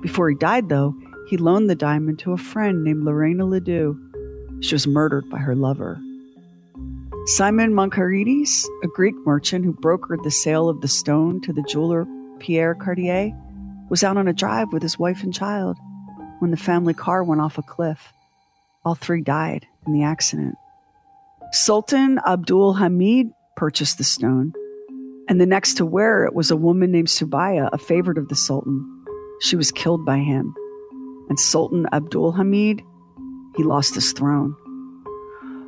Before 0.00 0.30
he 0.30 0.36
died, 0.36 0.68
though, 0.68 0.94
he 1.26 1.36
loaned 1.36 1.70
the 1.70 1.74
diamond 1.74 2.18
to 2.20 2.32
a 2.32 2.36
friend 2.36 2.84
named 2.84 3.04
Lorena 3.04 3.44
Ledoux. 3.44 3.98
She 4.60 4.74
was 4.74 4.86
murdered 4.86 5.28
by 5.30 5.38
her 5.38 5.54
lover. 5.54 6.00
Simon 7.26 7.72
Montcarides, 7.72 8.66
a 8.82 8.88
Greek 8.88 9.14
merchant 9.24 9.64
who 9.64 9.72
brokered 9.72 10.22
the 10.22 10.30
sale 10.30 10.68
of 10.68 10.82
the 10.82 10.88
stone 10.88 11.40
to 11.40 11.52
the 11.52 11.62
jeweler 11.62 12.06
Pierre 12.38 12.74
Cartier, 12.74 13.32
was 13.88 14.04
out 14.04 14.18
on 14.18 14.28
a 14.28 14.32
drive 14.34 14.72
with 14.72 14.82
his 14.82 14.98
wife 14.98 15.22
and 15.22 15.32
child 15.32 15.78
when 16.40 16.50
the 16.50 16.56
family 16.56 16.92
car 16.92 17.24
went 17.24 17.40
off 17.40 17.56
a 17.56 17.62
cliff. 17.62 18.12
All 18.84 18.94
three 18.94 19.22
died 19.22 19.66
in 19.86 19.94
the 19.94 20.02
accident. 20.02 20.56
Sultan 21.52 22.18
Abdul 22.26 22.74
Hamid 22.74 23.30
purchased 23.56 23.96
the 23.96 24.04
stone, 24.04 24.52
and 25.28 25.40
the 25.40 25.46
next 25.46 25.74
to 25.74 25.86
wear 25.86 26.26
it 26.26 26.34
was 26.34 26.50
a 26.50 26.56
woman 26.56 26.90
named 26.92 27.08
Subaya, 27.08 27.70
a 27.72 27.78
favorite 27.78 28.18
of 28.18 28.28
the 28.28 28.36
Sultan. 28.36 28.84
She 29.40 29.56
was 29.56 29.72
killed 29.72 30.04
by 30.04 30.18
him. 30.18 30.54
And 31.28 31.38
Sultan 31.38 31.86
Abdul 31.92 32.32
Hamid, 32.32 32.82
he 33.56 33.62
lost 33.62 33.94
his 33.94 34.12
throne. 34.12 34.54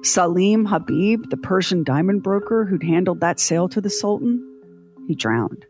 Salim 0.02 0.66
Habib, 0.66 1.30
the 1.30 1.36
Persian 1.36 1.82
diamond 1.82 2.22
broker 2.22 2.64
who'd 2.64 2.82
handled 2.82 3.20
that 3.20 3.40
sale 3.40 3.68
to 3.70 3.80
the 3.80 3.90
Sultan, 3.90 4.42
he 5.08 5.14
drowned. 5.14 5.64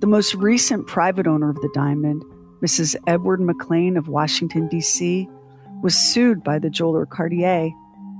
The 0.00 0.06
most 0.06 0.34
recent 0.34 0.86
private 0.86 1.26
owner 1.26 1.50
of 1.50 1.56
the 1.56 1.70
diamond, 1.74 2.22
Mrs. 2.62 2.96
Edward 3.06 3.40
McLean 3.40 3.96
of 3.96 4.08
Washington, 4.08 4.68
D.C., 4.68 5.28
was 5.82 5.94
sued 5.94 6.42
by 6.42 6.58
the 6.58 6.70
jeweler 6.70 7.06
Cartier 7.06 7.70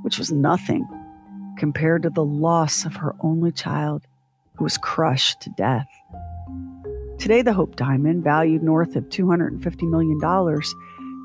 which 0.04 0.18
was 0.18 0.30
nothing 0.30 0.86
compared 1.56 2.02
to 2.02 2.10
the 2.10 2.24
loss 2.24 2.84
of 2.84 2.94
her 2.96 3.16
only 3.20 3.50
child 3.50 4.06
who 4.56 4.64
was 4.64 4.76
crushed 4.76 5.40
to 5.40 5.48
death. 5.56 5.88
Today, 7.18 7.42
the 7.42 7.52
Hope 7.52 7.76
Diamond, 7.76 8.22
valued 8.22 8.62
north 8.62 8.96
of 8.96 9.04
$250 9.04 9.88
million, 9.88 10.18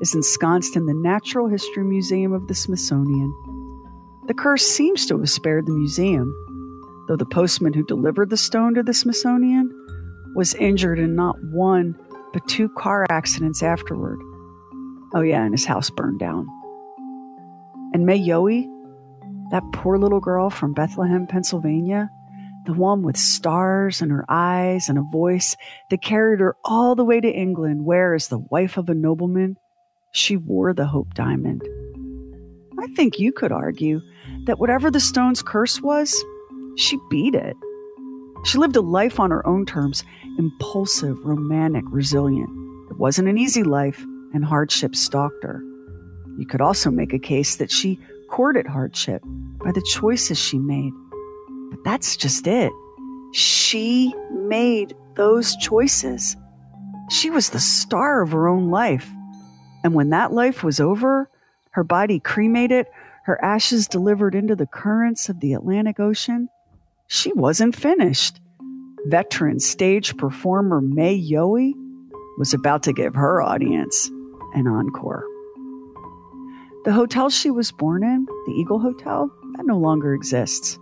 is 0.00 0.14
ensconced 0.14 0.76
in 0.76 0.86
the 0.86 0.94
Natural 0.94 1.48
History 1.48 1.84
Museum 1.84 2.32
of 2.32 2.48
the 2.48 2.54
Smithsonian. 2.54 3.32
The 4.26 4.34
curse 4.34 4.66
seems 4.66 5.06
to 5.06 5.18
have 5.18 5.28
spared 5.28 5.66
the 5.66 5.72
museum, 5.72 6.32
though 7.08 7.16
the 7.16 7.26
postman 7.26 7.72
who 7.72 7.84
delivered 7.84 8.30
the 8.30 8.36
stone 8.36 8.74
to 8.74 8.82
the 8.82 8.94
Smithsonian 8.94 9.68
was 10.34 10.54
injured 10.54 10.98
in 10.98 11.16
not 11.16 11.36
one, 11.52 11.98
but 12.32 12.46
two 12.48 12.68
car 12.70 13.06
accidents 13.10 13.62
afterward. 13.62 14.20
Oh, 15.12 15.20
yeah, 15.20 15.42
and 15.42 15.52
his 15.52 15.64
house 15.64 15.90
burned 15.90 16.20
down. 16.20 16.46
And 17.92 18.06
May 18.06 18.20
Yohe, 18.20 18.64
that 19.50 19.64
poor 19.72 19.98
little 19.98 20.20
girl 20.20 20.48
from 20.48 20.72
Bethlehem, 20.72 21.26
Pennsylvania, 21.26 22.08
the 22.66 22.72
one 22.72 23.02
with 23.02 23.16
stars 23.16 24.02
in 24.02 24.10
her 24.10 24.24
eyes 24.28 24.88
and 24.88 24.98
a 24.98 25.04
voice 25.12 25.56
that 25.90 26.02
carried 26.02 26.40
her 26.40 26.56
all 26.64 26.94
the 26.94 27.04
way 27.04 27.20
to 27.20 27.30
England, 27.30 27.84
where, 27.84 28.14
as 28.14 28.28
the 28.28 28.38
wife 28.50 28.76
of 28.76 28.88
a 28.88 28.94
nobleman, 28.94 29.56
she 30.12 30.36
wore 30.36 30.74
the 30.74 30.86
Hope 30.86 31.14
Diamond. 31.14 31.62
I 32.78 32.86
think 32.94 33.18
you 33.18 33.32
could 33.32 33.52
argue 33.52 34.00
that 34.46 34.58
whatever 34.58 34.90
the 34.90 35.00
stone's 35.00 35.42
curse 35.42 35.80
was, 35.80 36.14
she 36.76 36.98
beat 37.10 37.34
it. 37.34 37.56
She 38.44 38.58
lived 38.58 38.76
a 38.76 38.80
life 38.80 39.20
on 39.20 39.30
her 39.30 39.46
own 39.46 39.66
terms, 39.66 40.02
impulsive, 40.38 41.18
romantic, 41.24 41.84
resilient. 41.88 42.48
It 42.90 42.98
wasn't 42.98 43.28
an 43.28 43.38
easy 43.38 43.62
life, 43.62 44.02
and 44.32 44.44
hardship 44.44 44.96
stalked 44.96 45.44
her. 45.44 45.62
You 46.38 46.46
could 46.46 46.60
also 46.60 46.90
make 46.90 47.12
a 47.12 47.18
case 47.18 47.56
that 47.56 47.70
she 47.70 47.98
courted 48.30 48.66
hardship 48.66 49.22
by 49.62 49.72
the 49.72 49.86
choices 49.92 50.38
she 50.38 50.58
made. 50.58 50.92
But 51.70 51.84
that's 51.84 52.16
just 52.16 52.46
it. 52.46 52.72
She 53.32 54.14
made 54.32 54.94
those 55.16 55.56
choices. 55.56 56.36
She 57.10 57.30
was 57.30 57.50
the 57.50 57.60
star 57.60 58.22
of 58.22 58.32
her 58.32 58.48
own 58.48 58.70
life. 58.70 59.08
And 59.82 59.94
when 59.94 60.10
that 60.10 60.32
life 60.32 60.62
was 60.62 60.80
over, 60.80 61.30
her 61.70 61.84
body 61.84 62.20
cremated, 62.20 62.86
her 63.24 63.42
ashes 63.44 63.86
delivered 63.86 64.34
into 64.34 64.56
the 64.56 64.66
currents 64.66 65.28
of 65.28 65.40
the 65.40 65.52
Atlantic 65.52 66.00
Ocean, 66.00 66.48
she 67.06 67.32
wasn't 67.32 67.76
finished. 67.76 68.40
Veteran 69.06 69.60
stage 69.60 70.16
performer 70.16 70.80
May 70.80 71.18
Yohe 71.18 71.72
was 72.38 72.52
about 72.52 72.82
to 72.84 72.92
give 72.92 73.14
her 73.14 73.42
audience 73.42 74.10
an 74.54 74.66
encore. 74.66 75.24
The 76.84 76.92
hotel 76.92 77.30
she 77.30 77.50
was 77.50 77.72
born 77.72 78.02
in, 78.02 78.26
the 78.46 78.52
Eagle 78.52 78.80
Hotel, 78.80 79.30
that 79.56 79.66
no 79.66 79.78
longer 79.78 80.14
exists. 80.14 80.78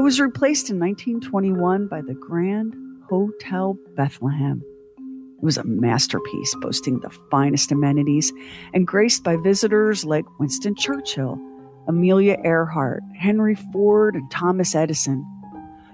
It 0.00 0.02
was 0.02 0.18
replaced 0.18 0.70
in 0.70 0.80
1921 0.80 1.86
by 1.86 2.00
the 2.00 2.14
Grand 2.14 2.74
Hotel 3.10 3.76
Bethlehem. 3.96 4.62
It 4.96 5.44
was 5.44 5.58
a 5.58 5.64
masterpiece 5.64 6.54
boasting 6.62 7.00
the 7.00 7.10
finest 7.30 7.70
amenities 7.70 8.32
and 8.72 8.86
graced 8.86 9.22
by 9.22 9.36
visitors 9.36 10.06
like 10.06 10.24
Winston 10.38 10.74
Churchill, 10.74 11.38
Amelia 11.86 12.38
Earhart, 12.42 13.02
Henry 13.14 13.54
Ford, 13.74 14.14
and 14.14 14.30
Thomas 14.30 14.74
Edison. 14.74 15.22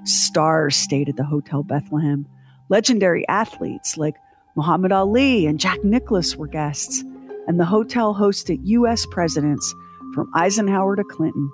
Stars 0.04 0.76
stayed 0.76 1.08
at 1.08 1.16
the 1.16 1.24
Hotel 1.24 1.64
Bethlehem. 1.64 2.28
Legendary 2.68 3.26
athletes 3.26 3.96
like 3.96 4.14
Muhammad 4.54 4.92
Ali 4.92 5.46
and 5.46 5.58
Jack 5.58 5.82
Nicklaus 5.82 6.36
were 6.36 6.46
guests 6.46 7.02
and 7.48 7.58
the 7.58 7.64
hotel 7.64 8.14
hosted 8.14 8.60
U.S. 8.62 9.04
presidents 9.06 9.74
from 10.14 10.30
Eisenhower 10.32 10.94
to 10.94 11.02
Clinton. 11.02 11.50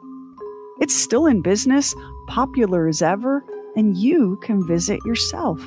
It's 0.82 0.94
still 0.94 1.26
in 1.26 1.40
business, 1.40 1.94
popular 2.28 2.88
as 2.88 3.02
ever, 3.02 3.44
and 3.76 3.96
you 3.96 4.38
can 4.42 4.66
visit 4.66 5.00
yourself. 5.04 5.60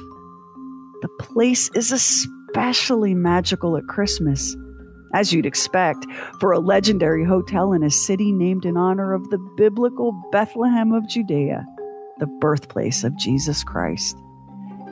The 1.02 1.10
place 1.20 1.70
is 1.76 1.92
especially 1.92 3.14
magical 3.14 3.78
at 3.78 3.88
Christmas, 3.88 4.56
as 5.14 5.34
you'd 5.34 5.46
expect, 5.46 6.06
for 6.40 6.52
a 6.52 6.60
legendary 6.60 7.26
hotel 7.26 7.74
in 7.74 7.84
a 7.84 7.90
city 7.90 8.32
named 8.32 8.66
in 8.66 8.78
honor 8.78 9.14
of 9.14 9.30
the 9.30 9.38
biblical 9.58 10.14
Bethlehem 10.32 10.92
of 10.92 11.08
Judea, 11.08 11.66
the 12.20 12.28
birthplace 12.40 13.04
of 13.04 13.18
Jesus 13.18 13.64
Christ. 13.64 14.18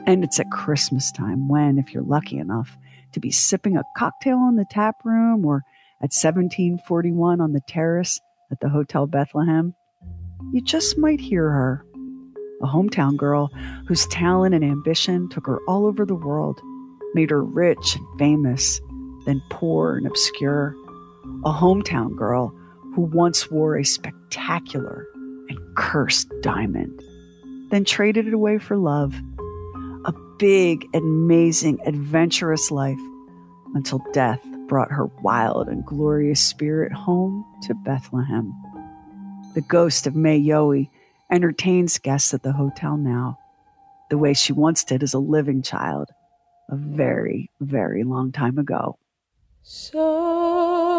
And 0.06 0.22
it's 0.22 0.38
at 0.38 0.50
Christmas 0.50 1.10
time 1.10 1.48
when, 1.48 1.78
if 1.78 1.94
you're 1.94 2.02
lucky 2.02 2.38
enough 2.38 2.76
to 3.12 3.20
be 3.20 3.30
sipping 3.30 3.76
a 3.76 3.84
cocktail 3.96 4.46
in 4.48 4.56
the 4.56 4.66
tap 4.68 4.96
room 5.04 5.44
or 5.44 5.64
at 6.00 6.12
1741 6.12 7.40
on 7.40 7.52
the 7.52 7.60
terrace 7.66 8.20
at 8.50 8.60
the 8.60 8.68
Hotel 8.68 9.06
Bethlehem, 9.06 9.74
you 10.52 10.60
just 10.60 10.98
might 10.98 11.20
hear 11.20 11.50
her. 11.50 11.84
A 12.62 12.66
hometown 12.66 13.16
girl 13.16 13.50
whose 13.86 14.06
talent 14.06 14.54
and 14.54 14.64
ambition 14.64 15.28
took 15.28 15.46
her 15.46 15.58
all 15.68 15.86
over 15.86 16.06
the 16.06 16.14
world, 16.14 16.60
made 17.14 17.30
her 17.30 17.42
rich 17.42 17.96
and 17.96 18.18
famous, 18.18 18.80
then 19.26 19.42
poor 19.50 19.96
and 19.96 20.06
obscure. 20.06 20.74
A 21.44 21.52
hometown 21.52 22.16
girl 22.16 22.54
who 22.94 23.02
once 23.02 23.50
wore 23.50 23.76
a 23.76 23.84
spectacular 23.84 25.06
and 25.48 25.58
cursed 25.76 26.28
diamond, 26.40 27.02
then 27.70 27.84
traded 27.84 28.26
it 28.26 28.34
away 28.34 28.58
for 28.58 28.76
love. 28.76 29.14
A 30.04 30.12
big, 30.38 30.86
amazing, 30.94 31.80
adventurous 31.86 32.70
life 32.70 33.00
until 33.74 34.00
death 34.12 34.40
brought 34.68 34.90
her 34.90 35.06
wild 35.22 35.68
and 35.68 35.84
glorious 35.84 36.40
spirit 36.40 36.92
home 36.92 37.44
to 37.62 37.74
Bethlehem. 37.74 38.54
The 39.54 39.60
ghost 39.60 40.06
of 40.06 40.16
May 40.16 40.40
Yohe 40.40 40.88
entertains 41.30 41.98
guests 41.98 42.34
at 42.34 42.42
the 42.42 42.52
hotel 42.52 42.96
now, 42.96 43.38
the 44.10 44.18
way 44.18 44.34
she 44.34 44.52
once 44.52 44.82
did 44.82 45.02
as 45.02 45.14
a 45.14 45.18
living 45.18 45.62
child, 45.62 46.10
a 46.68 46.76
very, 46.76 47.50
very 47.60 48.02
long 48.02 48.32
time 48.32 48.58
ago. 48.58 48.98
So 49.62 50.93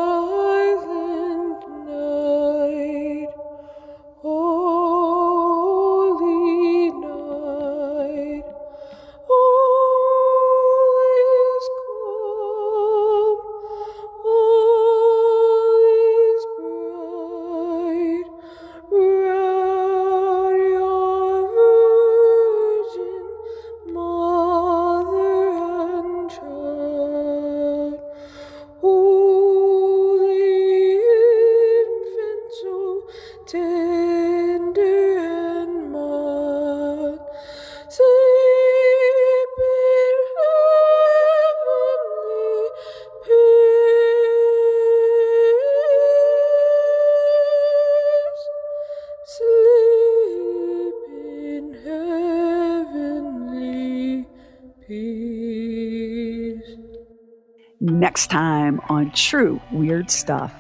next 58.16 58.28
time 58.28 58.80
on 58.88 59.11
True 59.11 59.59
Weird 59.74 60.09
Stuff. 60.09 60.53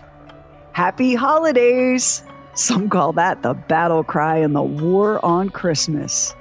Happy 0.73 1.15
holidays! 1.15 2.21
Some 2.53 2.89
call 2.89 3.13
that 3.13 3.43
the 3.43 3.53
battle 3.53 4.03
cry 4.03 4.39
in 4.39 4.51
the 4.51 4.61
War 4.61 5.23
on 5.23 5.47
Christmas. 5.47 6.35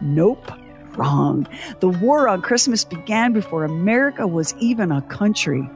Nope, 0.00 0.48
wrong. 0.96 1.48
The 1.80 1.88
War 1.88 2.28
on 2.28 2.40
Christmas 2.40 2.84
began 2.84 3.32
before 3.32 3.64
America 3.64 4.28
was 4.28 4.54
even 4.60 4.92
a 4.92 5.02
country. 5.02 5.68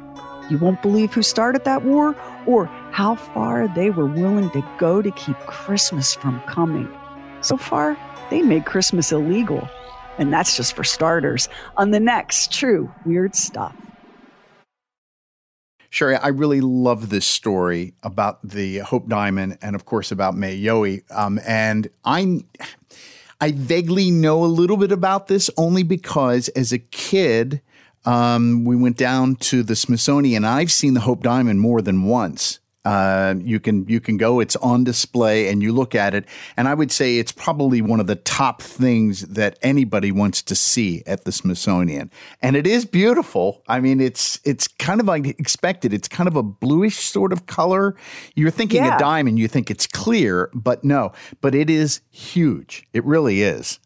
You 0.49 0.59
won't 0.59 0.81
believe 0.81 1.13
who 1.13 1.23
started 1.23 1.65
that 1.65 1.83
war 1.83 2.15
or 2.47 2.67
how 2.93 3.17
far 3.17 3.67
they 3.75 3.91
were 3.91 4.07
willing 4.07 4.49
to 4.51 4.65
go 4.79 5.03
to 5.03 5.11
keep 5.11 5.37
Christmas 5.49 6.15
from 6.15 6.41
coming. 6.43 6.89
So 7.41 7.57
far, 7.57 7.99
they 8.31 8.43
made 8.43 8.65
Christmas 8.65 9.11
illegal. 9.11 9.69
And 10.19 10.33
that's 10.33 10.57
just 10.57 10.77
for 10.77 10.85
starters. 10.85 11.49
On 11.79 11.91
the 11.91 11.99
next 11.99 12.53
True 12.53 12.89
Weird 13.05 13.35
Stuff. 13.35 13.75
Sherry, 15.95 16.17
I 16.17 16.27
really 16.27 16.61
love 16.61 17.09
this 17.09 17.25
story 17.25 17.95
about 18.03 18.43
the 18.43 18.79
Hope 18.79 19.09
Diamond 19.09 19.59
and, 19.63 19.77
of 19.77 19.85
course, 19.85 20.11
about 20.11 20.37
May 20.37 20.61
Yohe. 20.61 21.05
Um, 21.13 21.39
and 21.47 21.89
I, 22.05 22.43
I 23.41 23.53
vaguely 23.53 24.11
know 24.11 24.45
a 24.45 24.47
little 24.47 24.77
bit 24.77 24.91
about 24.91 25.29
this 25.29 25.51
only 25.57 25.85
because 25.85 26.49
as 26.49 26.73
a 26.73 26.81
kid, 26.81 27.61
um, 28.05 28.65
we 28.65 28.75
went 28.75 28.97
down 28.97 29.37
to 29.37 29.63
the 29.63 29.77
Smithsonian. 29.77 30.45
I've 30.45 30.73
seen 30.73 30.95
the 30.95 31.01
Hope 31.01 31.23
Diamond 31.23 31.61
more 31.61 31.81
than 31.81 32.03
once. 32.03 32.59
Uh, 32.85 33.35
you 33.39 33.59
can 33.61 33.87
you 33.89 34.01
can 34.01 34.17
go. 34.17 34.41
It's 34.41 34.57
on 34.57 34.85
display, 34.85 35.49
and 35.49 35.63
you 35.63 35.73
look 35.73 35.95
at 35.95 36.15
it. 36.15 36.27
And 36.57 36.69
I 36.69 36.75
would 36.75 36.93
say 36.93 37.19
it's 37.19 37.33
probably 37.33 37.81
one 37.81 37.99
of 37.99 38.07
the 38.07 38.17
top 38.17 38.61
things 38.61 39.23
that 39.23 39.59
anybody 39.63 40.13
wants 40.13 40.43
to 40.43 40.55
see 40.55 41.03
at 41.07 41.25
the 41.25 41.33
Smithsonian. 41.33 42.11
And 42.43 42.57
it 42.57 42.67
is 42.67 42.85
beautiful. 42.85 43.63
I 43.69 43.81
mean, 43.81 44.01
it's 44.01 44.39
it's 44.45 44.69
kind 44.69 45.01
of 45.01 45.07
like 45.07 45.27
expected. 45.27 45.95
It's 45.95 46.09
kind 46.09 46.29
of 46.29 46.37
a 46.37 46.43
bluish 46.43 46.99
sort 46.99 47.33
of 47.33 47.47
color. 47.47 47.97
You're 48.35 48.51
thinking 48.51 48.85
yeah. 48.85 48.97
a 48.97 48.99
diamond. 48.99 49.39
You 49.39 49.49
think 49.49 49.71
it's 49.71 49.87
clear, 49.87 50.51
but 50.53 50.85
no. 50.85 51.13
But 51.41 51.55
it 51.55 51.71
is 51.71 52.03
huge. 52.11 52.87
It 52.93 53.05
really 53.05 53.43
is. 53.43 53.79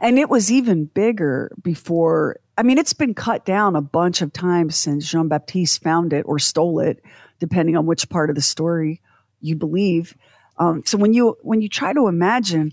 And 0.00 0.18
it 0.18 0.28
was 0.28 0.50
even 0.50 0.86
bigger 0.86 1.52
before. 1.62 2.38
I 2.62 2.64
mean, 2.64 2.78
it's 2.78 2.92
been 2.92 3.12
cut 3.12 3.44
down 3.44 3.74
a 3.74 3.80
bunch 3.80 4.22
of 4.22 4.32
times 4.32 4.76
since 4.76 5.10
Jean 5.10 5.26
Baptiste 5.26 5.82
found 5.82 6.12
it 6.12 6.22
or 6.28 6.38
stole 6.38 6.78
it 6.78 7.02
depending 7.40 7.76
on 7.76 7.86
which 7.86 8.08
part 8.08 8.30
of 8.30 8.36
the 8.36 8.40
story 8.40 9.00
you 9.40 9.56
believe. 9.56 10.16
Um, 10.58 10.84
so 10.86 10.96
when 10.96 11.12
you 11.12 11.36
when 11.40 11.60
you 11.60 11.68
try 11.68 11.92
to 11.92 12.06
imagine 12.06 12.70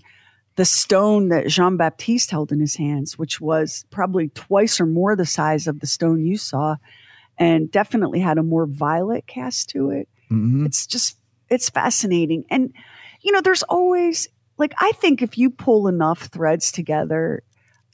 the 0.54 0.64
stone 0.64 1.30
that 1.30 1.48
Jean 1.48 1.76
Baptiste 1.76 2.30
held 2.30 2.52
in 2.52 2.60
his 2.60 2.76
hands, 2.76 3.18
which 3.18 3.40
was 3.40 3.84
probably 3.90 4.28
twice 4.28 4.80
or 4.80 4.86
more 4.86 5.16
the 5.16 5.26
size 5.26 5.66
of 5.66 5.80
the 5.80 5.88
stone 5.88 6.24
you 6.24 6.36
saw, 6.36 6.76
and 7.36 7.68
definitely 7.68 8.20
had 8.20 8.38
a 8.38 8.44
more 8.44 8.66
violet 8.66 9.26
cast 9.26 9.70
to 9.70 9.90
it. 9.90 10.08
Mm-hmm. 10.30 10.66
It's 10.66 10.86
just 10.86 11.18
it's 11.48 11.68
fascinating, 11.68 12.44
and 12.48 12.72
you 13.22 13.32
know, 13.32 13.40
there's 13.40 13.64
always 13.64 14.28
like 14.56 14.72
I 14.78 14.92
think 14.92 15.20
if 15.20 15.36
you 15.36 15.50
pull 15.50 15.88
enough 15.88 16.26
threads 16.26 16.70
together, 16.70 17.42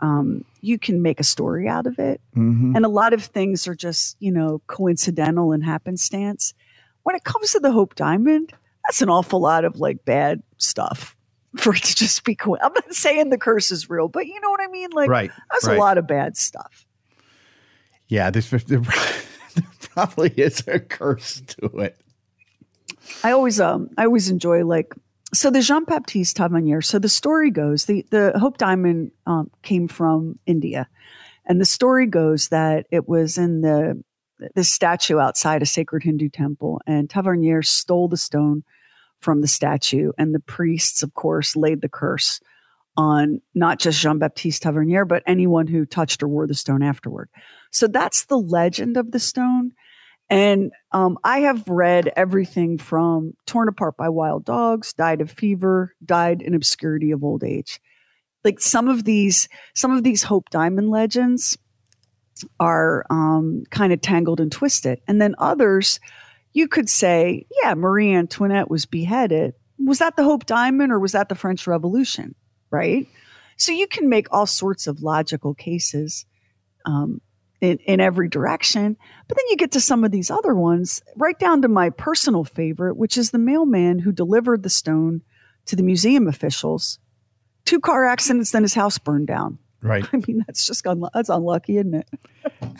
um, 0.00 0.44
you 0.60 0.78
can 0.78 1.02
make 1.02 1.20
a 1.20 1.24
story 1.24 1.68
out 1.68 1.86
of 1.86 1.98
it. 1.98 2.20
Mm-hmm. 2.36 2.76
And 2.76 2.84
a 2.84 2.88
lot 2.88 3.12
of 3.12 3.24
things 3.24 3.66
are 3.66 3.74
just 3.74 4.16
you 4.20 4.32
know 4.32 4.60
coincidental 4.66 5.52
and 5.52 5.64
happenstance 5.64 6.54
when 7.06 7.14
it 7.14 7.22
comes 7.22 7.52
to 7.52 7.60
the 7.60 7.70
Hope 7.70 7.94
Diamond, 7.94 8.52
that's 8.84 9.00
an 9.00 9.08
awful 9.08 9.38
lot 9.38 9.64
of 9.64 9.78
like 9.78 10.04
bad 10.04 10.42
stuff 10.56 11.16
for 11.56 11.72
it 11.72 11.84
to 11.84 11.94
just 11.94 12.24
be 12.24 12.34
cool. 12.34 12.58
I'm 12.60 12.72
not 12.72 12.92
saying 12.92 13.30
the 13.30 13.38
curse 13.38 13.70
is 13.70 13.88
real, 13.88 14.08
but 14.08 14.26
you 14.26 14.40
know 14.40 14.50
what 14.50 14.60
I 14.60 14.66
mean? 14.66 14.90
Like, 14.90 15.08
right, 15.08 15.30
that's 15.52 15.68
right. 15.68 15.76
a 15.76 15.80
lot 15.80 15.98
of 15.98 16.08
bad 16.08 16.36
stuff. 16.36 16.84
Yeah, 18.08 18.30
there, 18.30 18.42
there 18.42 18.82
probably 19.90 20.30
is 20.30 20.64
a 20.66 20.80
curse 20.80 21.42
to 21.46 21.66
it. 21.78 21.96
I 23.22 23.30
always, 23.30 23.60
um, 23.60 23.88
I 23.96 24.04
always 24.06 24.28
enjoy 24.28 24.64
like 24.64 24.92
so 25.36 25.50
the 25.50 25.60
Jean 25.60 25.84
Baptiste 25.84 26.36
Tavernier. 26.36 26.82
So 26.82 26.98
the 26.98 27.08
story 27.08 27.50
goes 27.50 27.84
the 27.84 28.04
the 28.10 28.32
Hope 28.38 28.58
Diamond 28.58 29.12
um, 29.26 29.50
came 29.62 29.88
from 29.88 30.38
India, 30.46 30.88
and 31.44 31.60
the 31.60 31.64
story 31.64 32.06
goes 32.06 32.48
that 32.48 32.86
it 32.90 33.08
was 33.08 33.38
in 33.38 33.60
the 33.60 34.02
this 34.54 34.70
statue 34.70 35.18
outside 35.18 35.62
a 35.62 35.66
sacred 35.66 36.02
Hindu 36.02 36.28
temple, 36.28 36.80
and 36.86 37.08
Tavernier 37.08 37.62
stole 37.62 38.08
the 38.08 38.16
stone 38.16 38.64
from 39.20 39.40
the 39.40 39.48
statue, 39.48 40.12
and 40.18 40.34
the 40.34 40.40
priests, 40.40 41.02
of 41.02 41.14
course, 41.14 41.56
laid 41.56 41.80
the 41.80 41.88
curse 41.88 42.40
on 42.96 43.40
not 43.54 43.78
just 43.78 44.00
Jean 44.00 44.18
Baptiste 44.18 44.62
Tavernier, 44.62 45.04
but 45.04 45.22
anyone 45.26 45.66
who 45.66 45.84
touched 45.84 46.22
or 46.22 46.28
wore 46.28 46.46
the 46.46 46.54
stone 46.54 46.82
afterward. 46.82 47.28
So 47.70 47.86
that's 47.86 48.26
the 48.26 48.38
legend 48.38 48.96
of 48.96 49.10
the 49.10 49.18
stone. 49.18 49.72
And 50.28 50.72
um, 50.92 51.18
I 51.22 51.40
have 51.40 51.68
read 51.68 52.12
everything 52.16 52.78
from 52.78 53.34
torn 53.46 53.68
apart 53.68 53.96
by 53.96 54.08
wild 54.08 54.44
dogs, 54.44 54.92
died 54.92 55.20
of 55.20 55.30
fever, 55.30 55.94
died 56.04 56.42
in 56.42 56.54
obscurity 56.54 57.12
of 57.12 57.22
old 57.22 57.44
age. 57.44 57.80
Like 58.44 58.60
some 58.60 58.88
of 58.88 59.04
these, 59.04 59.48
some 59.74 59.96
of 59.96 60.02
these 60.02 60.22
Hope 60.22 60.50
Diamond 60.50 60.90
legends 60.90 61.56
are 62.58 63.04
um, 63.08 63.64
kind 63.70 63.92
of 63.92 64.00
tangled 64.00 64.40
and 64.40 64.50
twisted. 64.50 65.00
And 65.06 65.20
then 65.20 65.34
others, 65.38 66.00
you 66.52 66.68
could 66.68 66.88
say, 66.88 67.46
yeah, 67.62 67.74
Marie 67.74 68.14
Antoinette 68.14 68.70
was 68.70 68.86
beheaded. 68.86 69.54
Was 69.78 69.98
that 69.98 70.16
the 70.16 70.24
Hope 70.24 70.46
Diamond 70.46 70.92
or 70.92 70.98
was 70.98 71.12
that 71.12 71.28
the 71.28 71.34
French 71.34 71.66
Revolution? 71.66 72.34
Right. 72.70 73.06
So 73.56 73.72
you 73.72 73.86
can 73.86 74.08
make 74.08 74.26
all 74.32 74.46
sorts 74.46 74.86
of 74.86 75.02
logical 75.02 75.54
cases. 75.54 76.26
Um, 76.84 77.20
in, 77.60 77.78
in 77.78 78.00
every 78.00 78.28
direction. 78.28 78.96
But 79.28 79.36
then 79.36 79.44
you 79.50 79.56
get 79.56 79.72
to 79.72 79.80
some 79.80 80.04
of 80.04 80.10
these 80.10 80.30
other 80.30 80.54
ones, 80.54 81.02
right 81.16 81.38
down 81.38 81.62
to 81.62 81.68
my 81.68 81.90
personal 81.90 82.44
favorite, 82.44 82.96
which 82.96 83.16
is 83.16 83.30
the 83.30 83.38
mailman 83.38 83.98
who 83.98 84.12
delivered 84.12 84.62
the 84.62 84.70
stone 84.70 85.22
to 85.66 85.76
the 85.76 85.82
museum 85.82 86.26
officials. 86.28 86.98
Two 87.64 87.80
car 87.80 88.06
accidents, 88.06 88.52
then 88.52 88.62
his 88.62 88.74
house 88.74 88.98
burned 88.98 89.26
down. 89.26 89.58
Right. 89.82 90.06
I 90.12 90.18
mean, 90.26 90.44
that's 90.46 90.66
just 90.66 90.84
unlu- 90.84 91.10
that's 91.12 91.28
unlucky, 91.28 91.78
isn't 91.78 91.94
it? 91.94 92.08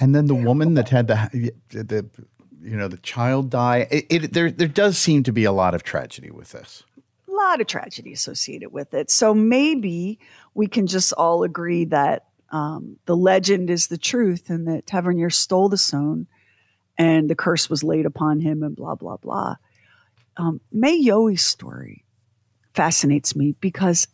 And 0.00 0.14
then 0.14 0.26
the 0.26 0.34
woman 0.34 0.74
that 0.74 0.88
had 0.88 1.08
the 1.08 1.52
the 1.70 2.06
you 2.62 2.76
know 2.76 2.88
the 2.88 2.98
child 2.98 3.50
die. 3.50 3.86
It, 3.90 4.06
it 4.10 4.32
there 4.32 4.50
there 4.50 4.68
does 4.68 4.98
seem 4.98 5.22
to 5.24 5.32
be 5.32 5.44
a 5.44 5.52
lot 5.52 5.74
of 5.74 5.82
tragedy 5.82 6.30
with 6.30 6.52
this. 6.52 6.84
A 7.28 7.32
lot 7.32 7.60
of 7.60 7.66
tragedy 7.66 8.12
associated 8.12 8.72
with 8.72 8.94
it. 8.94 9.10
So 9.10 9.34
maybe 9.34 10.18
we 10.54 10.66
can 10.66 10.86
just 10.86 11.12
all 11.12 11.42
agree 11.42 11.84
that 11.86 12.24
um, 12.51 12.97
the 13.07 13.16
legend 13.16 13.70
is 13.70 13.88
the 13.88 13.99
truth 13.99 14.51
and 14.51 14.68
that 14.68 14.86
Tavernier 14.86 15.30
stole 15.30 15.68
the 15.68 15.76
stone 15.76 16.26
and 16.97 17.28
the 17.28 17.34
curse 17.34 17.68
was 17.68 17.82
laid 17.84 18.07
upon 18.07 18.40
him 18.40 18.62
and 18.62 18.76
blah, 18.76 18.94
blah, 18.94 19.16
blah. 19.16 19.57
Um, 20.36 20.61
May 20.70 20.97
Yohe's 20.97 21.42
story 21.42 22.05
fascinates 22.74 23.34
me 23.34 23.57
because 23.61 24.07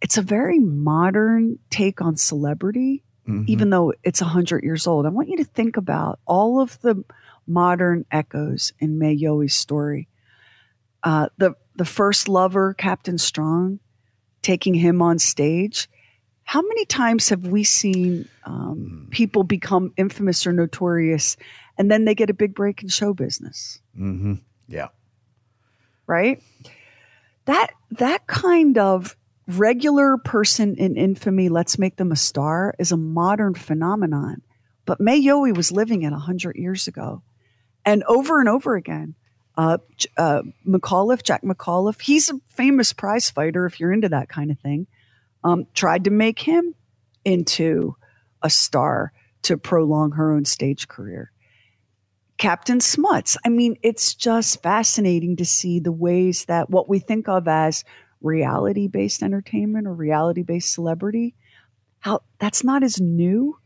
it's 0.00 0.18
a 0.18 0.22
very 0.22 0.58
modern 0.58 1.58
take 1.70 2.00
on 2.00 2.16
celebrity, 2.16 3.02
even 3.46 3.70
though 3.70 3.92
it's 4.02 4.20
100 4.20 4.64
years 4.64 4.86
old. 4.86 5.06
I 5.06 5.10
want 5.10 5.28
you 5.28 5.36
to 5.38 5.44
think 5.44 5.76
about 5.76 6.18
all 6.26 6.60
of 6.60 6.80
the 6.80 7.04
modern 7.46 8.04
echoes 8.10 8.72
in 8.78 8.98
May 8.98 9.12
Yohe's 9.12 9.54
story. 9.54 10.08
Uh, 11.02 11.28
the, 11.38 11.54
the 11.76 11.84
first 11.84 12.28
lover, 12.28 12.74
Captain 12.74 13.18
Strong, 13.18 13.78
taking 14.42 14.74
him 14.74 15.00
on 15.02 15.18
stage. 15.18 15.88
How 16.50 16.62
many 16.62 16.84
times 16.84 17.28
have 17.28 17.46
we 17.46 17.62
seen 17.62 18.28
um, 18.44 19.06
people 19.12 19.44
become 19.44 19.92
infamous 19.96 20.48
or 20.48 20.52
notorious 20.52 21.36
and 21.78 21.88
then 21.88 22.06
they 22.06 22.14
get 22.16 22.28
a 22.28 22.34
big 22.34 22.56
break 22.56 22.82
in 22.82 22.88
show 22.88 23.14
business? 23.14 23.80
Mm-hmm. 23.96 24.34
Yeah. 24.66 24.88
right? 26.08 26.42
That 27.44 27.70
that 27.92 28.26
kind 28.26 28.78
of 28.78 29.16
regular 29.46 30.16
person 30.16 30.74
in 30.74 30.96
infamy, 30.96 31.48
let's 31.48 31.78
make 31.78 31.94
them 31.98 32.10
a 32.10 32.16
star, 32.16 32.74
is 32.80 32.90
a 32.90 32.96
modern 32.96 33.54
phenomenon. 33.54 34.42
But 34.86 35.00
May 35.00 35.22
Yohe 35.22 35.56
was 35.56 35.70
living 35.70 36.02
it 36.02 36.12
hundred 36.12 36.56
years 36.56 36.88
ago, 36.88 37.22
and 37.84 38.02
over 38.08 38.40
and 38.40 38.48
over 38.48 38.74
again. 38.74 39.14
Uh, 39.56 39.78
uh, 40.16 40.42
McAuliffe, 40.66 41.22
Jack 41.22 41.42
McAuliffe, 41.42 42.00
he's 42.00 42.28
a 42.28 42.40
famous 42.48 42.92
prize 42.92 43.30
fighter. 43.30 43.66
If 43.66 43.78
you're 43.78 43.92
into 43.92 44.08
that 44.08 44.28
kind 44.28 44.50
of 44.50 44.58
thing, 44.58 44.88
um, 45.44 45.66
tried 45.74 46.04
to 46.04 46.10
make 46.10 46.40
him 46.40 46.74
into 47.24 47.96
a 48.42 48.50
star 48.50 49.12
to 49.42 49.56
prolong 49.56 50.12
her 50.12 50.32
own 50.32 50.44
stage 50.44 50.88
career. 50.88 51.32
Captain 52.38 52.80
Smuts. 52.80 53.36
I 53.44 53.50
mean, 53.50 53.76
it's 53.82 54.14
just 54.14 54.62
fascinating 54.62 55.36
to 55.36 55.44
see 55.44 55.78
the 55.78 55.92
ways 55.92 56.46
that 56.46 56.70
what 56.70 56.88
we 56.88 56.98
think 56.98 57.28
of 57.28 57.46
as 57.46 57.84
reality 58.22 58.88
based 58.88 59.22
entertainment 59.22 59.86
or 59.86 59.94
reality 59.94 60.42
based 60.42 60.72
celebrity, 60.72 61.34
how 61.98 62.22
that's 62.38 62.64
not 62.64 62.82
as 62.82 63.00
new, 63.00 63.58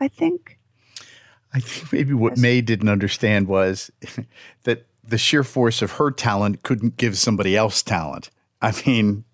I 0.00 0.08
think. 0.08 0.58
I 1.54 1.60
think 1.60 1.92
maybe 1.92 2.12
what 2.12 2.36
May 2.36 2.60
didn't 2.60 2.88
understand 2.88 3.46
was 3.46 3.90
that 4.64 4.86
the 5.04 5.18
sheer 5.18 5.44
force 5.44 5.80
of 5.80 5.92
her 5.92 6.10
talent 6.10 6.62
couldn't 6.62 6.96
give 6.96 7.16
somebody 7.16 7.56
else 7.56 7.82
talent. 7.82 8.30
I 8.60 8.74
mean, 8.84 9.24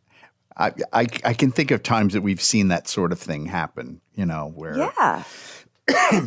I, 0.56 0.72
I 0.92 1.06
I 1.24 1.34
can 1.34 1.50
think 1.50 1.70
of 1.70 1.82
times 1.82 2.12
that 2.12 2.22
we've 2.22 2.42
seen 2.42 2.68
that 2.68 2.88
sort 2.88 3.12
of 3.12 3.18
thing 3.18 3.46
happen. 3.46 4.00
You 4.14 4.26
know, 4.26 4.52
where 4.54 4.76
Yeah. 4.76 5.24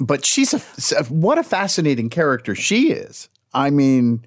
but 0.00 0.24
she's 0.24 0.52
a 0.52 1.04
what 1.04 1.38
a 1.38 1.42
fascinating 1.44 2.10
character 2.10 2.54
she 2.54 2.90
is. 2.92 3.28
I 3.54 3.70
mean, 3.70 4.24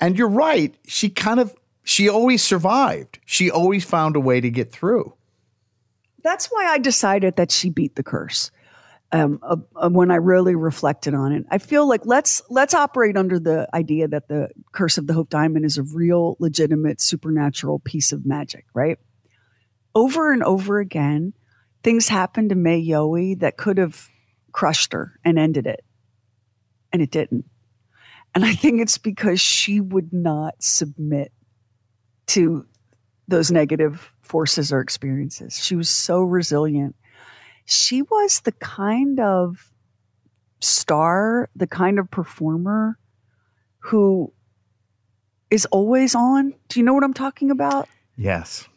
and 0.00 0.16
you're 0.16 0.28
right. 0.28 0.74
She 0.86 1.08
kind 1.10 1.40
of 1.40 1.54
she 1.84 2.08
always 2.08 2.42
survived. 2.42 3.18
She 3.26 3.50
always 3.50 3.84
found 3.84 4.16
a 4.16 4.20
way 4.20 4.40
to 4.40 4.50
get 4.50 4.72
through. 4.72 5.14
That's 6.22 6.46
why 6.46 6.66
I 6.70 6.78
decided 6.78 7.36
that 7.36 7.50
she 7.50 7.68
beat 7.68 7.96
the 7.96 8.02
curse. 8.02 8.50
Um, 9.14 9.40
uh, 9.42 9.56
uh, 9.76 9.90
when 9.90 10.10
I 10.10 10.16
really 10.16 10.54
reflected 10.54 11.12
on 11.12 11.32
it, 11.32 11.44
I 11.50 11.58
feel 11.58 11.86
like 11.86 12.06
let's 12.06 12.40
let's 12.48 12.72
operate 12.72 13.14
under 13.14 13.38
the 13.38 13.68
idea 13.74 14.08
that 14.08 14.28
the 14.28 14.48
curse 14.72 14.96
of 14.96 15.06
the 15.06 15.12
Hope 15.12 15.28
Diamond 15.28 15.66
is 15.66 15.76
a 15.76 15.82
real, 15.82 16.36
legitimate, 16.40 16.98
supernatural 16.98 17.78
piece 17.78 18.12
of 18.12 18.24
magic, 18.24 18.64
right? 18.72 18.98
Over 19.94 20.32
and 20.32 20.42
over 20.42 20.78
again, 20.78 21.34
things 21.82 22.08
happened 22.08 22.48
to 22.50 22.54
May 22.54 22.82
Yohe 22.82 23.38
that 23.40 23.58
could 23.58 23.76
have 23.76 24.08
crushed 24.50 24.94
her 24.94 25.18
and 25.22 25.38
ended 25.38 25.66
it, 25.66 25.84
and 26.90 27.02
it 27.02 27.10
didn't. 27.10 27.44
And 28.34 28.46
I 28.46 28.54
think 28.54 28.80
it's 28.80 28.96
because 28.96 29.42
she 29.42 29.80
would 29.80 30.12
not 30.12 30.54
submit 30.60 31.32
to 32.28 32.66
those 33.28 33.50
negative 33.50 34.10
forces 34.22 34.72
or 34.72 34.80
experiences. 34.80 35.62
She 35.62 35.76
was 35.76 35.90
so 35.90 36.22
resilient. 36.22 36.96
She 37.64 38.02
was 38.02 38.40
the 38.40 38.52
kind 38.52 39.20
of 39.20 39.72
star, 40.60 41.48
the 41.56 41.66
kind 41.66 41.98
of 41.98 42.10
performer 42.10 42.98
who 43.78 44.32
is 45.50 45.66
always 45.66 46.14
on. 46.14 46.54
Do 46.68 46.80
you 46.80 46.84
know 46.84 46.94
what 46.94 47.04
I'm 47.04 47.14
talking 47.14 47.50
about? 47.50 47.88
Yes. 48.16 48.68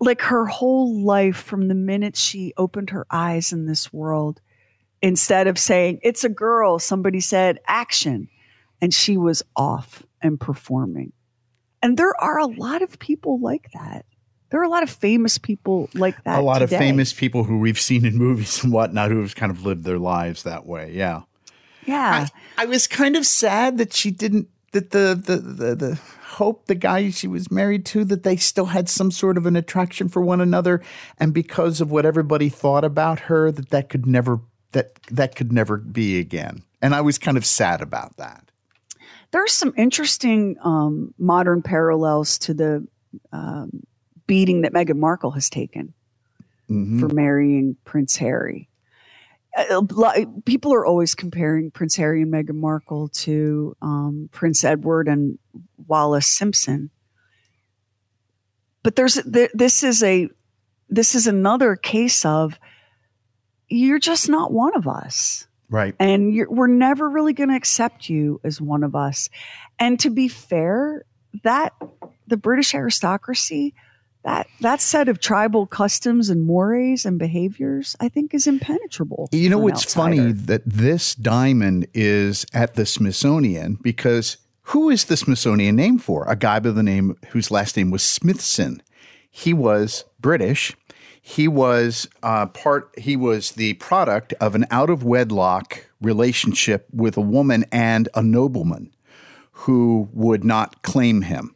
Like 0.00 0.20
her 0.22 0.46
whole 0.46 1.02
life 1.02 1.36
from 1.36 1.68
the 1.68 1.74
minute 1.74 2.16
she 2.16 2.52
opened 2.56 2.90
her 2.90 3.06
eyes 3.10 3.52
in 3.52 3.66
this 3.66 3.92
world, 3.92 4.40
instead 5.02 5.46
of 5.46 5.58
saying, 5.58 5.98
it's 6.02 6.24
a 6.24 6.28
girl, 6.28 6.78
somebody 6.78 7.20
said 7.20 7.58
action. 7.66 8.28
And 8.82 8.94
she 8.94 9.16
was 9.16 9.42
off 9.56 10.04
and 10.22 10.40
performing. 10.40 11.12
And 11.82 11.96
there 11.96 12.14
are 12.18 12.38
a 12.38 12.46
lot 12.46 12.82
of 12.82 12.98
people 12.98 13.40
like 13.40 13.70
that. 13.74 14.06
There 14.50 14.60
are 14.60 14.64
a 14.64 14.68
lot 14.68 14.82
of 14.82 14.90
famous 14.90 15.38
people 15.38 15.88
like 15.94 16.22
that. 16.24 16.38
a 16.38 16.42
lot 16.42 16.58
today. 16.58 16.76
of 16.76 16.80
famous 16.80 17.12
people 17.12 17.44
who 17.44 17.58
we've 17.58 17.80
seen 17.80 18.04
in 18.04 18.16
movies 18.16 18.62
and 18.62 18.72
whatnot 18.72 19.10
who 19.10 19.20
have 19.20 19.36
kind 19.36 19.50
of 19.50 19.64
lived 19.64 19.84
their 19.84 19.98
lives 19.98 20.42
that 20.42 20.66
way. 20.66 20.92
Yeah. 20.92 21.22
Yeah. 21.86 22.26
I, 22.58 22.62
I 22.62 22.66
was 22.66 22.86
kind 22.86 23.16
of 23.16 23.26
sad 23.26 23.78
that 23.78 23.92
she 23.92 24.10
didn't 24.10 24.48
that 24.72 24.90
the 24.90 25.20
the 25.20 25.36
the, 25.36 25.74
the 25.74 26.00
hope 26.22 26.66
the 26.66 26.74
guy 26.74 27.10
she 27.10 27.26
was 27.26 27.50
married 27.50 27.84
to 27.84 28.04
that 28.04 28.22
they 28.22 28.36
still 28.36 28.66
had 28.66 28.88
some 28.88 29.10
sort 29.10 29.36
of 29.36 29.46
an 29.46 29.56
attraction 29.56 30.08
for 30.08 30.22
one 30.22 30.40
another 30.40 30.80
and 31.18 31.34
because 31.34 31.80
of 31.80 31.90
what 31.90 32.06
everybody 32.06 32.48
thought 32.48 32.84
about 32.84 33.20
her 33.20 33.50
that 33.50 33.70
that 33.70 33.88
could 33.88 34.06
never 34.06 34.40
that 34.72 34.94
that 35.10 35.34
could 35.34 35.52
never 35.52 35.76
be 35.76 36.18
again 36.18 36.62
and 36.80 36.94
i 36.94 37.00
was 37.00 37.18
kind 37.18 37.36
of 37.36 37.44
sad 37.44 37.80
about 37.80 38.16
that 38.16 38.50
There's 39.32 39.52
some 39.52 39.74
interesting 39.76 40.56
um, 40.62 41.14
modern 41.18 41.62
parallels 41.62 42.38
to 42.38 42.54
the 42.54 42.86
um, 43.32 43.82
beating 44.30 44.62
that 44.62 44.72
Meghan 44.72 44.96
Markle 44.96 45.32
has 45.32 45.50
taken 45.50 45.92
Mm-hmm. 46.70 47.00
for 47.00 47.08
marrying 47.08 47.76
Prince 47.84 48.14
Harry. 48.16 48.68
Uh, 49.58 49.82
People 50.44 50.72
are 50.72 50.86
always 50.86 51.16
comparing 51.16 51.72
Prince 51.72 51.96
Harry 51.96 52.22
and 52.22 52.32
Meghan 52.32 52.54
Markle 52.54 53.08
to 53.08 53.76
um, 53.82 54.28
Prince 54.30 54.62
Edward 54.62 55.08
and 55.08 55.36
Wallis 55.88 56.28
Simpson. 56.28 56.90
But 58.84 58.94
there's 58.94 59.14
th- 59.20 59.50
this 59.52 59.82
is 59.82 60.04
a 60.04 60.28
this 60.88 61.16
is 61.16 61.26
another 61.26 61.74
case 61.74 62.24
of 62.24 62.56
you're 63.68 63.98
just 63.98 64.28
not 64.28 64.52
one 64.52 64.76
of 64.76 64.86
us 64.86 65.48
right 65.70 65.96
and 65.98 66.32
you're, 66.32 66.50
we're 66.50 66.68
never 66.68 67.10
really 67.10 67.32
going 67.32 67.50
to 67.50 67.56
accept 67.56 68.08
you 68.08 68.40
as 68.44 68.60
one 68.60 68.84
of 68.84 68.94
us. 68.94 69.28
And 69.80 69.98
to 69.98 70.10
be 70.10 70.28
fair, 70.28 71.04
that 71.42 71.72
the 72.28 72.36
British 72.36 72.76
aristocracy, 72.76 73.74
that 74.22 74.46
that 74.60 74.80
set 74.80 75.08
of 75.08 75.20
tribal 75.20 75.66
customs 75.66 76.28
and 76.28 76.44
mores 76.44 77.04
and 77.04 77.18
behaviors, 77.18 77.96
I 78.00 78.08
think, 78.08 78.34
is 78.34 78.46
impenetrable. 78.46 79.28
You 79.32 79.48
know 79.48 79.58
what's 79.58 79.92
funny 79.92 80.32
that 80.32 80.62
this 80.66 81.14
diamond 81.14 81.86
is 81.94 82.44
at 82.52 82.74
the 82.74 82.84
Smithsonian 82.84 83.78
because 83.80 84.36
who 84.64 84.90
is 84.90 85.06
the 85.06 85.16
Smithsonian 85.16 85.76
named 85.76 86.02
for? 86.02 86.24
A 86.28 86.36
guy 86.36 86.60
by 86.60 86.70
the 86.70 86.82
name 86.82 87.16
whose 87.30 87.50
last 87.50 87.76
name 87.76 87.90
was 87.90 88.02
Smithson. 88.02 88.82
He 89.30 89.54
was 89.54 90.04
British. 90.20 90.76
He 91.22 91.48
was 91.48 92.08
uh, 92.22 92.46
part. 92.46 92.90
He 92.98 93.16
was 93.16 93.52
the 93.52 93.74
product 93.74 94.32
of 94.34 94.54
an 94.54 94.66
out 94.70 94.90
of 94.90 95.02
wedlock 95.02 95.86
relationship 96.00 96.86
with 96.92 97.16
a 97.16 97.22
woman 97.22 97.64
and 97.72 98.08
a 98.14 98.22
nobleman 98.22 98.92
who 99.52 100.08
would 100.12 100.44
not 100.44 100.82
claim 100.82 101.22
him. 101.22 101.54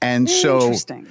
And 0.00 0.30
so 0.30 0.60
Interesting. 0.60 1.06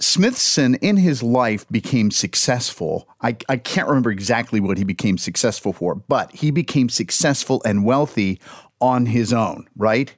Smithson 0.00 0.76
in 0.76 0.96
his 0.96 1.22
life 1.22 1.68
became 1.70 2.10
successful. 2.10 3.08
I, 3.20 3.36
I 3.48 3.56
can't 3.56 3.88
remember 3.88 4.10
exactly 4.10 4.60
what 4.60 4.78
he 4.78 4.84
became 4.84 5.18
successful 5.18 5.72
for, 5.72 5.94
but 5.96 6.32
he 6.32 6.50
became 6.50 6.88
successful 6.88 7.60
and 7.64 7.84
wealthy 7.84 8.40
on 8.80 9.06
his 9.06 9.32
own, 9.32 9.66
right? 9.76 10.14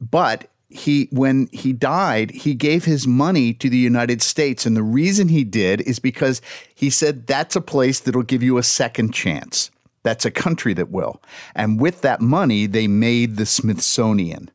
But 0.00 0.48
he 0.70 1.08
when 1.10 1.48
he 1.52 1.72
died, 1.72 2.30
he 2.30 2.54
gave 2.54 2.84
his 2.84 3.06
money 3.06 3.54
to 3.54 3.68
the 3.68 3.78
United 3.78 4.22
States, 4.22 4.66
and 4.66 4.76
the 4.76 4.82
reason 4.82 5.28
he 5.28 5.42
did 5.42 5.80
is 5.80 5.98
because 5.98 6.40
he 6.74 6.90
said 6.90 7.26
that's 7.26 7.56
a 7.56 7.60
place 7.60 8.00
that'll 8.00 8.22
give 8.22 8.42
you 8.42 8.58
a 8.58 8.62
second 8.62 9.12
chance. 9.12 9.70
That's 10.02 10.24
a 10.24 10.30
country 10.30 10.74
that 10.74 10.90
will. 10.90 11.20
And 11.54 11.80
with 11.80 12.02
that 12.02 12.20
money, 12.20 12.66
they 12.66 12.86
made 12.86 13.36
the 13.36 13.46
Smithsonian. 13.46 14.50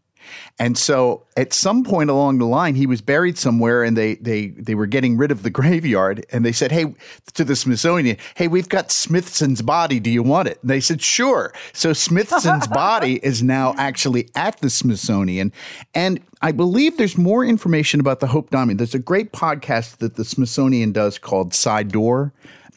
And 0.60 0.78
so 0.78 1.24
at 1.36 1.54
some 1.54 1.84
point 1.84 2.10
along 2.10 2.38
the 2.38 2.46
line, 2.46 2.76
he 2.76 2.86
was 2.86 3.02
buried 3.02 3.38
somewhere 3.38 3.84
and 3.84 3.98
they, 3.98 4.16
they, 4.16 4.48
they 4.50 4.76
were 4.76 4.86
getting 4.86 5.18
rid 5.18 5.32
of 5.32 5.44
the 5.44 5.50
graveyard. 5.60 6.26
And 6.32 6.46
they 6.46 6.52
said, 6.52 6.72
Hey, 6.72 6.94
to 7.34 7.44
the 7.44 7.56
Smithsonian, 7.56 8.18
Hey, 8.36 8.48
we've 8.48 8.70
got 8.70 8.92
Smithson's 8.92 9.62
body. 9.62 10.00
Do 10.00 10.10
you 10.10 10.24
want 10.24 10.48
it? 10.48 10.60
And 10.62 10.70
they 10.70 10.80
said, 10.80 11.02
Sure. 11.02 11.54
So 11.74 11.94
Smithson's 11.94 12.68
body 12.74 13.16
is 13.24 13.42
now 13.42 13.74
actually 13.78 14.30
at 14.36 14.60
the 14.60 14.70
Smithsonian. 14.70 15.52
And 15.94 16.20
I 16.42 16.52
believe 16.52 16.98
there's 16.98 17.18
more 17.18 17.46
information 17.46 18.00
about 18.00 18.20
the 18.20 18.28
Hope 18.28 18.50
Diamond. 18.50 18.80
There's 18.80 18.96
a 18.96 19.00
great 19.00 19.32
podcast 19.32 19.98
that 19.98 20.16
the 20.16 20.26
Smithsonian 20.26 20.92
does 20.92 21.18
called 21.18 21.54
Side 21.54 21.90
Door. 21.90 22.34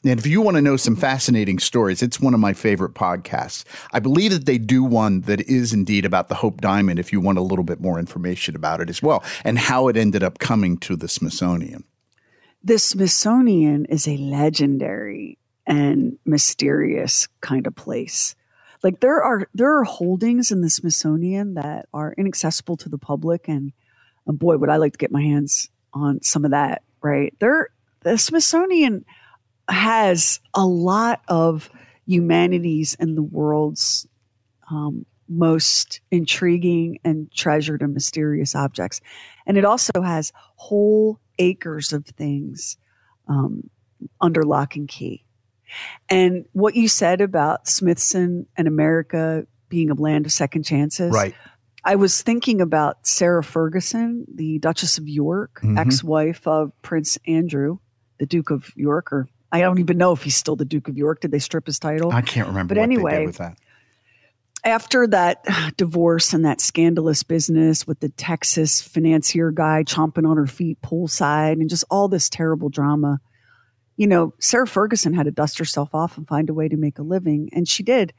And 0.08 0.20
if 0.20 0.26
you 0.26 0.40
want 0.40 0.56
to 0.56 0.62
know 0.62 0.76
some 0.76 0.94
fascinating 0.94 1.58
stories, 1.58 2.00
it's 2.00 2.20
one 2.20 2.32
of 2.32 2.38
my 2.38 2.52
favorite 2.52 2.94
podcasts. 2.94 3.64
I 3.92 3.98
believe 3.98 4.30
that 4.30 4.46
they 4.46 4.56
do 4.56 4.84
one 4.84 5.22
that 5.22 5.40
is 5.42 5.72
indeed 5.72 6.04
about 6.04 6.28
the 6.28 6.36
Hope 6.36 6.60
Diamond 6.60 7.00
if 7.00 7.12
you 7.12 7.20
want 7.20 7.38
a 7.38 7.42
little 7.42 7.64
bit 7.64 7.80
more 7.80 7.98
information 7.98 8.54
about 8.54 8.80
it 8.80 8.88
as 8.88 9.02
well 9.02 9.24
and 9.44 9.58
how 9.58 9.88
it 9.88 9.96
ended 9.96 10.22
up 10.22 10.38
coming 10.38 10.78
to 10.78 10.94
the 10.94 11.08
Smithsonian. 11.08 11.84
The 12.62 12.78
Smithsonian 12.78 13.86
is 13.86 14.06
a 14.06 14.16
legendary 14.16 15.38
and 15.66 16.18
mysterious 16.24 17.26
kind 17.40 17.66
of 17.66 17.74
place. 17.74 18.36
Like 18.84 19.00
there 19.00 19.20
are 19.20 19.48
there 19.54 19.76
are 19.76 19.84
holdings 19.84 20.52
in 20.52 20.60
the 20.60 20.70
Smithsonian 20.70 21.54
that 21.54 21.86
are 21.92 22.14
inaccessible 22.16 22.76
to 22.78 22.88
the 22.88 22.98
public 22.98 23.48
and, 23.48 23.72
and 24.26 24.38
boy 24.38 24.56
would 24.56 24.70
I 24.70 24.76
like 24.76 24.92
to 24.92 24.98
get 24.98 25.10
my 25.10 25.22
hands 25.22 25.68
on 25.92 26.22
some 26.22 26.44
of 26.44 26.52
that, 26.52 26.82
right? 27.02 27.34
There 27.40 27.70
the 28.02 28.16
Smithsonian 28.16 29.04
has 29.68 30.40
a 30.54 30.66
lot 30.66 31.22
of 31.28 31.70
humanity's 32.06 32.96
and 32.98 33.16
the 33.16 33.22
world's 33.22 34.06
um, 34.70 35.06
most 35.28 36.00
intriguing 36.10 36.98
and 37.04 37.30
treasured 37.32 37.82
and 37.82 37.92
mysterious 37.94 38.54
objects. 38.54 39.00
And 39.46 39.56
it 39.56 39.64
also 39.64 40.02
has 40.02 40.32
whole 40.54 41.20
acres 41.38 41.92
of 41.92 42.06
things 42.06 42.76
um, 43.28 43.68
under 44.20 44.44
lock 44.44 44.76
and 44.76 44.88
key. 44.88 45.24
And 46.08 46.46
what 46.52 46.76
you 46.76 46.86
said 46.88 47.20
about 47.20 47.66
Smithson 47.66 48.46
and 48.56 48.68
America 48.68 49.46
being 49.68 49.90
a 49.90 49.94
land 49.94 50.26
of 50.26 50.32
second 50.32 50.62
chances. 50.62 51.12
Right. 51.12 51.34
I 51.84 51.96
was 51.96 52.22
thinking 52.22 52.60
about 52.60 53.06
Sarah 53.06 53.42
Ferguson, 53.42 54.26
the 54.32 54.58
Duchess 54.58 54.98
of 54.98 55.08
York, 55.08 55.60
Mhm. 55.62 55.78
ex 55.78 56.04
wife 56.04 56.46
of 56.46 56.70
Prince 56.82 57.18
Andrew, 57.26 57.78
the 58.18 58.26
Duke 58.26 58.50
of 58.50 58.72
York, 58.76 59.12
or 59.12 59.28
I 59.56 59.60
don't 59.60 59.78
even 59.78 59.98
know 59.98 60.12
if 60.12 60.22
he's 60.22 60.36
still 60.36 60.56
the 60.56 60.64
Duke 60.64 60.88
of 60.88 60.96
York. 60.96 61.20
Did 61.20 61.30
they 61.30 61.38
strip 61.38 61.66
his 61.66 61.78
title? 61.78 62.12
I 62.12 62.22
can't 62.22 62.48
remember 62.48 62.74
But 62.74 62.80
what 62.80 62.88
they 62.88 62.94
anyway, 62.94 63.18
did 63.18 63.26
with 63.26 63.38
that. 63.38 63.58
after 64.64 65.06
that 65.08 65.44
divorce 65.76 66.32
and 66.32 66.44
that 66.44 66.60
scandalous 66.60 67.22
business 67.22 67.86
with 67.86 68.00
the 68.00 68.08
Texas 68.10 68.82
financier 68.82 69.50
guy 69.50 69.84
chomping 69.84 70.28
on 70.28 70.36
her 70.36 70.46
feet 70.46 70.80
poolside 70.82 71.54
and 71.54 71.70
just 71.70 71.84
all 71.90 72.08
this 72.08 72.28
terrible 72.28 72.68
drama, 72.68 73.20
you 73.96 74.06
know, 74.06 74.34
Sarah 74.40 74.66
Ferguson 74.66 75.14
had 75.14 75.24
to 75.24 75.30
dust 75.30 75.58
herself 75.58 75.94
off 75.94 76.16
and 76.18 76.26
find 76.26 76.50
a 76.50 76.54
way 76.54 76.68
to 76.68 76.76
make 76.76 76.98
a 76.98 77.02
living, 77.02 77.48
and 77.52 77.66
she 77.68 77.82
did. 77.82 78.12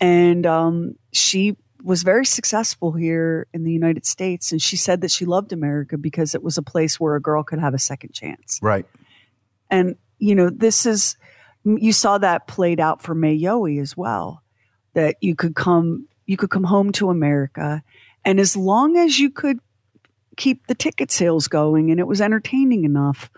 And 0.00 0.46
um, 0.46 0.94
she 1.12 1.56
was 1.82 2.02
very 2.02 2.24
successful 2.26 2.92
here 2.92 3.46
in 3.52 3.64
the 3.64 3.72
United 3.72 4.04
States. 4.04 4.52
And 4.52 4.60
she 4.60 4.76
said 4.76 5.00
that 5.00 5.10
she 5.10 5.24
loved 5.24 5.52
America 5.52 5.96
because 5.96 6.34
it 6.34 6.42
was 6.42 6.58
a 6.58 6.62
place 6.62 7.00
where 7.00 7.14
a 7.16 7.20
girl 7.20 7.42
could 7.42 7.58
have 7.60 7.74
a 7.74 7.78
second 7.78 8.12
chance. 8.12 8.58
Right. 8.62 8.84
And, 9.70 9.96
you 10.18 10.34
know, 10.34 10.50
this 10.50 10.86
is, 10.86 11.16
you 11.64 11.92
saw 11.92 12.18
that 12.18 12.46
played 12.46 12.80
out 12.80 13.02
for 13.02 13.14
May 13.14 13.38
Yohe 13.38 13.80
as 13.80 13.96
well, 13.96 14.42
that 14.94 15.16
you 15.20 15.34
could 15.34 15.54
come, 15.54 16.06
you 16.26 16.36
could 16.36 16.50
come 16.50 16.64
home 16.64 16.92
to 16.92 17.10
America. 17.10 17.82
And 18.24 18.40
as 18.40 18.56
long 18.56 18.96
as 18.96 19.18
you 19.18 19.30
could 19.30 19.58
keep 20.36 20.66
the 20.66 20.74
ticket 20.74 21.10
sales 21.10 21.48
going 21.48 21.90
and 21.90 22.00
it 22.00 22.06
was 22.06 22.20
entertaining 22.20 22.84
enough, 22.84 23.30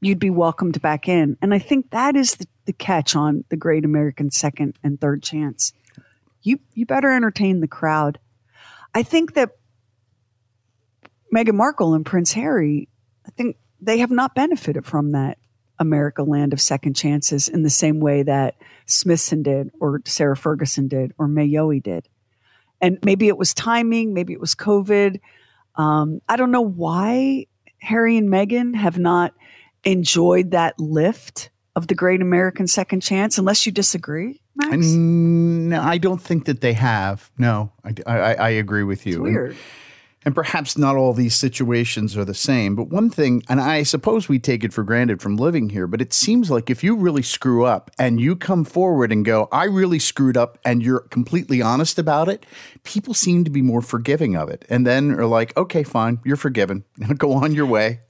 you'd 0.00 0.18
be 0.18 0.30
welcomed 0.30 0.82
back 0.82 1.08
in. 1.08 1.36
And 1.40 1.54
I 1.54 1.58
think 1.58 1.90
that 1.90 2.16
is 2.16 2.34
the, 2.34 2.46
the 2.66 2.72
catch 2.72 3.14
on 3.14 3.44
the 3.48 3.56
great 3.56 3.84
American 3.84 4.30
second 4.30 4.76
and 4.82 5.00
third 5.00 5.22
chance. 5.22 5.72
You, 6.42 6.58
you 6.74 6.86
better 6.86 7.10
entertain 7.10 7.60
the 7.60 7.68
crowd. 7.68 8.18
I 8.94 9.04
think 9.04 9.34
that 9.34 9.50
Meghan 11.34 11.54
Markle 11.54 11.94
and 11.94 12.04
Prince 12.04 12.32
Harry, 12.32 12.88
I 13.26 13.30
think 13.30 13.56
they 13.80 13.98
have 13.98 14.10
not 14.10 14.34
benefited 14.34 14.84
from 14.84 15.12
that 15.12 15.38
America 15.82 16.22
land 16.22 16.54
of 16.54 16.60
second 16.60 16.94
chances 16.94 17.48
in 17.48 17.62
the 17.62 17.70
same 17.70 18.00
way 18.00 18.22
that 18.22 18.56
Smithson 18.86 19.42
did, 19.42 19.70
or 19.80 20.00
Sarah 20.06 20.36
Ferguson 20.36 20.88
did, 20.88 21.12
or 21.18 21.28
May 21.28 21.48
Yohe 21.48 21.82
did. 21.82 22.08
And 22.80 22.98
maybe 23.04 23.28
it 23.28 23.36
was 23.36 23.52
timing, 23.52 24.14
maybe 24.14 24.32
it 24.32 24.40
was 24.40 24.54
COVID. 24.54 25.20
Um, 25.76 26.20
I 26.28 26.36
don't 26.36 26.50
know 26.50 26.62
why 26.62 27.46
Harry 27.78 28.16
and 28.16 28.28
Meghan 28.28 28.74
have 28.74 28.98
not 28.98 29.34
enjoyed 29.84 30.52
that 30.52 30.78
lift 30.80 31.50
of 31.74 31.86
the 31.86 31.94
great 31.94 32.20
American 32.20 32.66
second 32.66 33.00
chance, 33.00 33.38
unless 33.38 33.66
you 33.66 33.72
disagree, 33.72 34.40
Max. 34.54 34.86
No, 34.86 35.80
I 35.80 35.98
don't 35.98 36.20
think 36.20 36.44
that 36.46 36.60
they 36.60 36.74
have. 36.74 37.30
No, 37.38 37.72
I, 37.84 37.94
I, 38.06 38.34
I 38.34 38.48
agree 38.50 38.84
with 38.84 39.06
you. 39.06 39.14
it's 39.14 39.32
weird. 39.32 39.50
And 39.50 39.58
perhaps 40.34 40.78
not 40.78 40.96
all 40.96 41.12
these 41.12 41.34
situations 41.34 42.16
are 42.16 42.24
the 42.24 42.34
same, 42.34 42.76
but 42.76 42.88
one 42.88 43.10
thing, 43.10 43.42
and 43.48 43.60
I 43.60 43.82
suppose 43.82 44.28
we 44.28 44.38
take 44.38 44.62
it 44.62 44.72
for 44.72 44.84
granted 44.84 45.20
from 45.20 45.36
living 45.36 45.70
here, 45.70 45.88
but 45.88 46.00
it 46.00 46.12
seems 46.12 46.50
like 46.50 46.70
if 46.70 46.84
you 46.84 46.94
really 46.94 47.22
screw 47.22 47.64
up 47.64 47.90
and 47.98 48.20
you 48.20 48.36
come 48.36 48.64
forward 48.64 49.10
and 49.10 49.24
go, 49.24 49.48
I 49.50 49.64
really 49.64 49.98
screwed 49.98 50.36
up, 50.36 50.58
and 50.64 50.82
you're 50.82 51.00
completely 51.00 51.60
honest 51.60 51.98
about 51.98 52.28
it, 52.28 52.46
people 52.84 53.14
seem 53.14 53.44
to 53.44 53.50
be 53.50 53.62
more 53.62 53.82
forgiving 53.82 54.36
of 54.36 54.48
it. 54.48 54.64
And 54.68 54.86
then 54.86 55.12
are 55.12 55.26
like, 55.26 55.56
okay, 55.56 55.82
fine, 55.82 56.20
you're 56.24 56.36
forgiven. 56.36 56.84
Go 57.18 57.32
on 57.32 57.54
your 57.54 57.66
way. 57.66 58.00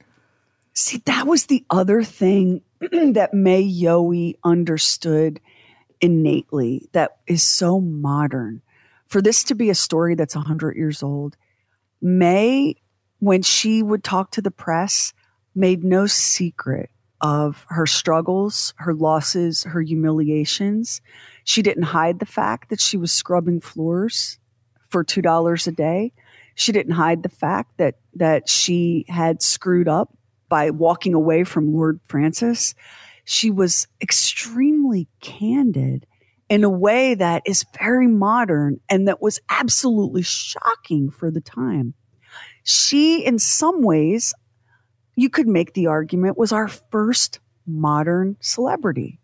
See, 0.74 1.02
that 1.06 1.26
was 1.26 1.46
the 1.46 1.64
other 1.70 2.02
thing 2.02 2.62
that 2.80 3.34
May 3.34 3.62
Yohe 3.62 4.36
understood 4.44 5.40
innately 6.00 6.88
that 6.92 7.18
is 7.26 7.42
so 7.42 7.80
modern. 7.80 8.60
For 9.06 9.22
this 9.22 9.44
to 9.44 9.54
be 9.54 9.70
a 9.70 9.74
story 9.74 10.14
that's 10.14 10.34
100 10.34 10.76
years 10.76 11.02
old, 11.02 11.36
May, 12.02 12.74
when 13.20 13.42
she 13.42 13.82
would 13.82 14.02
talk 14.02 14.32
to 14.32 14.42
the 14.42 14.50
press, 14.50 15.12
made 15.54 15.84
no 15.84 16.06
secret 16.06 16.90
of 17.20 17.64
her 17.68 17.86
struggles, 17.86 18.74
her 18.78 18.92
losses, 18.92 19.62
her 19.62 19.80
humiliations. 19.80 21.00
She 21.44 21.62
didn't 21.62 21.84
hide 21.84 22.18
the 22.18 22.26
fact 22.26 22.68
that 22.70 22.80
she 22.80 22.96
was 22.96 23.12
scrubbing 23.12 23.60
floors 23.60 24.40
for 24.90 25.04
$2 25.04 25.66
a 25.66 25.70
day. 25.70 26.12
She 26.56 26.72
didn't 26.72 26.94
hide 26.94 27.22
the 27.22 27.28
fact 27.28 27.78
that 27.78 27.94
that 28.14 28.48
she 28.48 29.06
had 29.08 29.40
screwed 29.40 29.88
up 29.88 30.16
by 30.48 30.70
walking 30.70 31.14
away 31.14 31.44
from 31.44 31.72
Lord 31.72 32.00
Francis. 32.04 32.74
She 33.24 33.50
was 33.50 33.86
extremely 34.02 35.08
candid 35.20 36.06
in 36.52 36.64
a 36.64 36.68
way 36.68 37.14
that 37.14 37.42
is 37.46 37.64
very 37.78 38.06
modern 38.06 38.78
and 38.90 39.08
that 39.08 39.22
was 39.22 39.40
absolutely 39.48 40.20
shocking 40.20 41.10
for 41.10 41.30
the 41.30 41.40
time. 41.40 41.94
She, 42.62 43.24
in 43.24 43.38
some 43.38 43.80
ways, 43.80 44.34
you 45.16 45.30
could 45.30 45.48
make 45.48 45.72
the 45.72 45.86
argument, 45.86 46.36
was 46.36 46.52
our 46.52 46.68
first 46.68 47.40
modern 47.66 48.36
celebrity. 48.40 49.18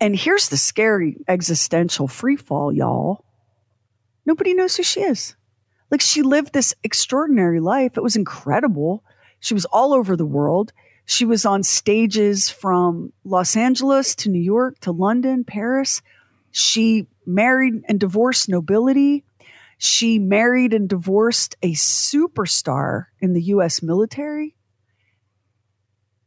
And 0.00 0.16
here's 0.16 0.48
the 0.48 0.56
scary 0.56 1.16
existential 1.28 2.08
freefall, 2.08 2.74
y'all. 2.74 3.24
Nobody 4.26 4.52
knows 4.52 4.76
who 4.76 4.82
she 4.82 5.02
is. 5.02 5.36
Like 5.92 6.00
she 6.00 6.22
lived 6.22 6.52
this 6.52 6.74
extraordinary 6.82 7.60
life. 7.60 7.96
It 7.96 8.02
was 8.02 8.16
incredible. 8.16 9.04
She 9.38 9.54
was 9.54 9.64
all 9.66 9.94
over 9.94 10.16
the 10.16 10.26
world. 10.26 10.72
She 11.10 11.24
was 11.24 11.44
on 11.44 11.64
stages 11.64 12.50
from 12.50 13.12
Los 13.24 13.56
Angeles 13.56 14.14
to 14.14 14.28
New 14.28 14.40
York 14.40 14.78
to 14.82 14.92
London, 14.92 15.42
Paris. 15.42 16.02
She 16.52 17.08
married 17.26 17.82
and 17.88 17.98
divorced 17.98 18.48
nobility. 18.48 19.24
She 19.76 20.20
married 20.20 20.72
and 20.72 20.88
divorced 20.88 21.56
a 21.62 21.72
superstar 21.72 23.06
in 23.18 23.32
the 23.32 23.42
US 23.54 23.82
military 23.82 24.54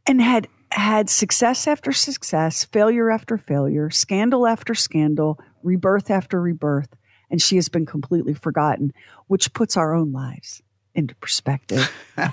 and 0.05 0.21
had 0.21 0.49
had 0.69 1.09
success 1.09 1.65
after 1.65 1.93
success, 1.93 2.65
failure 2.65 3.09
after 3.09 3.37
failure, 3.37 3.89
scandal 3.89 4.45
after 4.45 4.75
scandal, 4.75 5.39
rebirth 5.63 6.11
after 6.11 6.41
rebirth, 6.41 6.93
and 7.31 7.41
she 7.41 7.55
has 7.55 7.69
been 7.69 7.85
completely 7.85 8.33
forgotten, 8.33 8.91
which 9.27 9.53
puts 9.53 9.77
our 9.77 9.95
own 9.95 10.11
lives 10.11 10.62
into 10.95 11.15
perspective. 11.15 11.91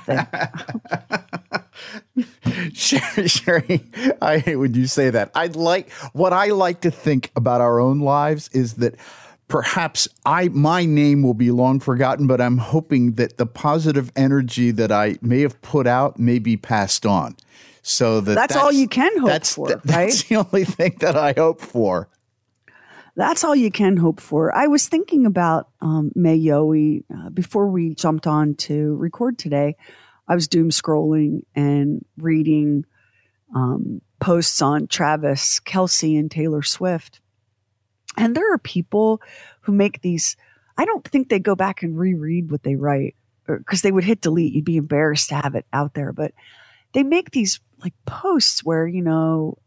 Sherry, 2.73 3.29
Sherry, 3.29 3.81
I 4.21 4.39
hate 4.39 4.57
when 4.57 4.75
you 4.75 4.87
say 4.87 5.11
that. 5.11 5.31
I'd 5.35 5.57
like 5.57 5.91
what 6.13 6.33
I 6.33 6.47
like 6.49 6.81
to 6.83 6.91
think 6.91 7.31
about 7.37 7.61
our 7.61 7.81
own 7.81 8.01
lives 8.01 8.49
is 8.53 8.75
that 8.75 8.95
perhaps 9.49 10.09
I 10.27 10.49
my 10.49 10.85
name 10.85 11.23
will 11.23 11.35
be 11.35 11.51
long 11.51 11.81
forgotten, 11.81 12.27
but 12.27 12.41
I'm 12.41 12.59
hoping 12.59 13.13
that 13.13 13.39
the 13.39 13.47
positive 13.47 14.13
energy 14.17 14.71
that 14.73 14.93
I 14.93 15.17
may 15.23 15.41
have 15.41 15.61
put 15.63 15.87
out 15.87 16.19
may 16.19 16.39
be 16.39 16.57
passed 16.57 17.07
on. 17.07 17.37
So 17.83 18.21
that 18.21 18.35
That's 18.35 18.57
all 18.57 18.71
you 18.73 18.89
can 18.89 19.17
hope 19.19 19.29
that's, 19.31 19.55
for, 19.55 19.69
that- 19.71 19.77
right? 19.87 20.07
That's 20.11 20.25
the 20.25 20.37
only 20.37 20.65
thing 20.65 20.97
that 21.01 21.17
I 21.17 21.33
hope 21.37 21.61
for. 21.61 22.09
That's 23.21 23.45
all 23.45 23.55
you 23.55 23.71
can 23.71 23.99
hope 23.99 24.19
for. 24.19 24.57
I 24.57 24.69
was 24.69 24.89
thinking 24.89 25.27
about 25.27 25.69
um, 25.83 26.11
May 26.15 26.39
Yohe 26.39 27.05
uh, 27.15 27.29
before 27.29 27.69
we 27.69 27.95
jumped 27.95 28.27
on 28.27 28.55
to 28.55 28.97
record 28.97 29.37
today. 29.37 29.77
I 30.27 30.35
was 30.35 30.49
doom 30.49 30.71
scrolling 30.71 31.43
and 31.55 32.03
reading 32.17 32.87
um, 33.55 34.01
posts 34.21 34.63
on 34.63 34.87
Travis, 34.87 35.61
Kelce, 35.61 36.19
and 36.19 36.31
Taylor 36.31 36.63
Swift. 36.63 37.21
And 38.17 38.35
there 38.35 38.55
are 38.55 38.59
people 38.59 39.21
who 39.61 39.73
make 39.73 40.01
these, 40.01 40.35
I 40.79 40.87
don't 40.87 41.07
think 41.07 41.29
they 41.29 41.41
go 41.41 41.55
back 41.55 41.83
and 41.83 41.99
reread 41.99 42.51
what 42.51 42.63
they 42.63 42.77
write 42.77 43.17
because 43.47 43.83
they 43.83 43.93
would 43.93 44.05
hit 44.05 44.23
delete. 44.23 44.55
You'd 44.55 44.65
be 44.65 44.79
embarrassed 44.79 45.29
to 45.29 45.35
have 45.35 45.55
it 45.57 45.67
out 45.75 45.93
there. 45.93 46.15
But 46.15 46.33
they 46.95 47.03
make 47.03 47.33
these 47.33 47.61
like 47.83 47.93
posts 48.07 48.65
where, 48.65 48.87
you 48.87 49.03
know, 49.03 49.59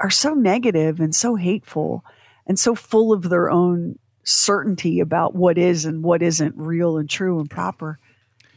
are 0.00 0.10
so 0.10 0.34
negative 0.34 1.00
and 1.00 1.14
so 1.14 1.36
hateful 1.36 2.04
and 2.46 2.58
so 2.58 2.74
full 2.74 3.12
of 3.12 3.28
their 3.28 3.50
own 3.50 3.98
certainty 4.24 5.00
about 5.00 5.34
what 5.34 5.58
is 5.58 5.84
and 5.84 6.02
what 6.02 6.22
isn't 6.22 6.54
real 6.56 6.98
and 6.98 7.08
true 7.08 7.38
and 7.38 7.50
proper. 7.50 7.98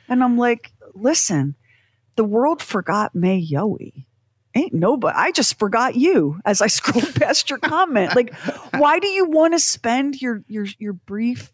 And 0.10 0.24
I'm 0.24 0.38
like, 0.38 0.72
listen, 0.94 1.56
the 2.16 2.24
world 2.24 2.62
forgot 2.62 3.16
May 3.16 3.46
Yohe. 3.46 4.06
Ain't 4.56 4.74
nobody. 4.74 5.16
I 5.16 5.32
just 5.32 5.60
forgot 5.60 5.96
you 5.96 6.40
as 6.46 6.62
I 6.62 6.68
scrolled 6.68 7.14
past 7.16 7.50
your 7.50 7.60
comment. 7.60 8.16
Like, 8.16 8.34
why 8.76 9.00
do 9.00 9.08
you 9.08 9.30
want 9.30 9.54
to 9.54 9.60
spend 9.60 10.22
your 10.22 10.44
your 10.48 10.66
your 10.80 10.94
brief? 10.94 11.54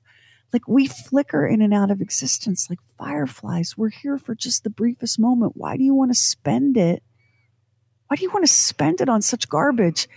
Like 0.54 0.68
we 0.68 0.86
flicker 0.86 1.48
in 1.48 1.62
and 1.62 1.74
out 1.74 1.90
of 1.90 2.00
existence 2.00 2.70
like 2.70 2.80
fireflies. 2.98 3.76
We're 3.76 3.90
here 3.90 4.20
for 4.20 4.36
just 4.36 4.64
the 4.64 4.70
briefest 4.70 5.20
moment. 5.20 5.54
Why 5.56 5.78
do 5.78 5.84
you 5.84 5.96
want 5.96 6.12
to 6.12 6.20
spend 6.20 6.78
it? 6.78 7.04
Why 8.14 8.18
do 8.18 8.22
you 8.26 8.30
want 8.30 8.46
to 8.46 8.54
spend 8.54 9.02
it 9.02 9.10
on 9.10 9.24
such 9.24 9.50
garbage 9.50 10.08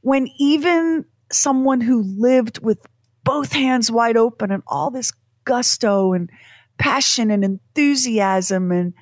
when 0.00 0.26
even 0.40 1.04
someone 1.30 1.80
who 1.80 2.02
lived 2.02 2.58
with 2.58 2.84
both 3.22 3.52
hands 3.52 3.92
wide 3.92 4.16
open 4.16 4.50
and 4.50 4.64
all 4.66 4.90
this 4.90 5.12
gusto 5.44 6.14
and 6.14 6.30
passion 6.78 7.30
and 7.30 7.44
enthusiasm 7.44 8.72
and 8.72 8.92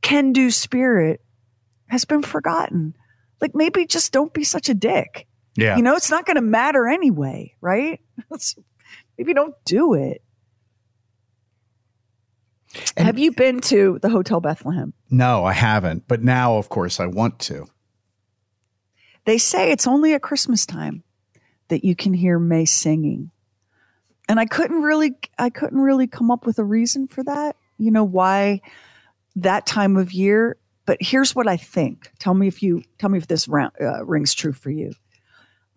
can 0.00 0.32
do 0.32 0.50
spirit 0.50 1.20
has 1.88 2.06
been 2.06 2.22
forgotten. 2.22 2.94
Like 3.42 3.54
maybe 3.54 3.84
just 3.84 4.10
don't 4.10 4.32
be 4.32 4.42
such 4.42 4.70
a 4.70 4.74
dick. 4.74 5.26
Yeah. 5.54 5.76
You 5.76 5.82
know, 5.82 5.94
it's 5.94 6.10
not 6.10 6.24
going 6.24 6.36
to 6.36 6.40
matter 6.40 6.88
anyway, 6.88 7.52
right? 7.60 8.00
maybe 9.18 9.34
don't 9.34 9.54
do 9.66 9.92
it. 9.92 10.22
And- 12.96 13.04
Have 13.04 13.18
you 13.18 13.32
been 13.32 13.60
to 13.60 13.98
the 14.00 14.08
Hotel 14.08 14.40
Bethlehem? 14.40 14.94
no, 15.10 15.44
I 15.44 15.52
haven't. 15.52 16.08
But 16.08 16.22
now, 16.22 16.56
of 16.56 16.70
course, 16.70 17.00
I 17.00 17.06
want 17.06 17.38
to. 17.40 17.66
They 19.28 19.36
say 19.36 19.70
it's 19.70 19.86
only 19.86 20.14
at 20.14 20.22
Christmas 20.22 20.64
time 20.64 21.04
that 21.68 21.84
you 21.84 21.94
can 21.94 22.14
hear 22.14 22.38
May 22.38 22.64
singing. 22.64 23.30
And 24.26 24.40
I 24.40 24.46
couldn't 24.46 24.80
really 24.80 25.16
I 25.38 25.50
couldn't 25.50 25.80
really 25.82 26.06
come 26.06 26.30
up 26.30 26.46
with 26.46 26.58
a 26.58 26.64
reason 26.64 27.06
for 27.06 27.22
that. 27.24 27.54
You 27.76 27.90
know 27.90 28.04
why 28.04 28.62
that 29.36 29.66
time 29.66 29.98
of 29.98 30.12
year, 30.12 30.56
but 30.86 30.96
here's 31.02 31.34
what 31.34 31.46
I 31.46 31.58
think. 31.58 32.10
Tell 32.18 32.32
me 32.32 32.46
if 32.48 32.62
you 32.62 32.82
tell 32.96 33.10
me 33.10 33.18
if 33.18 33.26
this 33.26 33.46
round, 33.48 33.72
uh, 33.78 34.02
rings 34.02 34.32
true 34.32 34.54
for 34.54 34.70
you. 34.70 34.94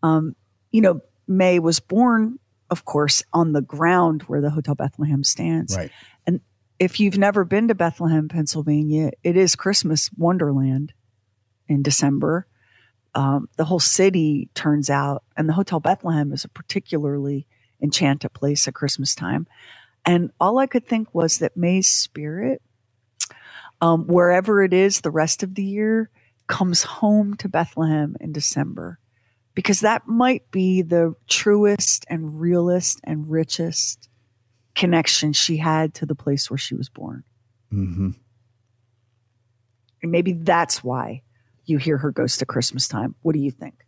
Um, 0.02 0.34
you 0.72 0.80
know, 0.80 1.02
May 1.28 1.60
was 1.60 1.82
born 1.82 2.40
of 2.70 2.86
course 2.86 3.22
on 3.34 3.52
the 3.52 3.62
ground 3.62 4.22
where 4.28 4.40
the 4.40 4.52
Hotel 4.52 4.76
Bethlehem 4.76 5.26
stands. 5.26 5.76
Right. 5.76 5.92
And 6.26 6.40
if 6.80 7.02
you've 7.02 7.18
never 7.18 7.44
been 7.44 7.68
to 7.68 7.76
Bethlehem, 7.76 8.30
Pennsylvania, 8.30 9.12
it 9.26 9.36
is 9.36 9.58
Christmas 9.58 10.10
wonderland 10.16 10.94
in 11.68 11.84
December 11.84 12.48
um, 13.14 13.50
the 13.58 13.66
whole 13.66 13.80
city 13.80 14.50
turns 14.54 14.90
out, 14.90 15.24
and 15.36 15.48
the 15.50 15.54
Hotel 15.54 15.80
Bethlehem 15.80 16.32
is 16.32 16.46
a 16.46 16.50
particularly 16.50 17.46
enchanted 17.82 18.34
place 18.34 18.68
at 18.68 18.74
Christmas 18.74 19.16
time. 19.16 19.48
And 20.06 20.32
all 20.40 20.58
I 20.60 20.68
could 20.68 20.88
think 20.88 21.14
was 21.14 21.40
that 21.40 21.58
May's 21.58 21.90
spirit, 21.90 22.62
um, 23.82 24.08
wherever 24.08 24.64
it 24.64 24.74
is 24.74 25.02
the 25.02 25.12
rest 25.12 25.44
of 25.44 25.56
the 25.56 25.64
year, 25.64 26.10
comes 26.48 26.84
home 26.84 27.36
to 27.36 27.50
Bethlehem 27.50 28.16
in 28.20 28.32
December 28.32 29.00
because 29.54 29.82
that 29.82 30.08
might 30.08 30.50
be 30.52 30.82
the 30.82 31.14
truest 31.28 32.06
and 32.10 32.40
realest 32.40 33.00
and 33.04 33.30
richest 33.30 34.10
connection 34.76 35.34
she 35.34 35.58
had 35.58 35.94
to 35.96 36.06
the 36.06 36.16
place 36.16 36.50
where 36.50 36.58
she 36.58 36.76
was 36.76 36.90
born. 36.90 37.24
hmm 37.70 38.12
And 40.02 40.12
maybe 40.12 40.34
that's 40.34 40.84
why 40.84 41.24
you 41.72 41.78
hear 41.78 41.98
her 41.98 42.12
ghost 42.12 42.42
at 42.42 42.48
Christmas 42.48 42.88
time. 42.88 43.16
What 43.22 43.34
do 43.34 43.40
you 43.40 43.52
think? 43.52 43.86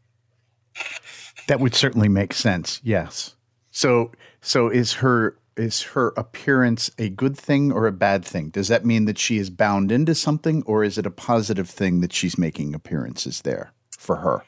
That 1.48 1.60
would 1.60 1.76
certainly 1.76 2.10
make 2.10 2.34
sense. 2.34 2.80
Yes. 2.84 3.36
So, 3.70 4.12
so 4.42 4.70
is 4.70 4.94
her 4.94 5.38
is 5.56 5.82
her 5.82 6.14
appearance 6.18 6.90
a 6.98 7.10
good 7.10 7.38
thing 7.38 7.72
or 7.72 7.86
a 7.86 7.92
bad 7.92 8.26
thing? 8.26 8.50
Does 8.50 8.70
that 8.70 8.86
mean 8.86 9.06
that 9.06 9.20
she 9.20 9.38
is 9.38 9.50
bound 9.50 9.92
into 9.92 10.16
something, 10.16 10.64
or 10.66 10.84
is 10.84 10.98
it 10.98 11.06
a 11.06 11.12
positive 11.12 11.70
thing 11.70 12.02
that 12.02 12.14
she's 12.14 12.38
making 12.38 12.74
appearances 12.74 13.42
there 13.42 13.72
for 13.98 14.18
her? 14.18 14.44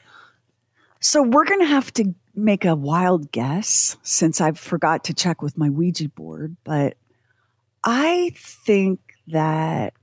So 1.00 1.22
we're 1.22 1.44
going 1.44 1.60
to 1.60 1.66
have 1.66 1.92
to 1.94 2.14
make 2.34 2.64
a 2.64 2.74
wild 2.74 3.30
guess 3.30 3.96
since 4.02 4.40
I 4.40 4.52
forgot 4.52 5.04
to 5.04 5.14
check 5.14 5.42
with 5.42 5.56
my 5.56 5.70
Ouija 5.70 6.08
board, 6.08 6.56
but 6.64 6.96
I 7.84 8.32
think 8.34 9.00
that 9.28 9.94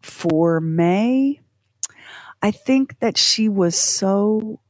for 0.00 0.60
May, 0.60 1.40
I 2.42 2.50
think 2.50 2.98
that 3.00 3.16
she 3.16 3.48
was 3.48 3.78
so 3.78 4.60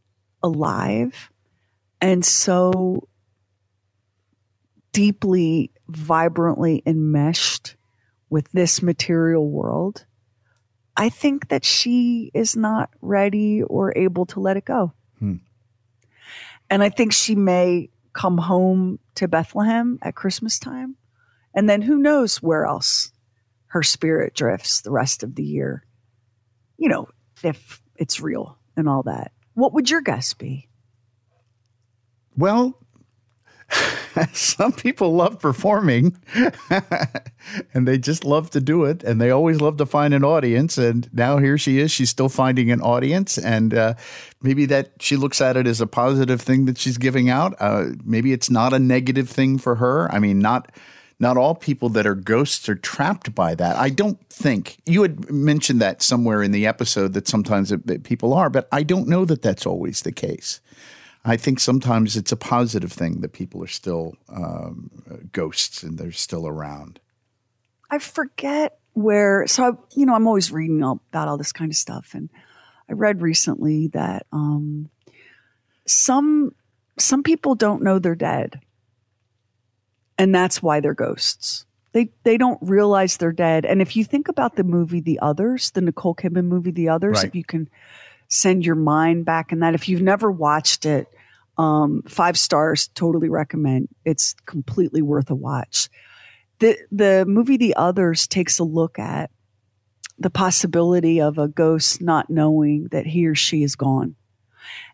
alive 0.43 1.31
and 2.01 2.24
so 2.24 3.09
deeply, 4.93 5.70
vibrantly 5.89 6.83
enmeshed 6.87 7.76
with 8.31 8.51
this 8.53 8.83
material 8.83 9.49
world. 9.49 10.07
I 10.97 11.09
think 11.09 11.49
that 11.49 11.64
she 11.64 12.31
is 12.35 12.57
not 12.57 12.91
ready 13.01 13.62
or 13.62 13.97
able 13.97 14.26
to 14.26 14.41
let 14.41 14.57
it 14.57 14.64
go. 14.64 14.93
Hmm. 15.18 15.37
And 16.70 16.83
I 16.83 16.89
think 16.89 17.12
she 17.12 17.35
may 17.35 17.91
come 18.12 18.39
home 18.39 18.99
to 19.14 19.29
Bethlehem 19.29 19.99
at 20.03 20.14
Christmas 20.14 20.59
time. 20.59 20.97
And 21.55 21.68
then 21.68 21.83
who 21.83 21.99
knows 21.99 22.43
where 22.43 22.66
else 22.66 23.12
her 23.69 23.83
spirit 23.83 24.35
drifts 24.35 24.81
the 24.81 24.91
rest 24.91 25.23
of 25.23 25.35
the 25.35 25.45
year. 25.45 25.85
You 26.77 26.89
know, 26.89 27.09
if 27.43 27.83
it's 27.97 28.21
real 28.21 28.59
and 28.77 28.89
all 28.89 29.03
that. 29.05 29.33
What 29.55 29.73
would 29.75 29.91
your 29.91 30.01
guess 30.01 30.35
be? 30.35 30.69
Well, 32.37 32.79
some 34.33 34.73
people 34.73 35.14
love 35.14 35.39
performing 35.39 36.16
and 37.75 37.87
they 37.87 37.99
just 37.99 38.25
love 38.25 38.51
to 38.51 38.61
do 38.61 38.85
it 38.85 39.03
and 39.03 39.21
they 39.21 39.31
always 39.31 39.61
love 39.61 39.77
to 39.77 39.87
find 39.87 40.14
an 40.14 40.25
audience 40.25 40.79
and 40.79 41.09
now 41.12 41.39
here 41.39 41.59
she 41.59 41.79
is 41.79 41.91
she's 41.91 42.11
still 42.11 42.29
finding 42.29 42.71
an 42.71 42.81
audience 42.81 43.37
and 43.37 43.75
uh, 43.75 43.95
maybe 44.43 44.64
that 44.66 44.93
she 45.01 45.16
looks 45.16 45.41
at 45.41 45.57
it 45.57 45.66
as 45.66 45.81
a 45.81 45.87
positive 45.87 46.41
thing 46.41 46.64
that 46.64 46.79
she's 46.79 46.99
giving 46.99 47.29
out 47.29 47.55
uh, 47.61 47.87
maybe 48.05 48.33
it's 48.33 48.51
not 48.51 48.73
a 48.73 48.79
negative 48.79 49.29
thing 49.29 49.59
for 49.59 49.77
her 49.77 50.11
i 50.12 50.19
mean 50.19 50.39
not 50.39 50.73
not 51.21 51.37
all 51.37 51.55
people 51.55 51.89
that 51.91 52.07
are 52.07 52.14
ghosts 52.14 52.69
are 52.69 52.77
trapped 52.77 53.35
by 53.35 53.55
that. 53.55 53.77
I 53.77 53.91
don't 53.91 54.25
think 54.29 54.79
you 54.87 55.03
had 55.03 55.31
mentioned 55.31 55.81
that 55.81 56.03
somewhere 56.03 56.43
in 56.43 56.53
the 56.53 56.66
episode 56.66 57.12
that 57.14 57.27
sometimes 57.27 57.73
it, 57.73 57.87
that 57.87 58.05
people 58.05 58.33
are, 58.33 58.49
but 58.51 58.69
I 58.71 58.83
don't 58.83 59.09
know 59.09 59.25
that 59.25 59.43
that's 59.43 59.66
always 59.66 60.03
the 60.03 60.12
case. 60.12 60.61
I 61.25 61.37
think 61.37 61.59
sometimes 61.61 62.16
it's 62.16 62.33
a 62.33 62.37
positive 62.37 62.93
thing 62.93 63.21
that 63.21 63.33
people 63.33 63.62
are 63.62 63.69
still 63.69 64.16
um, 64.29 64.91
ghosts 65.33 65.83
and 65.83 65.99
they're 65.99 66.12
still 66.12 66.47
around. 66.47 67.01
I 67.91 67.99
forget 67.99 68.79
where. 68.93 69.47
So, 69.47 69.64
I, 69.64 69.71
you 69.95 70.07
know, 70.07 70.14
I'm 70.14 70.27
always 70.27 70.53
reading 70.53 70.83
all, 70.83 71.01
about 71.11 71.29
all 71.29 71.37
this 71.37 71.53
kind 71.53 71.71
of 71.71 71.77
stuff, 71.77 72.11
and 72.14 72.29
I 72.89 72.93
read 72.93 73.23
recently 73.23 73.89
that 73.89 74.27
um, 74.33 74.91
some 75.87 76.55
some 76.99 77.23
people 77.23 77.55
don't 77.55 77.83
know 77.83 77.99
they're 77.99 78.14
dead, 78.14 78.61
and 80.19 80.35
that's 80.35 80.62
why 80.62 80.81
they're 80.81 80.95
ghosts. 80.95 81.64
They 81.93 82.11
they 82.25 82.37
don't 82.37 82.59
realize 82.61 83.16
they're 83.16 83.33
dead. 83.33 83.64
And 83.64 83.81
if 83.81 83.97
you 83.97 84.05
think 84.05 84.29
about 84.29 84.57
the 84.57 84.64
movie 84.64 85.01
The 85.01 85.21
Others, 85.21 85.71
the 85.71 85.81
Nicole 85.81 86.14
Kidman 86.14 86.45
movie 86.47 86.71
The 86.71 86.91
Others, 86.91 87.19
Right. 87.19 87.25
if 87.27 87.35
you 87.35 87.45
can 87.45 87.69
send 88.29 88.66
your 88.66 88.75
mind 88.75 89.25
back 89.25 89.53
in 89.53 89.61
that, 89.61 89.75
if 89.75 89.89
you've 89.89 90.03
never 90.03 90.31
watched 90.31 90.85
it, 90.85 91.09
um, 91.57 92.03
five 92.07 92.39
stars, 92.39 92.89
totally 92.89 93.29
recommend. 93.31 93.89
It's 94.05 94.35
completely 94.45 95.01
worth 95.03 95.31
a 95.31 95.35
watch 95.35 95.89
the 96.59 96.77
the 96.91 97.25
movie 97.27 97.57
The 97.57 97.75
Others 97.77 98.27
takes 98.27 98.59
a 98.59 98.64
look 98.64 98.99
at 98.99 99.31
the 100.19 100.31
possibility 100.31 101.21
of 101.21 101.39
a 101.39 101.49
ghost 101.49 102.03
not 102.03 102.29
knowing 102.29 102.89
that 102.91 103.07
he 103.07 103.27
or 103.27 103.35
she 103.35 103.62
is 103.62 103.77
gone. 103.77 104.16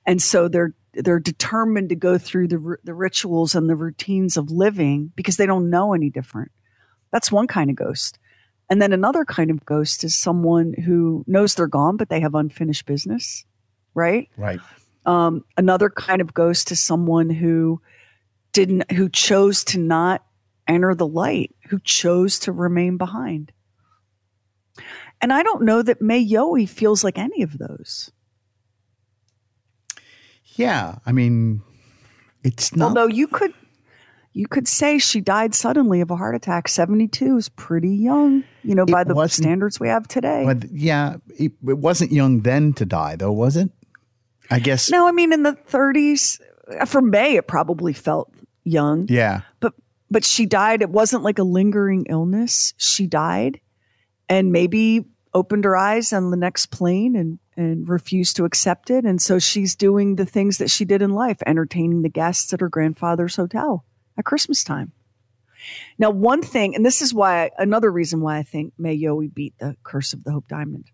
And 0.07 0.21
so 0.21 0.49
they're 0.49 0.75
they're 0.97 1.21
determined 1.21 1.89
to 1.91 1.97
go 1.97 2.19
through 2.19 2.49
the 2.49 2.77
the 2.85 2.95
rituals 2.95 3.55
and 3.55 3.69
the 3.69 3.77
routines 3.77 4.37
of 4.37 4.51
living 4.51 5.13
because 5.17 5.37
they 5.37 5.47
don't 5.47 5.71
know 5.71 5.95
any 5.95 6.11
different. 6.11 6.51
That's 7.13 7.33
one 7.33 7.47
kind 7.47 7.71
of 7.71 7.77
ghost. 7.77 8.19
And 8.71 8.81
then 8.81 8.93
another 8.93 9.25
kind 9.25 9.51
of 9.51 9.65
ghost 9.65 10.05
is 10.05 10.17
someone 10.17 10.73
who 10.73 11.25
knows 11.27 11.55
they're 11.55 11.67
gone, 11.67 11.97
but 11.97 12.09
they 12.09 12.21
have 12.21 12.35
unfinished 12.35 12.87
business, 12.87 13.45
right? 13.95 14.29
Right. 14.37 14.61
Um, 15.07 15.45
another 15.57 15.91
kind 15.91 16.21
of 16.21 16.33
ghost 16.33 16.73
is 16.73 16.81
someone 16.81 17.29
who 17.29 17.81
didn't, 18.53 18.91
who 18.91 19.09
chose 19.11 19.65
to 19.65 19.79
not 19.79 20.25
enter 20.67 20.95
the 20.95 21.07
light, 21.07 21.55
who 21.69 21.79
chose 21.81 22.39
to 22.41 22.53
remain 22.53 22.97
behind. 22.97 23.53
And 25.21 25.33
I 25.33 25.43
don't 25.43 25.65
know 25.65 25.83
that 25.83 26.01
May 26.03 26.27
Yohe 26.27 26.69
feels 26.69 27.05
like 27.05 27.19
any 27.19 27.43
of 27.43 27.59
those. 27.59 28.11
Yeah. 30.57 30.97
I 31.07 31.13
mean, 31.13 31.63
it's 32.43 32.75
not. 32.75 32.89
Although 32.89 33.07
you 33.07 33.27
could, 33.27 33.53
you 34.33 34.47
could 34.47 34.69
say 34.69 34.99
she 34.99 35.21
died 35.21 35.55
suddenly 35.55 36.01
of 36.01 36.11
a 36.11 36.17
heart 36.17 36.35
attack. 36.35 36.69
Seventy-two 36.69 37.37
is 37.37 37.49
pretty 37.49 37.95
young, 37.97 38.45
you 38.63 38.75
know, 38.75 38.87
by 38.87 39.05
the 39.05 39.27
standards 39.29 39.79
we 39.81 39.89
have 39.89 40.07
today. 40.09 40.45
but 40.45 40.71
yeah, 40.71 41.17
it, 41.39 41.53
it 41.67 41.79
wasn't 41.79 42.13
young 42.13 42.41
then 42.43 42.73
to 42.75 42.85
die, 42.85 43.17
though, 43.17 43.33
was 43.33 43.57
it? 43.57 43.71
I 44.51 44.59
guess. 44.59 44.91
no, 44.91 45.09
I 45.09 45.13
mean 45.13 45.33
in 45.33 45.43
the 45.43 45.55
thirties. 45.55 46.41
For 46.87 47.01
May, 47.03 47.37
it 47.37 47.47
probably 47.47 47.93
felt 47.93 48.33
young. 48.65 49.07
Yeah. 49.09 49.43
but 49.61 49.75
but 50.11 50.25
she 50.25 50.47
died 50.47 50.81
it 50.83 50.91
wasn't 50.91 51.23
like 51.23 51.39
a 51.39 51.43
lingering 51.43 52.07
illness 52.09 52.73
she 52.77 53.07
died 53.07 53.61
and 54.29 54.53
maybe 54.53 55.05
opened 55.35 55.65
her 55.65 55.77
eyes 55.77 56.13
on 56.13 56.31
the 56.31 56.37
next 56.37 56.67
plane 56.67 57.17
and 57.17 57.39
and 57.57 57.89
refused 57.89 58.37
to 58.37 58.45
accept 58.45 58.91
it. 58.91 59.05
And 59.05 59.21
so 59.23 59.39
she's 59.39 59.77
doing 59.77 60.17
the 60.17 60.27
things 60.27 60.59
that 60.59 60.71
she 60.71 60.85
did 60.85 61.03
in 61.03 61.11
life 61.11 61.39
entertaining 61.47 62.03
the 62.03 62.09
guests 62.09 62.53
at 62.53 62.61
her 62.61 62.69
grandfather's 62.69 63.37
hotel 63.37 63.85
at 64.17 64.25
christmas 64.25 64.65
time. 64.65 64.93
Now 65.99 66.11
one 66.11 66.43
thing 66.43 66.75
and 66.75 66.87
this 66.87 67.03
is 67.03 67.13
why 67.13 67.51
another 67.59 67.91
reason 67.91 68.21
why 68.21 68.39
i 68.39 68.43
think 68.43 68.73
may 68.79 68.99
Yohe 68.99 69.33
beat 69.33 69.59
the 69.59 69.77
curse 69.83 70.13
of 70.13 70.25
the 70.25 70.33
hope 70.33 70.49
diamond. 70.49 70.91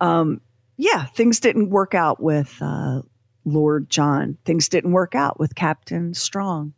Um 0.00 0.40
yeah 0.76 1.06
things 1.06 1.40
didn't 1.40 1.70
work 1.70 1.94
out 1.94 2.20
with 2.20 2.56
uh 2.60 3.02
lord 3.44 3.90
john. 3.90 4.38
Things 4.44 4.68
didn't 4.68 4.92
work 4.92 5.14
out 5.14 5.38
with 5.38 5.54
captain 5.54 6.14
strong. 6.14 6.74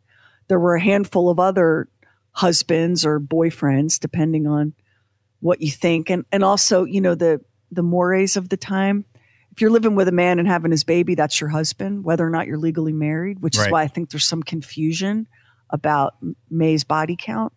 There 0.47 0.59
were 0.59 0.75
a 0.75 0.81
handful 0.81 1.29
of 1.29 1.39
other 1.39 1.87
husbands 2.31 3.05
or 3.05 3.19
boyfriends 3.19 3.99
depending 3.99 4.47
on 4.47 4.73
what 5.43 5.61
you 5.61 5.69
think. 5.71 6.09
And 6.09 6.25
and 6.31 6.43
also 6.43 6.83
you 6.85 7.01
know 7.01 7.15
the 7.15 7.41
the 7.71 7.83
mores 7.83 8.37
of 8.37 8.49
the 8.49 8.57
time 8.57 9.05
if 9.51 9.61
you're 9.61 9.69
living 9.71 9.95
with 9.95 10.07
a 10.07 10.11
man 10.11 10.39
and 10.39 10.47
having 10.47 10.71
his 10.71 10.83
baby 10.83 11.15
that's 11.15 11.39
your 11.41 11.49
husband 11.49 12.03
whether 12.03 12.25
or 12.25 12.29
not 12.29 12.45
you're 12.47 12.57
legally 12.57 12.93
married 12.93 13.41
which 13.41 13.57
is 13.57 13.67
why 13.67 13.81
i 13.81 13.87
think 13.87 14.11
there's 14.11 14.25
some 14.27 14.43
confusion 14.43 15.27
about 15.71 16.15
may's 16.51 16.83
body 16.83 17.15
count. 17.19 17.51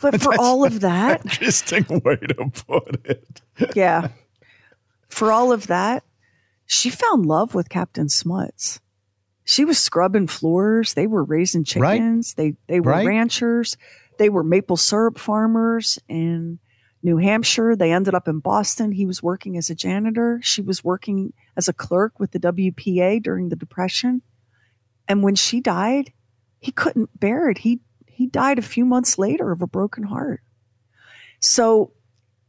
But 0.00 0.20
for 0.22 0.34
all 0.38 0.64
of 0.64 0.80
that 0.80 1.24
Interesting 1.24 1.86
way 2.04 2.16
to 2.16 2.50
put 2.66 3.06
it. 3.06 3.40
yeah. 3.74 4.08
For 5.08 5.32
all 5.32 5.52
of 5.52 5.68
that 5.68 6.02
she 6.66 6.90
found 6.90 7.26
love 7.26 7.54
with 7.54 7.68
captain 7.68 8.08
smuts. 8.08 8.80
She 9.44 9.64
was 9.64 9.78
scrubbing 9.78 10.26
floors. 10.26 10.94
They 10.94 11.06
were 11.06 11.22
raising 11.22 11.60
Right. 11.76 11.96
chickens. 11.98 12.34
They 12.34 12.54
they 12.66 12.80
were 12.80 12.90
Right. 12.92 13.06
ranchers 13.06 13.76
they 14.18 14.28
were 14.28 14.44
maple 14.44 14.76
syrup 14.76 15.18
farmers 15.18 15.98
in 16.08 16.58
new 17.02 17.16
hampshire. 17.16 17.76
They 17.76 17.92
ended 17.92 18.14
up 18.14 18.28
in 18.28 18.40
boston. 18.40 18.92
He 18.92 19.06
was 19.06 19.22
working 19.22 19.56
as 19.56 19.70
a 19.70 19.74
janitor. 19.74 20.40
She 20.42 20.62
was 20.62 20.82
working 20.82 21.32
as 21.56 21.68
a 21.68 21.72
clerk 21.72 22.18
with 22.18 22.32
the 22.32 22.40
wpa 22.40 23.22
during 23.22 23.48
the 23.48 23.56
depression. 23.56 24.22
And 25.08 25.22
when 25.22 25.34
she 25.34 25.60
died 25.60 26.12
he 26.66 26.72
couldn't 26.72 27.18
bear 27.18 27.48
it. 27.48 27.58
He 27.58 27.80
he 28.06 28.26
died 28.26 28.58
a 28.58 28.62
few 28.62 28.84
months 28.84 29.18
later 29.18 29.52
of 29.52 29.62
a 29.62 29.66
broken 29.66 30.02
heart. 30.02 30.40
So 31.40 31.92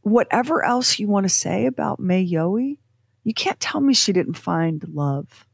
whatever 0.00 0.64
else 0.64 0.98
you 0.98 1.06
want 1.06 1.24
to 1.24 1.30
say 1.30 1.66
about 1.66 2.00
May 2.00 2.26
Yohe, 2.26 2.78
you 3.22 3.34
can't 3.34 3.60
tell 3.60 3.80
me 3.80 3.92
she 3.92 4.12
didn't 4.12 4.34
find 4.34 4.82
love. 4.88 5.46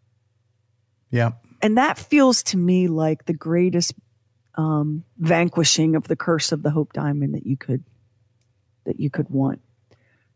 Yeah. 1.11 1.33
And 1.61 1.77
that 1.77 1.99
feels 1.99 2.43
to 2.45 2.57
me 2.57 2.89
like 2.89 3.25
the 3.25 3.35
greatest 3.35 3.95
um, 4.57 5.05
vanquishing 5.19 5.97
of 5.97 6.09
the 6.09 6.17
curse 6.17 6.53
of 6.53 6.63
the 6.63 6.71
Hope 6.71 6.93
Diamond 6.93 7.35
that 7.35 7.47
you 7.47 7.57
could 7.57 7.85
that 8.85 9.01
you 9.01 9.11
could 9.11 9.29
want. 9.31 9.61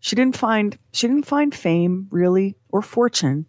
She 0.01 0.17
didn't 0.17 0.37
find 0.37 0.79
she 0.93 1.07
didn't 1.07 1.27
find 1.27 1.55
fame 1.55 2.09
really 2.11 2.57
or 2.71 2.83
fortune. 2.83 3.47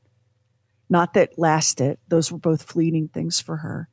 Not 0.89 1.13
that 1.13 1.37
lasted; 1.37 1.97
those 2.07 2.31
were 2.31 2.39
both 2.39 2.63
fleeting 2.63 3.07
things 3.07 3.39
for 3.39 3.57
her. 3.57 3.89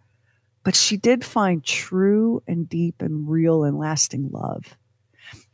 But 0.62 0.74
she 0.74 0.96
did 0.96 1.24
find 1.24 1.62
true 1.62 2.42
and 2.48 2.68
deep 2.68 3.00
and 3.00 3.28
real 3.28 3.62
and 3.62 3.78
lasting 3.78 4.30
love. 4.32 4.76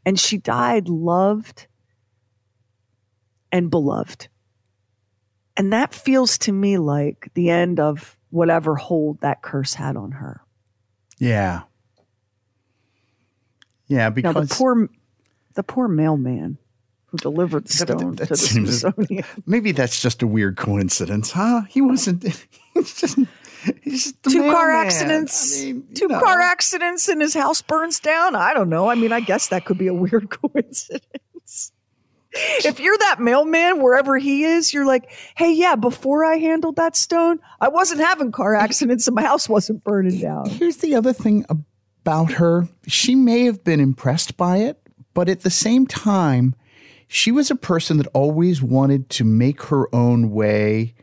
And 0.07 0.19
she 0.19 0.39
died 0.39 0.89
loved 0.89 1.67
and 3.51 3.71
beloved. 3.71 4.29
And 5.57 5.73
that 5.73 5.93
feels 5.93 6.39
to 6.39 6.53
me 6.53 6.79
like 6.79 7.31
the 7.35 7.51
end 7.51 7.79
of 7.79 8.17
whatever 8.31 8.75
hold 8.75 9.21
that 9.21 9.43
curse 9.43 9.75
had 9.75 9.97
on 9.97 10.13
her. 10.13 10.41
Yeah. 11.23 11.63
Yeah, 13.87 14.09
Now 14.09 14.11
because 14.11 14.49
the 14.49 14.55
poor 14.55 14.89
the 15.55 15.63
poor 15.63 15.87
mailman 15.87 16.59
who 17.07 17.19
delivered 17.19 17.67
the 17.67 17.85
That- 17.85 17.87
that- 17.87 17.99
stone 17.99 18.15
that 18.17 18.25
to 18.25 18.31
the 18.31 18.37
Smithsonian. 18.37 19.25
maybe 19.47 19.71
that's 19.73 20.01
just 20.03 20.23
a 20.23 20.27
weird 20.27 20.57
coincidence, 20.57 21.31
huh? 21.31 21.63
He 21.69 21.81
wasn't. 21.81 22.25
He's 22.75 22.95
just, 22.95 23.19
he's 23.83 24.13
just 24.13 24.23
Two 24.25 24.51
car 24.51 24.73
accidents. 24.73 25.61
I 25.63 25.65
mean, 25.67 25.87
two 25.95 26.09
know. 26.09 26.19
car 26.19 26.41
accidents 26.41 27.07
and 27.09 27.21
his 27.21 27.35
house 27.35 27.63
burns 27.63 28.01
down. 28.01 28.35
I 28.35 28.55
don't 28.55 28.69
know. 28.71 28.89
I 28.91 28.95
mean, 28.97 29.13
I 29.13 29.21
guess 29.21 29.49
that 29.49 29.65
could 29.67 29.79
be 29.79 29.87
a 29.87 29.95
weird 29.95 30.29
coincidence. 30.31 31.71
If 32.33 32.81
you're 32.81 32.99
that 32.99 33.21
mailman 33.21 33.81
wherever 33.81 34.17
he 34.19 34.45
is, 34.45 34.73
you're 34.73 34.87
like, 34.87 35.11
hey, 35.37 35.53
yeah, 35.53 35.77
before 35.77 36.25
I 36.25 36.37
handled 36.37 36.77
that 36.77 36.97
stone, 36.97 37.41
I 37.61 37.69
wasn't 37.69 38.01
having 38.01 38.33
car 38.33 38.55
accidents 38.55 39.07
and 39.07 39.15
my 39.15 39.23
house 39.23 39.49
wasn't 39.49 39.85
burning 39.85 40.19
down. 40.19 40.49
Here's 40.49 40.79
the 40.79 40.95
other 40.95 41.13
thing 41.13 41.45
about 41.49 42.33
her. 42.33 42.69
She 42.87 43.15
may 43.15 43.45
have 43.45 43.63
been 43.65 43.81
impressed 43.81 44.37
by 44.37 44.59
it, 44.59 44.79
but 45.15 45.29
at 45.29 45.43
the 45.43 45.51
same 45.51 45.87
time, 45.87 46.55
she 47.07 47.31
was 47.31 47.51
a 47.51 47.57
person 47.57 47.99
that 47.99 48.07
always 48.15 48.63
wanted 48.63 49.11
to 49.11 49.25
make 49.25 49.65
her 49.65 49.95
own 49.95 50.31
way. 50.31 50.95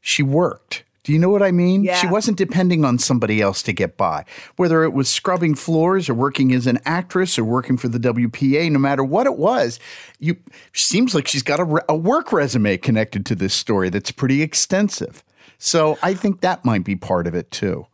She 0.00 0.22
worked. 0.22 0.84
Do 1.06 1.12
you 1.12 1.20
know 1.20 1.28
what 1.28 1.40
I 1.40 1.52
mean? 1.52 1.84
Yeah. 1.84 1.94
She 1.94 2.08
wasn't 2.08 2.36
depending 2.36 2.84
on 2.84 2.98
somebody 2.98 3.40
else 3.40 3.62
to 3.62 3.72
get 3.72 3.96
by. 3.96 4.24
Whether 4.56 4.82
it 4.82 4.92
was 4.92 5.08
scrubbing 5.08 5.54
floors 5.54 6.08
or 6.08 6.14
working 6.14 6.52
as 6.52 6.66
an 6.66 6.80
actress 6.84 7.38
or 7.38 7.44
working 7.44 7.76
for 7.76 7.86
the 7.86 8.00
WPA, 8.00 8.72
no 8.72 8.80
matter 8.80 9.04
what 9.04 9.28
it 9.28 9.36
was, 9.36 9.78
you 10.18 10.36
seems 10.72 11.14
like 11.14 11.28
she's 11.28 11.44
got 11.44 11.60
a, 11.60 11.84
a 11.88 11.94
work 11.94 12.32
resume 12.32 12.76
connected 12.76 13.24
to 13.26 13.36
this 13.36 13.54
story 13.54 13.88
that's 13.88 14.10
pretty 14.10 14.42
extensive. 14.42 15.22
So 15.58 15.96
I 16.02 16.12
think 16.12 16.40
that 16.40 16.64
might 16.64 16.82
be 16.82 16.96
part 16.96 17.28
of 17.28 17.36
it 17.36 17.52
too. 17.52 17.86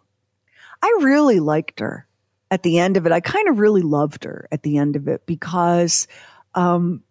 I 0.81 0.87
really 1.03 1.39
liked 1.39 1.81
her 1.81 2.07
at 2.51 2.63
the 2.63 2.79
end 2.79 2.97
of 2.97 3.05
it. 3.05 3.13
I 3.13 3.21
kind 3.21 3.47
of 3.47 3.59
really 3.59 3.83
loved 3.83 4.25
her 4.25 4.49
at 4.51 4.63
the 4.63 4.79
end 4.79 4.97
of 4.97 5.07
it 5.07 5.27
because 5.27 6.09
um, 6.55 7.03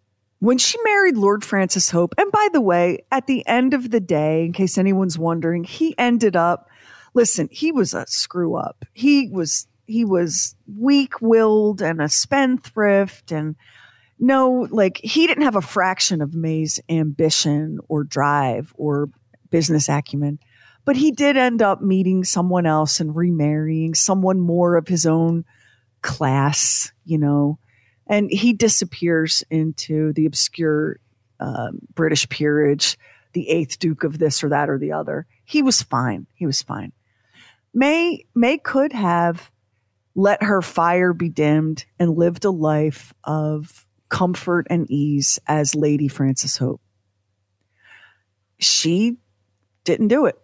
when 0.41 0.57
she 0.57 0.77
married 0.83 1.17
Lord 1.17 1.45
Francis 1.45 1.89
Hope, 1.89 2.13
and 2.17 2.31
by 2.31 2.49
the 2.51 2.61
way, 2.61 3.05
at 3.11 3.27
the 3.27 3.47
end 3.47 3.73
of 3.73 3.91
the 3.91 3.99
day, 3.99 4.45
in 4.45 4.53
case 4.53 4.77
anyone's 4.77 5.17
wondering, 5.17 5.63
he 5.63 5.95
ended 5.97 6.35
up, 6.35 6.67
listen, 7.13 7.47
he 7.51 7.71
was 7.71 7.93
a 7.93 8.05
screw 8.07 8.55
up. 8.55 8.83
He 8.93 9.29
was, 9.29 9.67
he 9.87 10.03
was 10.03 10.55
weak 10.77 11.21
willed 11.21 11.81
and 11.81 12.01
a 12.01 12.09
spendthrift 12.09 13.31
and 13.31 13.55
no, 14.19 14.67
like 14.69 14.99
he 15.03 15.25
didn't 15.25 15.45
have 15.45 15.55
a 15.55 15.61
fraction 15.61 16.21
of 16.21 16.35
May's 16.35 16.79
ambition 16.89 17.79
or 17.87 18.03
drive 18.03 18.73
or 18.77 19.09
business 19.49 19.89
acumen 19.89 20.39
but 20.85 20.95
he 20.95 21.11
did 21.11 21.37
end 21.37 21.61
up 21.61 21.81
meeting 21.81 22.23
someone 22.23 22.65
else 22.65 22.99
and 22.99 23.15
remarrying 23.15 23.93
someone 23.93 24.39
more 24.39 24.75
of 24.75 24.87
his 24.87 25.05
own 25.05 25.45
class, 26.01 26.91
you 27.05 27.17
know, 27.17 27.59
and 28.11 28.29
he 28.29 28.53
disappears 28.53 29.43
into 29.49 30.13
the 30.13 30.27
obscure 30.27 30.99
um, 31.39 31.79
British 31.95 32.29
peerage, 32.29 32.97
the 33.33 33.49
eighth 33.49 33.79
Duke 33.79 34.03
of 34.03 34.19
this 34.19 34.43
or 34.43 34.49
that 34.49 34.69
or 34.69 34.77
the 34.77 34.91
other. 34.91 35.25
He 35.43 35.63
was 35.63 35.81
fine. 35.81 36.27
He 36.35 36.45
was 36.45 36.61
fine. 36.61 36.91
May 37.73 38.25
May 38.35 38.59
could 38.59 38.93
have 38.93 39.49
let 40.13 40.43
her 40.43 40.61
fire 40.61 41.13
be 41.13 41.29
dimmed 41.29 41.85
and 41.97 42.15
lived 42.15 42.45
a 42.45 42.51
life 42.51 43.13
of 43.23 43.87
comfort 44.09 44.67
and 44.69 44.91
ease 44.91 45.39
as 45.47 45.73
Lady 45.73 46.07
Francis 46.07 46.57
Hope. 46.57 46.81
She 48.59 49.17
didn't 49.85 50.09
do 50.09 50.25
it 50.27 50.37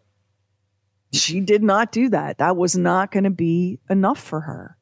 she 1.11 1.39
did 1.39 1.63
not 1.63 1.91
do 1.91 2.09
that. 2.09 2.39
That 2.39 2.57
was 2.57 2.77
not 2.77 3.11
going 3.11 3.23
to 3.23 3.29
be 3.29 3.79
enough 3.89 4.19
for 4.19 4.41
her. 4.41 4.77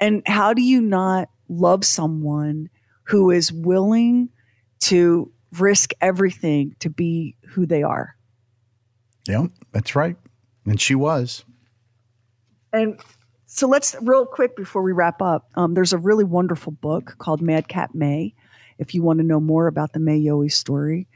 And 0.00 0.22
how 0.26 0.54
do 0.54 0.62
you 0.62 0.80
not 0.80 1.28
love 1.48 1.84
someone 1.84 2.68
who 3.04 3.30
is 3.30 3.52
willing 3.52 4.30
to 4.80 5.32
risk 5.58 5.92
everything 6.00 6.74
to 6.80 6.90
be 6.90 7.36
who 7.48 7.66
they 7.66 7.82
are. 7.82 8.16
Yeah, 9.26 9.46
that's 9.72 9.96
right. 9.96 10.16
And 10.66 10.80
she 10.80 10.94
was. 10.94 11.44
And 12.72 13.00
so 13.46 13.68
let's 13.68 13.94
real 14.02 14.26
quick 14.26 14.56
before 14.56 14.82
we 14.82 14.92
wrap 14.92 15.22
up. 15.22 15.48
Um, 15.54 15.74
there's 15.74 15.92
a 15.92 15.98
really 15.98 16.24
wonderful 16.24 16.72
book 16.72 17.16
called 17.18 17.40
Madcap 17.40 17.94
May. 17.94 18.34
If 18.78 18.94
you 18.94 19.02
want 19.02 19.20
to 19.20 19.24
know 19.24 19.40
more 19.40 19.68
about 19.68 19.92
the 19.92 20.00
May 20.00 20.20
Yohe 20.20 20.50
story, 20.50 21.06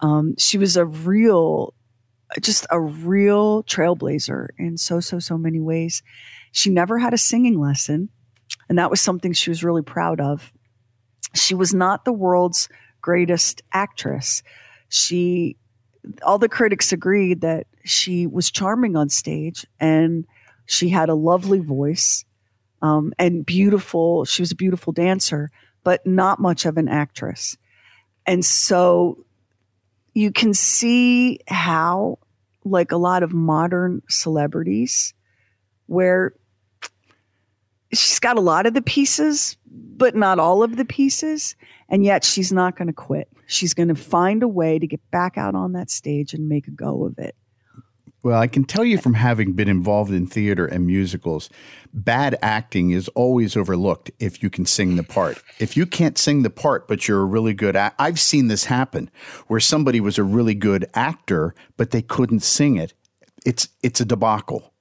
um, 0.00 0.34
she 0.38 0.56
was 0.56 0.76
a 0.76 0.86
real, 0.86 1.74
just 2.40 2.66
a 2.70 2.80
real 2.80 3.62
trailblazer 3.64 4.48
in 4.56 4.78
so 4.78 5.00
so 5.00 5.18
so 5.18 5.36
many 5.36 5.60
ways. 5.60 6.02
She 6.50 6.70
never 6.70 6.98
had 6.98 7.12
a 7.12 7.18
singing 7.18 7.60
lesson, 7.60 8.08
and 8.68 8.78
that 8.78 8.90
was 8.90 9.00
something 9.00 9.32
she 9.32 9.50
was 9.50 9.64
really 9.64 9.82
proud 9.82 10.20
of. 10.20 10.52
She 11.34 11.54
was 11.54 11.72
not 11.72 12.04
the 12.04 12.12
world's 12.12 12.68
greatest 13.00 13.62
actress. 13.72 14.42
She, 14.88 15.56
all 16.22 16.38
the 16.38 16.48
critics 16.48 16.92
agreed 16.92 17.40
that 17.40 17.66
she 17.84 18.26
was 18.26 18.50
charming 18.50 18.96
on 18.96 19.08
stage 19.08 19.66
and 19.80 20.26
she 20.66 20.88
had 20.88 21.08
a 21.08 21.14
lovely 21.14 21.58
voice 21.58 22.24
um, 22.80 23.12
and 23.18 23.44
beautiful. 23.44 24.24
She 24.24 24.42
was 24.42 24.52
a 24.52 24.56
beautiful 24.56 24.92
dancer, 24.92 25.50
but 25.84 26.06
not 26.06 26.40
much 26.40 26.66
of 26.66 26.76
an 26.76 26.88
actress. 26.88 27.56
And 28.26 28.44
so 28.44 29.24
you 30.14 30.30
can 30.30 30.54
see 30.54 31.40
how, 31.48 32.18
like 32.64 32.92
a 32.92 32.96
lot 32.96 33.22
of 33.22 33.32
modern 33.32 34.02
celebrities, 34.08 35.14
where 35.86 36.34
she's 37.92 38.18
got 38.18 38.36
a 38.36 38.40
lot 38.40 38.66
of 38.66 38.74
the 38.74 38.82
pieces, 38.82 39.56
but 39.66 40.14
not 40.14 40.38
all 40.38 40.62
of 40.62 40.76
the 40.76 40.84
pieces. 40.84 41.56
And 41.88 42.04
yet 42.04 42.24
she's 42.24 42.52
not 42.52 42.76
going 42.76 42.88
to 42.88 42.94
quit. 42.94 43.28
She's 43.46 43.74
going 43.74 43.88
to 43.88 43.94
find 43.94 44.42
a 44.42 44.48
way 44.48 44.78
to 44.78 44.86
get 44.86 45.00
back 45.10 45.36
out 45.36 45.54
on 45.54 45.72
that 45.72 45.90
stage 45.90 46.32
and 46.32 46.48
make 46.48 46.66
a 46.66 46.70
go 46.70 47.04
of 47.04 47.18
it. 47.18 47.36
Well, 48.22 48.40
I 48.40 48.46
can 48.46 48.62
tell 48.64 48.84
you 48.84 48.98
from 48.98 49.14
having 49.14 49.52
been 49.54 49.68
involved 49.68 50.12
in 50.12 50.28
theater 50.28 50.64
and 50.64 50.86
musicals, 50.86 51.50
bad 51.92 52.38
acting 52.40 52.92
is 52.92 53.08
always 53.08 53.56
overlooked 53.56 54.12
if 54.20 54.44
you 54.44 54.48
can 54.48 54.64
sing 54.64 54.94
the 54.94 55.02
part. 55.02 55.42
If 55.58 55.76
you 55.76 55.86
can't 55.86 56.16
sing 56.16 56.44
the 56.44 56.50
part, 56.50 56.86
but 56.86 57.08
you're 57.08 57.20
a 57.20 57.26
really 57.26 57.52
good 57.52 57.74
act, 57.74 57.96
I've 57.98 58.20
seen 58.20 58.46
this 58.46 58.66
happen 58.66 59.10
where 59.48 59.58
somebody 59.58 60.00
was 60.00 60.18
a 60.18 60.22
really 60.22 60.54
good 60.54 60.86
actor, 60.94 61.52
but 61.76 61.90
they 61.90 62.02
couldn't 62.02 62.44
sing 62.44 62.76
it. 62.76 62.94
It's 63.44 63.68
it's 63.82 64.00
a 64.00 64.04
debacle. 64.04 64.71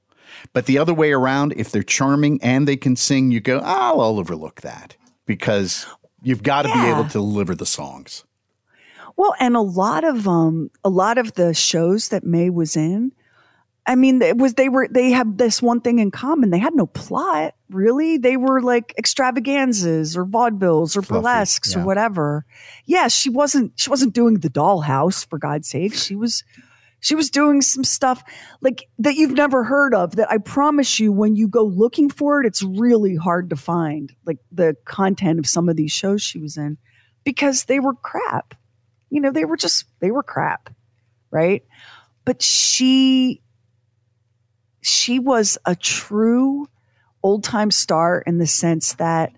But 0.54 0.66
the 0.66 0.78
other 0.78 0.94
way 0.94 1.12
around, 1.12 1.54
if 1.58 1.72
they're 1.72 1.84
charming 1.84 2.42
and 2.42 2.68
they 2.68 2.78
can 2.78 2.96
sing, 2.96 3.32
you 3.32 3.40
go, 3.40 3.60
oh, 3.60 4.00
I'll 4.00 4.20
overlook 4.20 4.62
that 4.62 4.96
because 5.26 5.86
you've 6.22 6.44
got 6.44 6.64
to 6.64 6.70
Yeah. 6.70 6.84
be 6.84 6.90
able 6.90 7.04
to 7.06 7.10
deliver 7.12 7.56
the 7.56 7.66
songs. 7.66 8.24
Well, 9.18 9.36
and 9.40 9.56
a 9.56 9.62
lot 9.62 10.04
of 10.04 10.28
um 10.28 10.72
a 10.84 10.90
lot 10.90 11.18
of 11.18 11.34
the 11.34 11.54
shows 11.54 12.10
that 12.10 12.24
May 12.24 12.50
was 12.50 12.76
in, 12.76 13.12
I 13.86 13.96
mean, 13.96 14.22
it 14.22 14.38
was 14.38 14.54
they 14.54 14.70
were 14.70 14.88
they 14.90 15.12
had 15.12 15.38
this 15.38 15.62
one 15.62 15.82
thing 15.82 16.00
in 16.00 16.12
common. 16.12 16.50
They 16.50 16.60
had 16.60 16.76
no 16.76 16.86
plot, 16.88 17.56
really. 17.70 18.18
They 18.18 18.38
were 18.38 18.62
like 18.62 18.94
extravaganzas 18.98 20.16
or 20.16 20.26
vaudevilles 20.26 20.96
or 20.96 21.02
Fluffy, 21.02 21.22
burlesques 21.22 21.74
yeah. 21.76 21.82
or 21.82 21.86
whatever. 21.86 22.46
Yeah, 22.86 23.08
she 23.10 23.30
wasn't 23.30 23.74
she 23.76 23.90
wasn't 23.90 24.14
doing 24.14 24.36
the 24.36 24.50
dollhouse 24.50 25.26
for 25.28 25.38
God's 25.38 25.68
sake. 25.68 25.94
She 25.94 26.16
was 26.16 26.44
she 27.02 27.16
was 27.16 27.30
doing 27.30 27.62
some 27.62 27.84
stuff 27.84 28.24
like 28.62 28.88
that 29.00 29.16
you've 29.16 29.34
never 29.34 29.64
heard 29.64 29.94
of 29.94 30.16
that 30.16 30.32
I 30.32 30.38
promise 30.38 31.00
you 31.00 31.12
when 31.12 31.36
you 31.36 31.48
go 31.48 31.64
looking 31.64 32.10
for 32.10 32.40
it, 32.40 32.46
it's 32.46 32.64
really 32.64 33.16
hard 33.16 33.50
to 33.50 33.56
find 33.56 34.14
like 34.26 34.38
the 34.52 34.76
content 34.86 35.40
of 35.40 35.48
some 35.48 35.68
of 35.68 35.76
these 35.76 35.92
shows 35.92 36.22
she 36.22 36.40
was 36.40 36.58
in 36.58 36.78
because 37.24 37.66
they 37.66 37.80
were 37.80 37.96
crap. 37.96 38.54
You 39.10 39.20
know, 39.20 39.32
they 39.32 39.46
were 39.46 39.58
just 39.58 39.86
they 40.00 40.12
were 40.12 40.24
crap, 40.24 40.74
right? 41.32 41.66
But 42.24 42.42
she 42.42 43.42
she 44.82 45.20
was 45.20 45.58
a 45.66 45.76
true 45.76 46.68
old 47.24 47.44
time 47.44 47.72
star 47.72 48.22
in 48.26 48.38
the 48.38 48.48
sense 48.48 48.94
that 48.94 49.34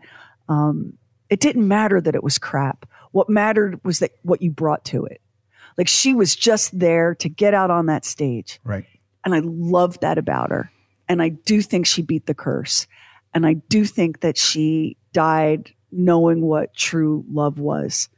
um, 0.50 0.98
it 1.30 1.40
didn't 1.40 1.68
matter 1.68 2.00
that 2.00 2.16
it 2.16 2.24
was 2.24 2.38
crap. 2.38 2.88
What 3.12 3.30
mattered 3.30 3.80
was 3.86 4.00
that 4.00 4.12
what 4.24 4.42
you 4.42 4.52
brought 4.52 4.84
to 4.86 5.06
it. 5.06 5.22
Like 5.78 5.88
she 5.88 6.14
was 6.14 6.36
just 6.36 6.78
there 6.78 7.16
to 7.16 7.30
get 7.30 7.54
out 7.54 7.72
on 7.72 7.88
that 7.88 8.06
stage. 8.06 8.60
Right. 8.64 8.86
And 9.26 9.34
I 9.34 9.40
loved 9.44 10.02
that 10.02 10.18
about 10.18 10.52
her. 10.52 10.72
And 11.08 11.22
I 11.22 11.30
do 11.30 11.62
think 11.62 11.86
she 11.86 12.02
beat 12.02 12.26
the 12.26 12.34
curse. 12.34 12.88
And 13.34 13.46
I 13.46 13.54
do 13.54 13.86
think 13.86 14.22
that 14.22 14.38
she 14.38 14.98
died 15.12 15.72
knowing 15.92 16.42
what 16.42 16.76
true 16.76 17.26
love 17.30 17.60
was. 17.60 18.10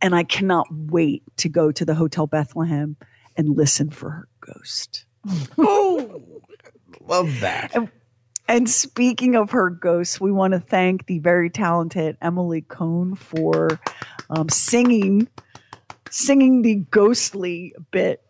And 0.00 0.14
I 0.14 0.24
cannot 0.24 0.66
wait 0.70 1.22
to 1.38 1.48
go 1.48 1.72
to 1.72 1.84
the 1.84 1.94
Hotel 1.94 2.26
Bethlehem 2.26 2.96
and 3.36 3.56
listen 3.56 3.90
for 3.90 4.10
her 4.10 4.28
ghost. 4.40 5.04
Oh, 5.58 6.22
love 7.06 7.40
that. 7.40 7.74
And 8.48 8.70
speaking 8.70 9.34
of 9.34 9.50
her 9.50 9.68
ghosts, 9.68 10.20
we 10.20 10.32
want 10.32 10.52
to 10.52 10.60
thank 10.60 11.06
the 11.06 11.18
very 11.18 11.50
talented 11.50 12.16
Emily 12.22 12.62
Cohn 12.62 13.14
for 13.14 13.78
um, 14.30 14.48
singing 14.48 15.28
singing 16.10 16.62
the 16.62 16.76
ghostly 16.90 17.74
bit 17.90 18.22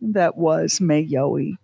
that 0.00 0.36
was 0.36 0.80
May 0.80 1.06
Yohe. 1.06 1.56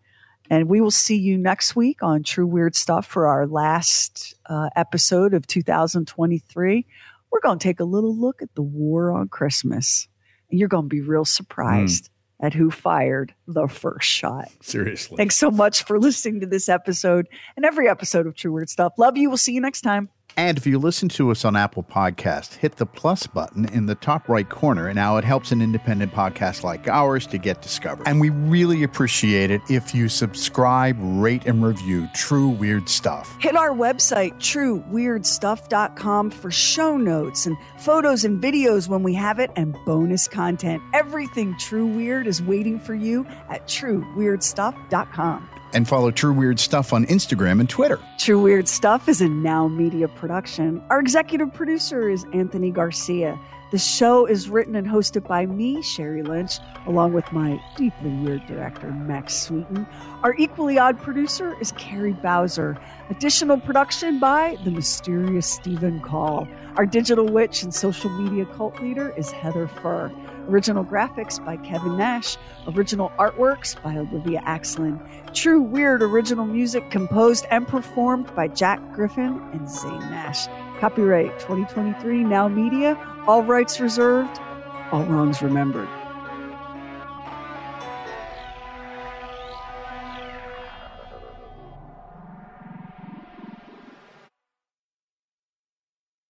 And 0.48 0.68
we 0.68 0.80
will 0.80 0.90
see 0.90 1.16
you 1.16 1.38
next 1.38 1.76
week 1.76 2.02
on 2.02 2.24
True 2.24 2.46
Weird 2.46 2.74
Stuff 2.74 3.06
for 3.06 3.28
our 3.28 3.46
last 3.46 4.34
uh, 4.46 4.68
episode 4.74 5.32
of 5.32 5.46
2023. 5.46 6.86
We're 7.30 7.40
going 7.40 7.58
to 7.58 7.62
take 7.62 7.78
a 7.78 7.84
little 7.84 8.16
look 8.16 8.42
at 8.42 8.52
the 8.56 8.62
war 8.62 9.12
on 9.12 9.28
Christmas. 9.28 10.08
And 10.50 10.58
you're 10.58 10.68
going 10.68 10.86
to 10.86 10.88
be 10.88 11.00
real 11.02 11.24
surprised 11.24 12.10
at 12.40 12.54
who 12.54 12.70
fired 12.70 13.34
the 13.46 13.68
first 13.68 14.08
shot. 14.08 14.48
Seriously. 14.60 15.16
Thanks 15.16 15.36
so 15.36 15.50
much 15.50 15.84
for 15.84 16.00
listening 16.00 16.40
to 16.40 16.46
this 16.46 16.68
episode 16.68 17.28
and 17.56 17.64
every 17.64 17.88
episode 17.88 18.26
of 18.26 18.34
True 18.34 18.52
Weird 18.52 18.70
Stuff. 18.70 18.94
Love 18.98 19.16
you. 19.16 19.28
We'll 19.28 19.38
see 19.38 19.52
you 19.52 19.60
next 19.60 19.82
time. 19.82 20.08
And 20.36 20.56
if 20.56 20.66
you 20.66 20.78
listen 20.78 21.08
to 21.10 21.30
us 21.30 21.44
on 21.44 21.56
Apple 21.56 21.82
Podcast, 21.82 22.56
hit 22.56 22.76
the 22.76 22.86
plus 22.86 23.26
button 23.26 23.66
in 23.66 23.86
the 23.86 23.94
top 23.94 24.28
right 24.28 24.48
corner. 24.48 24.86
And 24.88 24.96
now 24.96 25.16
it 25.16 25.24
helps 25.24 25.52
an 25.52 25.60
independent 25.60 26.12
podcast 26.12 26.62
like 26.62 26.88
ours 26.88 27.26
to 27.28 27.38
get 27.38 27.62
discovered. 27.62 28.06
And 28.06 28.20
we 28.20 28.30
really 28.30 28.82
appreciate 28.82 29.50
it 29.50 29.60
if 29.68 29.94
you 29.94 30.08
subscribe, 30.08 30.96
rate, 31.00 31.46
and 31.46 31.64
review 31.64 32.08
True 32.14 32.48
Weird 32.48 32.88
Stuff. 32.88 33.36
Hit 33.40 33.56
our 33.56 33.70
website, 33.70 34.34
trueweirdstuff.com, 34.36 36.30
for 36.30 36.50
show 36.50 36.96
notes 36.96 37.46
and 37.46 37.56
photos 37.78 38.24
and 38.24 38.42
videos 38.42 38.88
when 38.88 39.02
we 39.02 39.14
have 39.14 39.38
it 39.38 39.50
and 39.56 39.76
bonus 39.84 40.28
content. 40.28 40.82
Everything 40.94 41.56
True 41.58 41.86
Weird 41.86 42.26
is 42.26 42.42
waiting 42.42 42.78
for 42.80 42.94
you 42.94 43.26
at 43.48 43.66
trueweirdstuff.com. 43.66 45.59
And 45.72 45.86
follow 45.86 46.10
True 46.10 46.32
Weird 46.32 46.58
Stuff 46.58 46.92
on 46.92 47.06
Instagram 47.06 47.60
and 47.60 47.68
Twitter. 47.68 48.00
True 48.18 48.40
Weird 48.40 48.68
Stuff 48.68 49.08
is 49.08 49.20
a 49.20 49.28
Now 49.28 49.68
Media 49.68 50.08
production. 50.08 50.82
Our 50.90 51.00
executive 51.00 51.52
producer 51.52 52.08
is 52.08 52.24
Anthony 52.32 52.70
Garcia. 52.70 53.38
The 53.70 53.78
show 53.78 54.26
is 54.26 54.48
written 54.48 54.74
and 54.74 54.84
hosted 54.84 55.28
by 55.28 55.46
me, 55.46 55.80
Sherry 55.80 56.24
Lynch, 56.24 56.58
along 56.88 57.12
with 57.12 57.30
my 57.30 57.62
deeply 57.76 58.10
weird 58.10 58.44
director, 58.48 58.90
Max 58.90 59.36
Sweeten. 59.36 59.86
Our 60.24 60.34
equally 60.38 60.76
odd 60.76 61.00
producer 61.00 61.56
is 61.60 61.70
Carrie 61.78 62.14
Bowser. 62.14 62.76
Additional 63.10 63.60
production 63.60 64.18
by 64.18 64.58
the 64.64 64.72
mysterious 64.72 65.46
Stephen 65.46 66.00
Call. 66.00 66.48
Our 66.74 66.84
digital 66.84 67.26
witch 67.26 67.62
and 67.62 67.72
social 67.72 68.10
media 68.10 68.44
cult 68.56 68.80
leader 68.82 69.14
is 69.16 69.30
Heather 69.30 69.68
Furr. 69.68 70.10
Original 70.48 70.84
graphics 70.84 71.44
by 71.44 71.56
Kevin 71.58 71.96
Nash. 71.96 72.36
Original 72.68 73.12
artworks 73.18 73.80
by 73.82 73.96
Olivia 73.96 74.40
Axlin. 74.46 74.98
True 75.34 75.60
Weird 75.60 76.02
original 76.02 76.46
music 76.46 76.90
composed 76.90 77.46
and 77.50 77.68
performed 77.68 78.34
by 78.34 78.48
Jack 78.48 78.80
Griffin 78.92 79.40
and 79.52 79.68
Zane 79.68 79.98
Nash. 80.10 80.46
Copyright 80.80 81.38
2023 81.40 82.24
Now 82.24 82.48
Media. 82.48 82.96
All 83.26 83.42
rights 83.42 83.80
reserved. 83.80 84.40
All 84.92 85.04
wrongs 85.04 85.42
remembered. 85.42 85.88